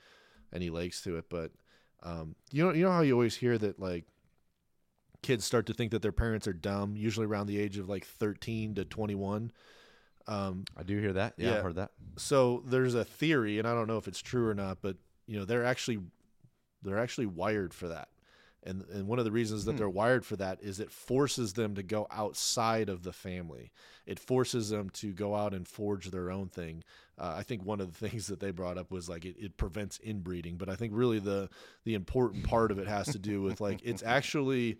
any 0.54 0.70
legs 0.70 1.02
to 1.02 1.18
it 1.18 1.26
but 1.30 1.52
um, 2.04 2.36
you 2.52 2.64
know 2.64 2.74
you 2.74 2.84
know 2.84 2.92
how 2.92 3.02
you 3.02 3.14
always 3.14 3.36
hear 3.36 3.58
that 3.58 3.80
like 3.80 4.06
kids 5.26 5.44
start 5.44 5.66
to 5.66 5.74
think 5.74 5.90
that 5.90 6.04
their 6.04 6.12
parents 6.12 6.48
are 6.48 6.54
dumb, 6.54 6.96
usually 6.96 7.26
around 7.26 7.48
the 7.48 7.60
age 7.60 7.80
of 7.80 7.90
like 7.90 8.06
13 8.06 8.76
to 8.76 8.86
21. 8.86 9.52
Um, 10.28 10.66
i 10.76 10.84
do 10.84 11.00
hear 11.00 11.14
that 11.14 11.34
yeah, 11.38 11.52
Yeah. 11.52 11.58
i've 11.58 11.64
heard 11.64 11.76
that 11.76 11.92
so 12.18 12.64
there's 12.66 12.96
a 12.96 13.04
theory, 13.06 13.60
and 13.60 13.68
I 13.68 13.74
don't 13.74 13.88
know 13.88 13.98
if 13.98 14.08
it's 14.08 14.22
true 14.22 14.48
or 14.48 14.54
not, 14.54 14.78
but 14.82 14.96
you 15.28 15.38
know 15.38 15.46
they're 15.46 15.66
actually 15.66 16.00
they're 16.82 16.98
actually 17.00 17.26
wired 17.26 17.74
for 17.74 17.88
that, 17.90 18.08
and 18.64 18.84
and 18.94 19.08
one 19.08 19.20
of 19.20 19.26
the 19.26 19.32
reasons 19.32 19.66
that 19.66 19.74
Hmm. 19.74 19.78
they're 19.78 19.90
wired 19.90 20.26
for 20.26 20.36
that 20.38 20.62
is 20.62 20.80
it 20.80 20.92
forces 20.92 21.54
them 21.54 21.76
to 21.76 21.84
go 21.84 22.08
outside 22.12 22.90
of 22.90 23.04
the 23.04 23.12
family. 23.14 23.72
It 24.06 24.20
forces 24.20 24.70
them 24.70 24.90
to 24.92 25.12
go 25.12 25.36
out 25.36 25.54
and 25.54 25.68
forge 25.68 26.12
their 26.12 26.32
own 26.32 26.48
thing. 26.48 26.84
Uh, 27.18 27.34
I 27.38 27.44
think 27.44 27.66
one 27.66 27.82
of 27.82 27.92
the 28.00 28.08
things 28.10 28.28
that 28.28 28.40
they 28.40 28.52
brought 28.52 28.78
up 28.78 28.92
was 28.92 29.10
like 29.10 29.26
it, 29.26 29.36
it 29.40 29.58
prevents 29.58 30.00
inbreeding, 30.00 30.56
but 30.58 30.70
I 30.70 30.76
think 30.76 30.94
really 30.96 31.20
the 31.20 31.50
the 31.84 31.96
important 31.96 32.44
part 32.46 32.72
of 32.72 32.80
it 32.80 32.88
has 32.88 33.08
to 33.10 33.20
do 33.20 33.42
with 33.42 33.60
like 33.60 33.82
it's 33.84 34.04
actually 34.06 34.78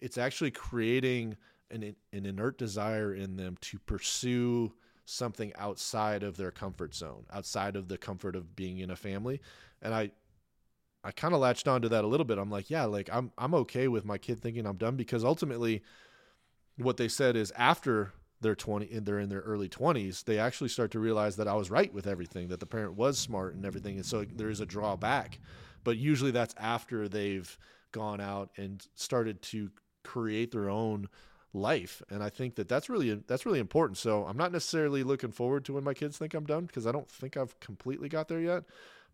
it's 0.00 0.16
actually 0.18 0.50
creating 0.52 1.36
an 1.70 1.94
an 2.12 2.26
inert 2.26 2.56
desire 2.58 3.12
in 3.14 3.36
them 3.36 3.56
to 3.60 3.78
pursue 3.80 4.72
something 5.10 5.52
outside 5.56 6.22
of 6.22 6.36
their 6.36 6.50
comfort 6.50 6.94
zone, 6.94 7.26
outside 7.32 7.76
of 7.76 7.88
the 7.88 7.98
comfort 7.98 8.36
of 8.36 8.54
being 8.54 8.78
in 8.78 8.90
a 8.90 8.96
family. 8.96 9.40
And 9.82 9.94
I 9.94 10.12
I 11.02 11.12
kind 11.12 11.32
of 11.32 11.40
latched 11.40 11.66
onto 11.66 11.88
that 11.88 12.04
a 12.04 12.06
little 12.06 12.26
bit. 12.26 12.38
I'm 12.38 12.50
like, 12.50 12.70
yeah, 12.70 12.84
like 12.84 13.08
I'm 13.12 13.32
I'm 13.38 13.54
okay 13.54 13.88
with 13.88 14.04
my 14.04 14.18
kid 14.18 14.40
thinking 14.40 14.66
I'm 14.66 14.76
done 14.76 14.96
because 14.96 15.24
ultimately 15.24 15.82
what 16.76 16.96
they 16.96 17.08
said 17.08 17.36
is 17.36 17.52
after 17.56 18.12
they're 18.40 18.54
20 18.54 18.90
and 18.90 19.04
they're 19.04 19.18
in 19.18 19.28
their 19.28 19.40
early 19.40 19.68
20s, 19.68 20.24
they 20.24 20.38
actually 20.38 20.68
start 20.68 20.90
to 20.92 20.98
realize 20.98 21.36
that 21.36 21.48
I 21.48 21.54
was 21.54 21.70
right 21.70 21.92
with 21.92 22.06
everything, 22.06 22.48
that 22.48 22.60
the 22.60 22.66
parent 22.66 22.94
was 22.94 23.18
smart 23.18 23.54
and 23.54 23.66
everything. 23.66 23.96
And 23.96 24.06
so 24.06 24.24
there 24.24 24.48
is 24.48 24.60
a 24.60 24.66
drawback. 24.66 25.38
But 25.84 25.98
usually 25.98 26.30
that's 26.30 26.54
after 26.58 27.08
they've 27.08 27.58
gone 27.92 28.20
out 28.20 28.50
and 28.56 28.86
started 28.94 29.42
to 29.42 29.70
create 30.04 30.52
their 30.52 30.70
own 30.70 31.08
life 31.52 32.00
and 32.10 32.22
i 32.22 32.28
think 32.28 32.54
that 32.54 32.68
that's 32.68 32.88
really 32.88 33.12
that's 33.26 33.44
really 33.44 33.58
important. 33.58 33.98
So 33.98 34.24
i'm 34.24 34.36
not 34.36 34.52
necessarily 34.52 35.02
looking 35.02 35.32
forward 35.32 35.64
to 35.64 35.72
when 35.74 35.84
my 35.84 35.94
kids 35.94 36.16
think 36.16 36.34
i'm 36.34 36.46
done 36.46 36.66
because 36.66 36.86
i 36.86 36.92
don't 36.92 37.10
think 37.10 37.36
i've 37.36 37.58
completely 37.60 38.08
got 38.08 38.28
there 38.28 38.40
yet. 38.40 38.64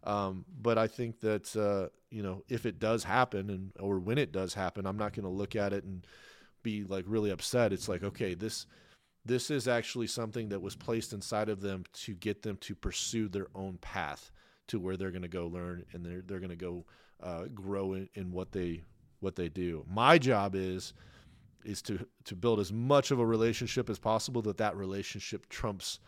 Um, 0.04 0.44
but 0.60 0.76
i 0.78 0.86
think 0.86 1.20
that 1.20 1.56
uh, 1.56 1.88
you 2.10 2.22
know 2.22 2.44
if 2.48 2.66
it 2.66 2.78
does 2.78 3.04
happen 3.04 3.50
and 3.50 3.72
or 3.80 3.98
when 3.98 4.18
it 4.18 4.32
does 4.32 4.54
happen 4.54 4.86
i'm 4.86 4.98
not 4.98 5.14
going 5.14 5.24
to 5.24 5.30
look 5.30 5.56
at 5.56 5.72
it 5.72 5.84
and 5.84 6.06
be 6.66 6.82
like 6.82 7.04
really 7.06 7.30
upset. 7.30 7.72
It's 7.72 7.88
like 7.88 8.02
okay 8.02 8.34
this 8.34 8.66
this 9.24 9.50
is 9.52 9.68
actually 9.68 10.08
something 10.08 10.48
that 10.48 10.60
was 10.60 10.74
placed 10.74 11.12
inside 11.12 11.48
of 11.48 11.60
them 11.60 11.84
to 11.92 12.14
get 12.14 12.42
them 12.42 12.56
to 12.58 12.74
pursue 12.74 13.28
their 13.28 13.46
own 13.54 13.78
path 13.78 14.30
to 14.68 14.80
where 14.80 14.96
they're 14.96 15.10
going 15.12 15.22
to 15.22 15.28
go 15.28 15.46
learn 15.46 15.84
and 15.92 16.04
they're, 16.04 16.22
they're 16.22 16.40
going 16.40 16.50
to 16.50 16.56
go 16.56 16.84
uh, 17.22 17.44
grow 17.54 17.94
in, 17.94 18.08
in 18.14 18.32
what 18.32 18.50
they 18.50 18.82
what 19.20 19.36
they 19.36 19.48
do. 19.48 19.84
My 19.88 20.18
job 20.18 20.56
is 20.56 20.92
is 21.66 21.82
to 21.82 22.06
to 22.24 22.34
build 22.34 22.60
as 22.60 22.72
much 22.72 23.10
of 23.10 23.18
a 23.18 23.26
relationship 23.26 23.90
as 23.90 23.98
possible 23.98 24.42
that 24.42 24.58
that 24.58 24.76
relationship 24.76 25.48
trumps 25.48 25.98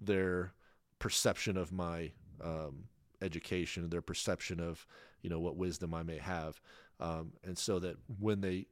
their 0.00 0.52
perception 0.98 1.56
of 1.56 1.72
my 1.72 2.10
um, 2.42 2.84
education 3.22 3.88
their 3.88 4.02
perception 4.02 4.60
of 4.60 4.86
you 5.22 5.30
know 5.30 5.40
what 5.40 5.56
wisdom 5.56 5.94
I 5.94 6.02
may 6.02 6.18
have. 6.18 6.60
Um, 7.00 7.32
and 7.42 7.58
so 7.58 7.78
that 7.80 7.96
when 8.20 8.40
they 8.40 8.66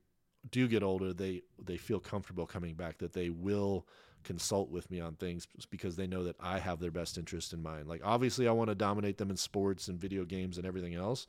do 0.51 0.69
get 0.69 0.83
older 0.83 1.13
they 1.13 1.43
they 1.63 1.77
feel 1.77 2.01
comfortable 2.01 2.47
coming 2.47 2.75
back 2.75 2.99
that 2.99 3.13
they 3.13 3.31
will 3.31 3.87
consult 4.25 4.71
with 4.71 4.89
me 4.91 5.01
on 5.01 5.15
things 5.15 5.47
because 5.71 5.97
they 5.97 6.07
know 6.07 6.25
that 6.25 6.37
I 6.39 6.59
have 6.59 6.79
their 6.79 6.91
best 6.91 7.19
interest 7.19 7.53
in 7.53 7.63
mind. 7.63 7.89
Like 7.89 8.03
obviously 8.05 8.47
I 8.47 8.53
want 8.53 8.69
to 8.69 8.75
dominate 8.75 9.19
them 9.19 9.31
in 9.31 9.37
sports 9.37 9.89
and 9.89 10.01
video 10.01 10.25
games 10.25 10.59
and 10.59 10.67
everything 10.67 10.95
else 10.95 11.27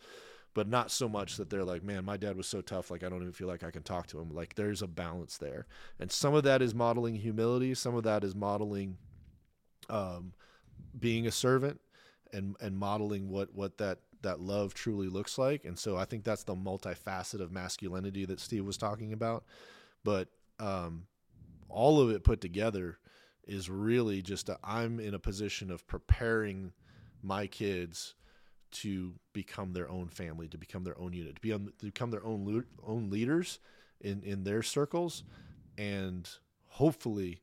but 0.54 0.68
not 0.68 0.92
so 0.92 1.10
much 1.10 1.38
that 1.38 1.50
they're 1.50 1.64
like, 1.64 1.84
man, 1.84 2.06
my 2.06 2.18
dad 2.18 2.38
was 2.38 2.48
so 2.48 2.62
tough, 2.62 2.92
like 2.92 3.04
I 3.04 3.10
don't 3.10 3.22
even 3.22 3.34
feel 3.34 3.48
like 3.48 3.64
I 3.64 3.72
can 3.72 3.84
talk 3.84 4.08
to 4.08 4.20
him. 4.20 4.30
Like 4.30 4.56
there's 4.56 4.82
a 4.82 4.88
balance 4.88 5.38
there, 5.38 5.66
and 6.00 6.12
some 6.12 6.34
of 6.34 6.44
that 6.44 6.62
is 6.62 6.76
modeling 6.76 7.16
humility, 7.16 7.74
some 7.74 7.96
of 7.96 8.04
that 8.04 8.24
is 8.24 8.36
modeling 8.36 8.98
um, 9.90 10.34
being 11.00 11.28
a 11.28 11.32
servant, 11.32 11.82
and 12.32 12.56
and 12.62 12.78
modeling 12.78 13.30
what 13.30 13.54
what 13.54 13.78
that 13.80 14.00
that 14.22 14.40
love 14.40 14.74
truly 14.74 15.08
looks 15.08 15.38
like. 15.38 15.66
And 15.66 15.78
so 15.78 15.98
I 15.98 16.06
think 16.06 16.24
that's 16.24 16.44
the 16.44 16.56
multifaceted 16.56 17.42
of 17.42 17.52
masculinity 17.52 18.26
that 18.26 18.40
Steve 18.40 18.66
was 18.66 18.78
talking 18.78 19.14
about. 19.14 19.44
But 20.04 20.30
um, 20.60 21.08
all 21.70 22.00
of 22.00 22.10
it 22.10 22.24
put 22.24 22.42
together 22.42 22.98
is 23.46 23.70
really 23.70 24.22
just 24.22 24.50
I'm 24.64 25.00
in 25.00 25.14
a 25.14 25.20
position 25.20 25.72
of 25.72 25.86
preparing 25.88 26.72
my 27.22 27.48
kids 27.48 28.16
to 28.74 29.14
become 29.34 29.74
their 29.74 29.90
own 29.90 30.08
family, 30.08 30.48
to 30.50 30.58
become 30.58 30.84
their 30.84 31.00
own 31.00 31.14
unit, 31.14 31.36
to, 31.36 31.42
be 31.42 31.54
on, 31.54 31.72
to 31.80 31.86
become 31.86 32.12
their 32.12 32.26
own 32.26 32.66
own 32.86 33.10
leaders 33.10 33.60
in 34.02 34.22
in 34.24 34.44
their 34.44 34.62
circles, 34.62 35.24
and 35.78 36.30
hopefully 36.68 37.42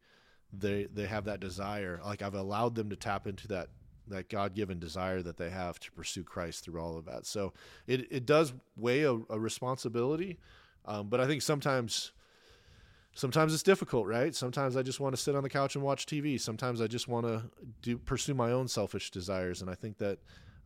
they 0.53 0.85
they 0.93 1.07
have 1.07 1.25
that 1.25 1.41
desire. 1.41 2.01
Like 2.05 2.23
I've 2.23 2.35
allowed 2.35 2.75
them 2.75 2.91
to 2.91 2.97
tap 2.97 3.27
into 3.27 3.49
that 3.49 3.69
that 4.09 4.29
God 4.29 4.55
given 4.55 4.79
desire 4.79 5.23
that 5.23 5.37
they 5.37 5.51
have 5.51 5.79
to 5.81 5.93
pursue 5.93 6.25
Christ 6.25 6.65
through 6.65 6.81
all 6.81 6.99
of 6.99 7.05
that. 7.07 7.27
So 7.27 7.53
it 7.87 8.07
it 8.11 8.27
does 8.27 8.53
weigh 8.77 9.03
a, 9.03 9.19
a 9.29 9.39
responsibility, 9.39 10.39
um, 10.85 11.09
but 11.09 11.21
I 11.21 11.27
think 11.27 11.43
sometimes 11.43 12.13
sometimes 13.15 13.55
it's 13.55 13.63
difficult, 13.63 14.07
right? 14.07 14.35
Sometimes 14.35 14.77
I 14.77 14.83
just 14.83 15.01
want 15.01 15.15
to 15.15 15.21
sit 15.21 15.35
on 15.35 15.43
the 15.43 15.49
couch 15.51 15.75
and 15.75 15.85
watch 15.85 16.07
TV. 16.07 16.41
Sometimes 16.41 16.81
I 16.81 16.87
just 16.87 17.09
want 17.09 17.27
to 17.27 17.43
do 17.83 17.99
pursue 17.99 18.35
my 18.35 18.53
own 18.53 18.69
selfish 18.69 19.11
desires, 19.11 19.63
and 19.63 19.71
I 19.71 19.75
think 19.75 19.99
that 19.99 20.19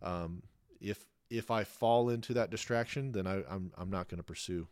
um, 0.02 0.42
if 0.84 1.06
if 1.30 1.50
I 1.50 1.64
fall 1.64 2.10
into 2.10 2.34
that 2.34 2.50
distraction, 2.50 3.12
then 3.12 3.26
I, 3.26 3.36
am 3.36 3.44
I'm, 3.50 3.72
I'm 3.78 3.90
not 3.90 4.08
going 4.08 4.18
to 4.18 4.24
pursue, 4.24 4.68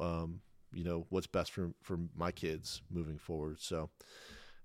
um, 0.00 0.40
you 0.72 0.84
know, 0.84 1.06
what's 1.08 1.26
best 1.26 1.52
for 1.52 1.70
for 1.82 1.98
my 2.16 2.32
kids 2.32 2.82
moving 2.90 3.18
forward. 3.18 3.60
So. 3.60 3.90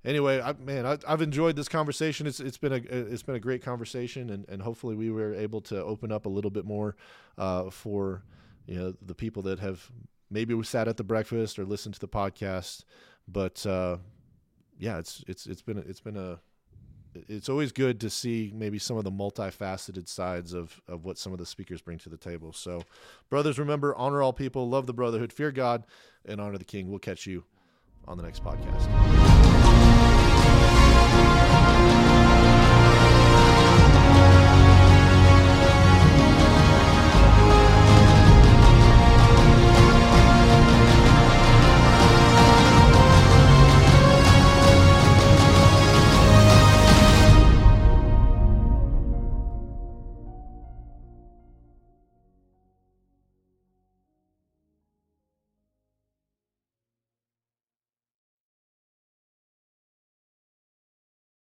Anyway, 0.05 0.41
I, 0.41 0.51
man, 0.51 0.86
I, 0.86 0.97
have 1.07 1.21
enjoyed 1.21 1.55
this 1.55 1.69
conversation. 1.69 2.28
It's 2.28 2.41
it's 2.41 2.57
been 2.57 2.74
a 2.74 2.82
it's 2.89 3.24
been 3.24 3.36
a 3.36 3.39
great 3.39 3.63
conversation, 3.63 4.32
and, 4.32 4.43
and 4.49 4.61
hopefully 4.61 4.97
we 4.97 5.09
were 5.09 5.34
able 5.34 5.61
to 5.61 5.82
open 5.82 6.11
up 6.11 6.26
a 6.26 6.30
little 6.30 6.51
bit 6.51 6.65
more 6.65 6.97
uh, 7.38 7.69
for 7.69 8.21
you 8.65 8.76
know 8.76 8.93
the 9.01 9.15
people 9.15 9.43
that 9.43 9.59
have 9.59 9.89
maybe 10.30 10.53
we 10.53 10.65
sat 10.65 10.89
at 10.89 10.97
the 10.97 11.05
breakfast 11.05 11.57
or 11.57 11.63
listened 11.63 11.93
to 11.93 12.01
the 12.01 12.09
podcast. 12.09 12.84
But 13.30 13.65
uh, 13.65 13.99
yeah, 14.78 14.97
it's 14.97 15.24
it's 15.26 15.47
it's 15.47 15.61
been 15.61 15.78
it's 15.78 16.01
been 16.01 16.17
a 16.17 16.39
it's 17.28 17.49
always 17.49 17.72
good 17.72 17.99
to 18.01 18.09
see 18.09 18.51
maybe 18.55 18.80
some 18.80 18.97
of 18.97 19.03
the 19.03 19.11
multifaceted 19.11 20.07
sides 20.07 20.53
of, 20.53 20.82
of 20.88 21.05
what 21.05 21.18
some 21.18 21.34
of 21.34 21.39
the 21.39 21.45
speakers 21.45 21.82
bring 21.82 21.97
to 21.99 22.09
the 22.09 22.18
table. 22.18 22.53
So, 22.53 22.84
brothers, 23.30 23.59
remember 23.59 23.95
honor 23.95 24.22
all 24.22 24.34
people, 24.34 24.70
love 24.70 24.88
the 24.88 24.93
brotherhood, 24.93 25.34
fear 25.34 25.51
God, 25.51 25.86
and 26.26 26.39
honor 26.39 26.57
the 26.57 26.66
King. 26.66 26.89
We'll 26.89 26.99
catch 26.99 27.26
you 27.26 27.43
on 28.07 28.18
the 28.18 28.24
next 28.24 28.43
podcast. 28.43 28.89